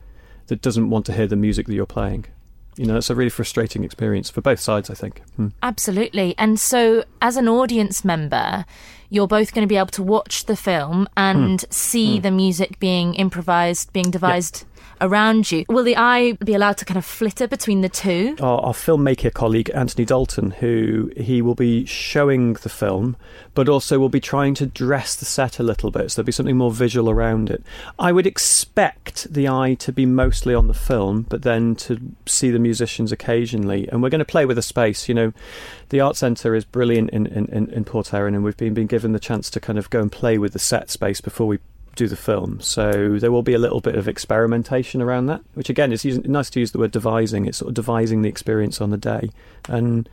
that 0.46 0.61
doesn't 0.61 0.90
want 0.90 1.07
to 1.07 1.12
hear 1.12 1.26
the 1.26 1.36
music 1.36 1.66
that 1.66 1.74
you're 1.74 1.86
playing. 1.86 2.26
You 2.76 2.86
know, 2.86 2.96
it's 2.96 3.11
a 3.11 3.14
really 3.14 3.30
frustrating 3.30 3.84
experience 3.84 4.30
for 4.30 4.40
both 4.40 4.61
sides, 4.61 4.90
I 4.90 4.94
think. 4.94 5.22
Hmm. 5.36 5.48
Absolutely. 5.62 6.34
And 6.38 6.59
so, 6.59 7.05
as 7.20 7.36
an 7.36 7.48
audience 7.48 8.05
member, 8.05 8.64
you're 9.11 9.28
both 9.28 9.52
going 9.52 9.66
to 9.66 9.68
be 9.68 9.76
able 9.76 9.88
to 9.88 10.02
watch 10.02 10.46
the 10.46 10.56
film 10.56 11.08
and 11.16 11.61
hmm. 11.61 11.70
see 11.70 12.16
hmm. 12.16 12.22
the 12.22 12.30
music 12.30 12.78
being 12.78 13.14
improvised, 13.14 13.92
being 13.92 14.11
devised 14.11 14.64
around 15.00 15.50
you. 15.50 15.64
Will 15.68 15.84
the 15.84 15.96
eye 15.96 16.32
be 16.32 16.54
allowed 16.54 16.76
to 16.78 16.84
kind 16.84 16.98
of 16.98 17.04
flitter 17.04 17.48
between 17.48 17.80
the 17.80 17.88
two? 17.88 18.36
our, 18.40 18.61
our 18.61 18.72
filmmaker 18.72 19.32
colleague 19.32 19.70
Anthony 19.74 20.04
Dalton, 20.04 20.52
who 20.52 21.11
he 21.16 21.42
will 21.42 21.54
be 21.54 21.84
showing 21.86 22.54
the 22.54 22.68
film, 22.68 23.16
but 23.54 23.68
also 23.68 23.98
will 23.98 24.08
be 24.08 24.20
trying 24.20 24.54
to 24.54 24.66
dress 24.66 25.16
the 25.16 25.24
set 25.24 25.58
a 25.58 25.62
little 25.62 25.90
bit, 25.90 26.11
so 26.11 26.16
there'll 26.16 26.26
be 26.26 26.32
something 26.32 26.56
more 26.56 26.70
visual 26.70 27.11
around 27.11 27.50
it. 27.50 27.62
I 27.98 28.12
would 28.12 28.26
expect 28.26 29.32
the 29.32 29.48
eye 29.48 29.74
to 29.80 29.92
be 29.92 30.06
mostly 30.06 30.54
on 30.54 30.68
the 30.68 30.74
film, 30.74 31.26
but 31.28 31.42
then 31.42 31.74
to 31.76 32.00
see 32.26 32.50
the 32.50 32.58
musicians 32.58 33.12
occasionally. 33.12 33.88
And 33.88 34.02
we're 34.02 34.11
going 34.11 34.20
to 34.20 34.24
play 34.24 34.46
with 34.46 34.56
the 34.56 34.62
space. 34.62 35.08
You 35.08 35.14
know, 35.14 35.32
the 35.91 36.01
art 36.01 36.16
centre 36.16 36.55
is 36.55 36.64
brilliant 36.64 37.11
in, 37.11 37.26
in, 37.26 37.68
in, 37.70 37.84
Port 37.84 38.14
Erin, 38.14 38.34
and 38.34 38.43
we've 38.43 38.57
been, 38.57 38.74
been 38.74 38.86
given 38.86 39.12
the 39.12 39.20
chance 39.20 39.51
to 39.51 39.61
kind 39.61 39.78
of 39.78 39.91
go 39.91 40.01
and 40.01 40.11
play 40.11 40.38
with 40.38 40.53
the 40.53 40.59
set 40.59 40.88
space 40.88 41.20
before 41.20 41.47
we 41.47 41.59
do 41.97 42.07
the 42.07 42.16
film. 42.16 42.61
So 42.61 43.18
there 43.18 43.32
will 43.32 43.43
be 43.43 43.55
a 43.55 43.59
little 43.59 43.80
bit 43.80 43.97
of 43.97 44.07
experimentation 44.07 45.03
around 45.03 45.26
that, 45.26 45.43
which 45.55 45.68
again 45.68 45.93
is 45.93 46.05
using, 46.05 46.22
nice 46.30 46.49
to 46.51 46.61
use 46.61 46.72
the 46.72 46.78
word 46.78 46.93
devising. 46.93 47.47
It's 47.47 47.59
sort 47.59 47.70
of 47.70 47.74
devising 47.74 48.22
the 48.22 48.28
experience 48.28 48.80
on 48.80 48.91
the 48.91 48.97
day. 48.97 49.30
And 49.68 50.09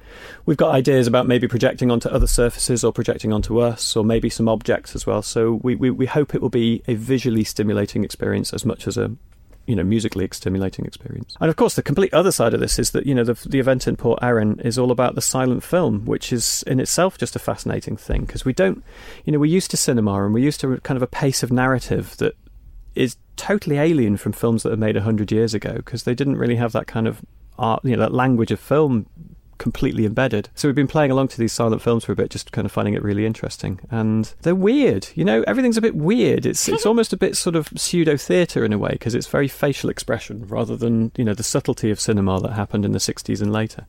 we've 0.46 0.58
got 0.58 0.74
ideas 0.74 1.08
about 1.08 1.28
maybe 1.28 1.48
projecting 1.48 1.92
onto 1.92 2.10
other 2.10 2.28
surfaces 2.28 2.84
or 2.84 2.92
projecting 2.92 3.32
onto 3.32 3.60
us 3.60 3.96
or 3.96 4.04
maybe 4.04 4.30
some 4.30 4.50
objects 4.50 4.96
as 4.96 5.06
well. 5.06 5.22
So 5.22 5.60
we, 5.64 5.76
we, 5.76 5.92
we 5.92 6.08
hope 6.08 6.34
it 6.34 6.42
will 6.42 6.50
be 6.50 6.84
a 6.88 6.96
visually 6.96 7.44
stimulating 7.44 8.04
experience 8.04 8.54
as 8.54 8.66
much 8.66 8.88
as 8.88 8.98
a 8.98 9.12
you 9.68 9.76
know 9.76 9.84
musically 9.84 10.28
stimulating 10.32 10.86
experience. 10.86 11.36
And 11.40 11.50
of 11.50 11.56
course, 11.56 11.76
the 11.76 11.84
complete 11.84 12.14
other 12.14 12.32
side 12.32 12.54
of 12.54 12.60
this 12.60 12.80
is 12.80 12.92
that 12.92 13.06
you 13.06 13.14
know 13.14 13.24
the 13.24 13.34
the 13.48 13.60
event 13.60 13.88
in 13.88 13.96
Port 13.96 14.20
Erin 14.24 14.60
is 14.62 14.80
all 14.80 14.92
about 14.92 15.16
the 15.16 15.22
silent 15.22 15.64
film, 15.64 16.06
which 16.06 16.34
is 16.34 16.64
in 16.66 16.80
itself 16.80 17.18
just 17.18 17.36
a 17.36 17.40
fascinating 17.40 17.98
thing 17.98 18.22
because 18.22 18.46
we 18.46 18.54
don't, 18.54 18.84
you 19.26 19.34
know, 19.34 19.40
we're 19.40 19.46
used 19.46 19.70
to 19.72 19.78
cinema 19.78 20.24
and 20.24 20.34
we're 20.34 20.44
used 20.44 20.62
to 20.62 20.78
kind 20.80 20.96
of 20.96 21.04
a 21.04 21.08
pace 21.08 21.44
of 21.44 21.52
narrative 21.52 22.18
that 22.18 22.34
is 22.96 23.18
totally 23.36 23.78
alien 23.78 24.18
from 24.18 24.32
films 24.32 24.64
that 24.64 24.74
are 24.74 24.78
made 24.78 24.96
hundred 24.96 25.32
years 25.32 25.54
ago 25.54 25.74
because 25.74 26.04
they 26.04 26.16
didn't 26.16 26.38
really 26.38 26.56
have 26.56 26.72
that 26.72 26.88
kind 26.88 27.08
of 27.08 27.22
art, 27.60 27.84
you 27.84 27.96
know, 27.96 28.02
that 28.02 28.14
language 28.14 28.52
of 28.52 28.60
film 28.60 29.06
completely 29.58 30.06
embedded. 30.06 30.50
So 30.56 30.68
we've 30.68 30.76
been 30.76 30.88
playing 30.88 31.12
along 31.12 31.30
to 31.30 31.38
these 31.38 31.54
silent 31.54 31.82
films 31.82 32.06
for 32.06 32.12
a 32.12 32.16
bit, 32.16 32.30
just 32.30 32.52
kind 32.52 32.66
of 32.66 32.72
finding 32.72 32.94
it 32.94 33.04
really 33.04 33.26
interesting. 33.26 33.80
And 33.90 34.34
they're 34.42 34.56
weird, 34.56 35.10
you 35.16 35.26
know. 35.26 35.44
Everything's 35.48 35.78
a 35.78 35.82
bit 35.82 35.96
weird. 35.96 36.46
It's 36.46 36.68
it's 36.68 36.86
almost 36.88 37.14
a 37.14 37.18
bit 37.18 37.36
sort 37.36 37.56
of 37.56 37.70
pseudo 37.76 38.18
theatre 38.18 38.64
in 38.66 38.74
a 38.74 38.78
way 38.78 38.92
because 38.92 39.16
it's 39.16 39.28
very 39.28 39.48
facial 39.48 39.90
expression 39.90 40.48
rather 40.48 40.76
than 40.76 41.12
you 41.18 41.24
know 41.24 41.34
the 41.34 41.44
subtlety 41.44 41.92
of 41.92 42.00
cinema 42.00 42.40
that 42.42 42.54
happened 42.54 42.86
in 42.86 42.92
the 42.92 43.00
'60s 43.00 43.42
and 43.42 43.52
later. 43.52 43.86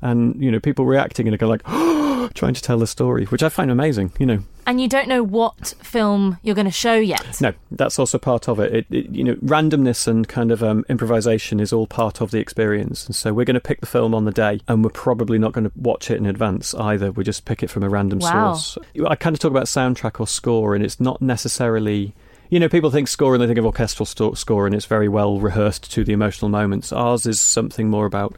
And 0.00 0.42
you 0.42 0.50
know, 0.50 0.60
people 0.60 0.84
reacting 0.84 1.28
and 1.28 1.38
go 1.38 1.48
like, 1.48 1.62
trying 2.34 2.54
to 2.54 2.62
tell 2.62 2.78
the 2.78 2.86
story, 2.86 3.24
which 3.26 3.42
I 3.42 3.48
find 3.48 3.70
amazing. 3.70 4.12
You 4.18 4.26
know, 4.26 4.38
And 4.66 4.80
you 4.80 4.88
don't 4.88 5.08
know 5.08 5.22
what 5.24 5.74
film 5.82 6.38
you're 6.42 6.54
going 6.54 6.66
to 6.66 6.70
show 6.70 6.94
yet. 6.94 7.40
no, 7.40 7.52
that's 7.72 7.98
also 7.98 8.16
part 8.18 8.48
of 8.48 8.60
it. 8.60 8.72
It, 8.74 8.86
it 8.90 9.10
you 9.10 9.24
know, 9.24 9.34
randomness 9.36 10.06
and 10.06 10.28
kind 10.28 10.52
of 10.52 10.62
um, 10.62 10.84
improvisation 10.88 11.58
is 11.58 11.72
all 11.72 11.86
part 11.86 12.20
of 12.20 12.30
the 12.30 12.38
experience. 12.38 13.06
And 13.06 13.14
so 13.16 13.32
we're 13.32 13.44
going 13.44 13.54
to 13.54 13.60
pick 13.60 13.80
the 13.80 13.86
film 13.86 14.14
on 14.14 14.24
the 14.24 14.30
day, 14.30 14.60
and 14.68 14.84
we're 14.84 14.90
probably 14.90 15.38
not 15.38 15.52
going 15.52 15.64
to 15.64 15.72
watch 15.76 16.10
it 16.10 16.16
in 16.16 16.26
advance 16.26 16.74
either. 16.74 17.10
We 17.10 17.24
just 17.24 17.44
pick 17.44 17.62
it 17.62 17.70
from 17.70 17.82
a 17.82 17.88
random 17.88 18.20
Wow. 18.20 18.54
source. 18.54 18.78
I 19.08 19.16
kind 19.16 19.34
of 19.34 19.40
talk 19.40 19.50
about 19.50 19.64
soundtrack 19.66 20.20
or 20.20 20.26
score, 20.28 20.74
and 20.74 20.84
it's 20.84 21.00
not 21.00 21.20
necessarily. 21.20 22.14
You 22.50 22.60
know, 22.60 22.68
people 22.68 22.90
think 22.90 23.08
score 23.08 23.34
and 23.34 23.42
they 23.42 23.46
think 23.46 23.58
of 23.58 23.64
orchestral 23.64 24.04
score, 24.36 24.66
and 24.66 24.74
it's 24.74 24.84
very 24.84 25.08
well 25.08 25.40
rehearsed 25.40 25.90
to 25.92 26.04
the 26.04 26.12
emotional 26.12 26.50
moments. 26.50 26.92
Ours 26.92 27.24
is 27.24 27.40
something 27.40 27.88
more 27.88 28.04
about 28.04 28.36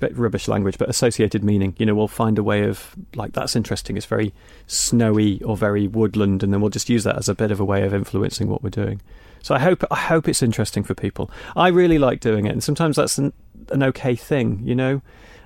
bit 0.00 0.16
rubbish 0.16 0.48
language, 0.48 0.78
but 0.78 0.88
associated 0.88 1.44
meaning. 1.44 1.74
You 1.78 1.86
know, 1.86 1.94
we'll 1.94 2.08
find 2.08 2.38
a 2.38 2.42
way 2.42 2.64
of 2.64 2.94
like 3.14 3.32
that's 3.32 3.56
interesting. 3.56 3.96
It's 3.96 4.06
very 4.06 4.32
snowy 4.66 5.42
or 5.42 5.56
very 5.56 5.86
woodland, 5.86 6.42
and 6.42 6.52
then 6.52 6.60
we'll 6.60 6.70
just 6.70 6.88
use 6.88 7.04
that 7.04 7.16
as 7.16 7.28
a 7.28 7.34
bit 7.34 7.50
of 7.50 7.60
a 7.60 7.64
way 7.64 7.82
of 7.82 7.94
influencing 7.94 8.48
what 8.48 8.62
we're 8.62 8.70
doing. 8.70 9.00
So 9.42 9.54
I 9.54 9.58
hope 9.58 9.84
I 9.90 9.96
hope 9.96 10.28
it's 10.28 10.42
interesting 10.42 10.84
for 10.84 10.94
people. 10.94 11.30
I 11.56 11.68
really 11.68 11.98
like 11.98 12.20
doing 12.20 12.46
it, 12.46 12.52
and 12.52 12.62
sometimes 12.62 12.96
that's 12.96 13.18
an, 13.18 13.32
an 13.70 13.82
okay 13.82 14.14
thing. 14.14 14.60
You 14.64 14.74
know, 14.74 15.02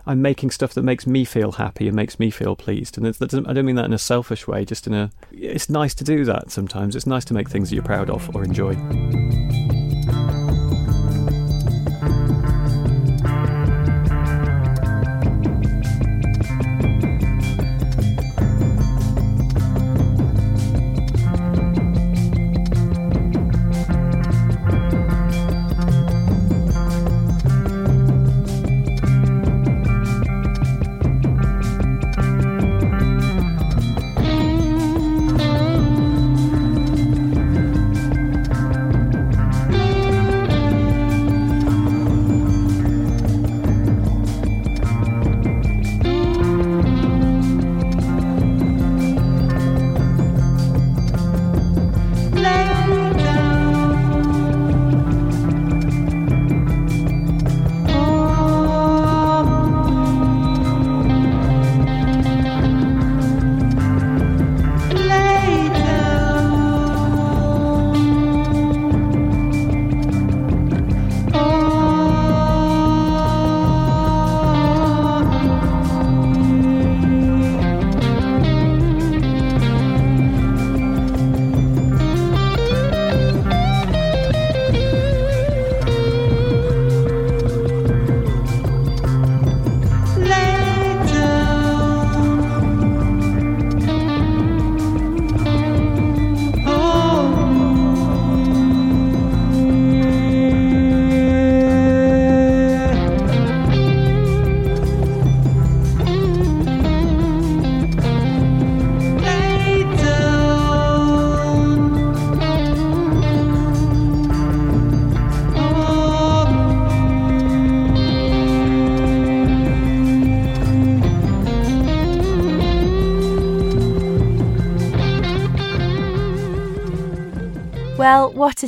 I'm 0.06 0.22
making 0.22 0.50
stuff 0.50 0.74
that 0.74 0.82
makes 0.82 1.06
me 1.06 1.24
feel 1.24 1.52
happy 1.52 1.86
and 1.86 1.96
makes 1.96 2.18
me 2.18 2.30
feel 2.30 2.56
pleased, 2.56 2.98
and 2.98 3.06
I 3.06 3.52
don't 3.52 3.66
mean 3.66 3.76
that 3.76 3.84
in 3.84 3.92
a 3.92 3.98
selfish 3.98 4.46
way. 4.46 4.64
Just 4.64 4.86
in 4.86 4.94
a, 4.94 5.10
it's 5.30 5.68
nice 5.68 5.94
to 5.94 6.04
do 6.04 6.24
that 6.24 6.50
sometimes. 6.50 6.96
It's 6.96 7.06
nice 7.06 7.24
to 7.26 7.34
make 7.34 7.48
things 7.48 7.70
that 7.70 7.76
you're 7.76 7.84
proud 7.84 8.10
of 8.10 8.34
or 8.34 8.44
enjoy. 8.44 8.76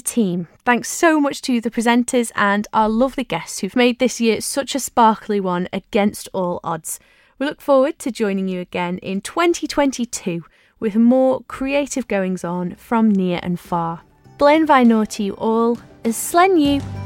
Team. 0.01 0.49
Thanks 0.65 0.91
so 0.91 1.21
much 1.21 1.43
to 1.43 1.61
the 1.61 1.71
presenters 1.71 2.33
and 2.35 2.67
our 2.73 2.89
lovely 2.89 3.25
guests 3.25 3.61
who've 3.61 3.77
made 3.77 3.99
this 3.99 4.21
year 4.21 4.41
such 4.41 4.75
a 4.75 4.81
sparkly 4.81 5.41
one 5.41 5.69
against 5.73 6.29
all 6.33 6.61
odds. 6.65 6.99
We 7.39 7.47
look 7.47 7.61
forward 7.61 7.99
to 8.01 8.11
joining 8.11 8.49
you 8.49 8.61
again 8.61 8.99
in 8.99 9.21
2022 9.21 10.45
with 10.81 10.97
more 10.97 11.43
creative 11.49 12.09
goings 12.09 12.45
on 12.45 12.75
from 12.77 13.11
near 13.11 13.41
and 13.43 13.59
far. 13.59 14.03
Blaine 14.39 14.67
Vinor 14.67 15.07
to 15.07 15.23
you 15.23 15.35
all 15.35 15.79
as 16.05 16.17
Slen 16.17 16.59
you. 16.61 17.04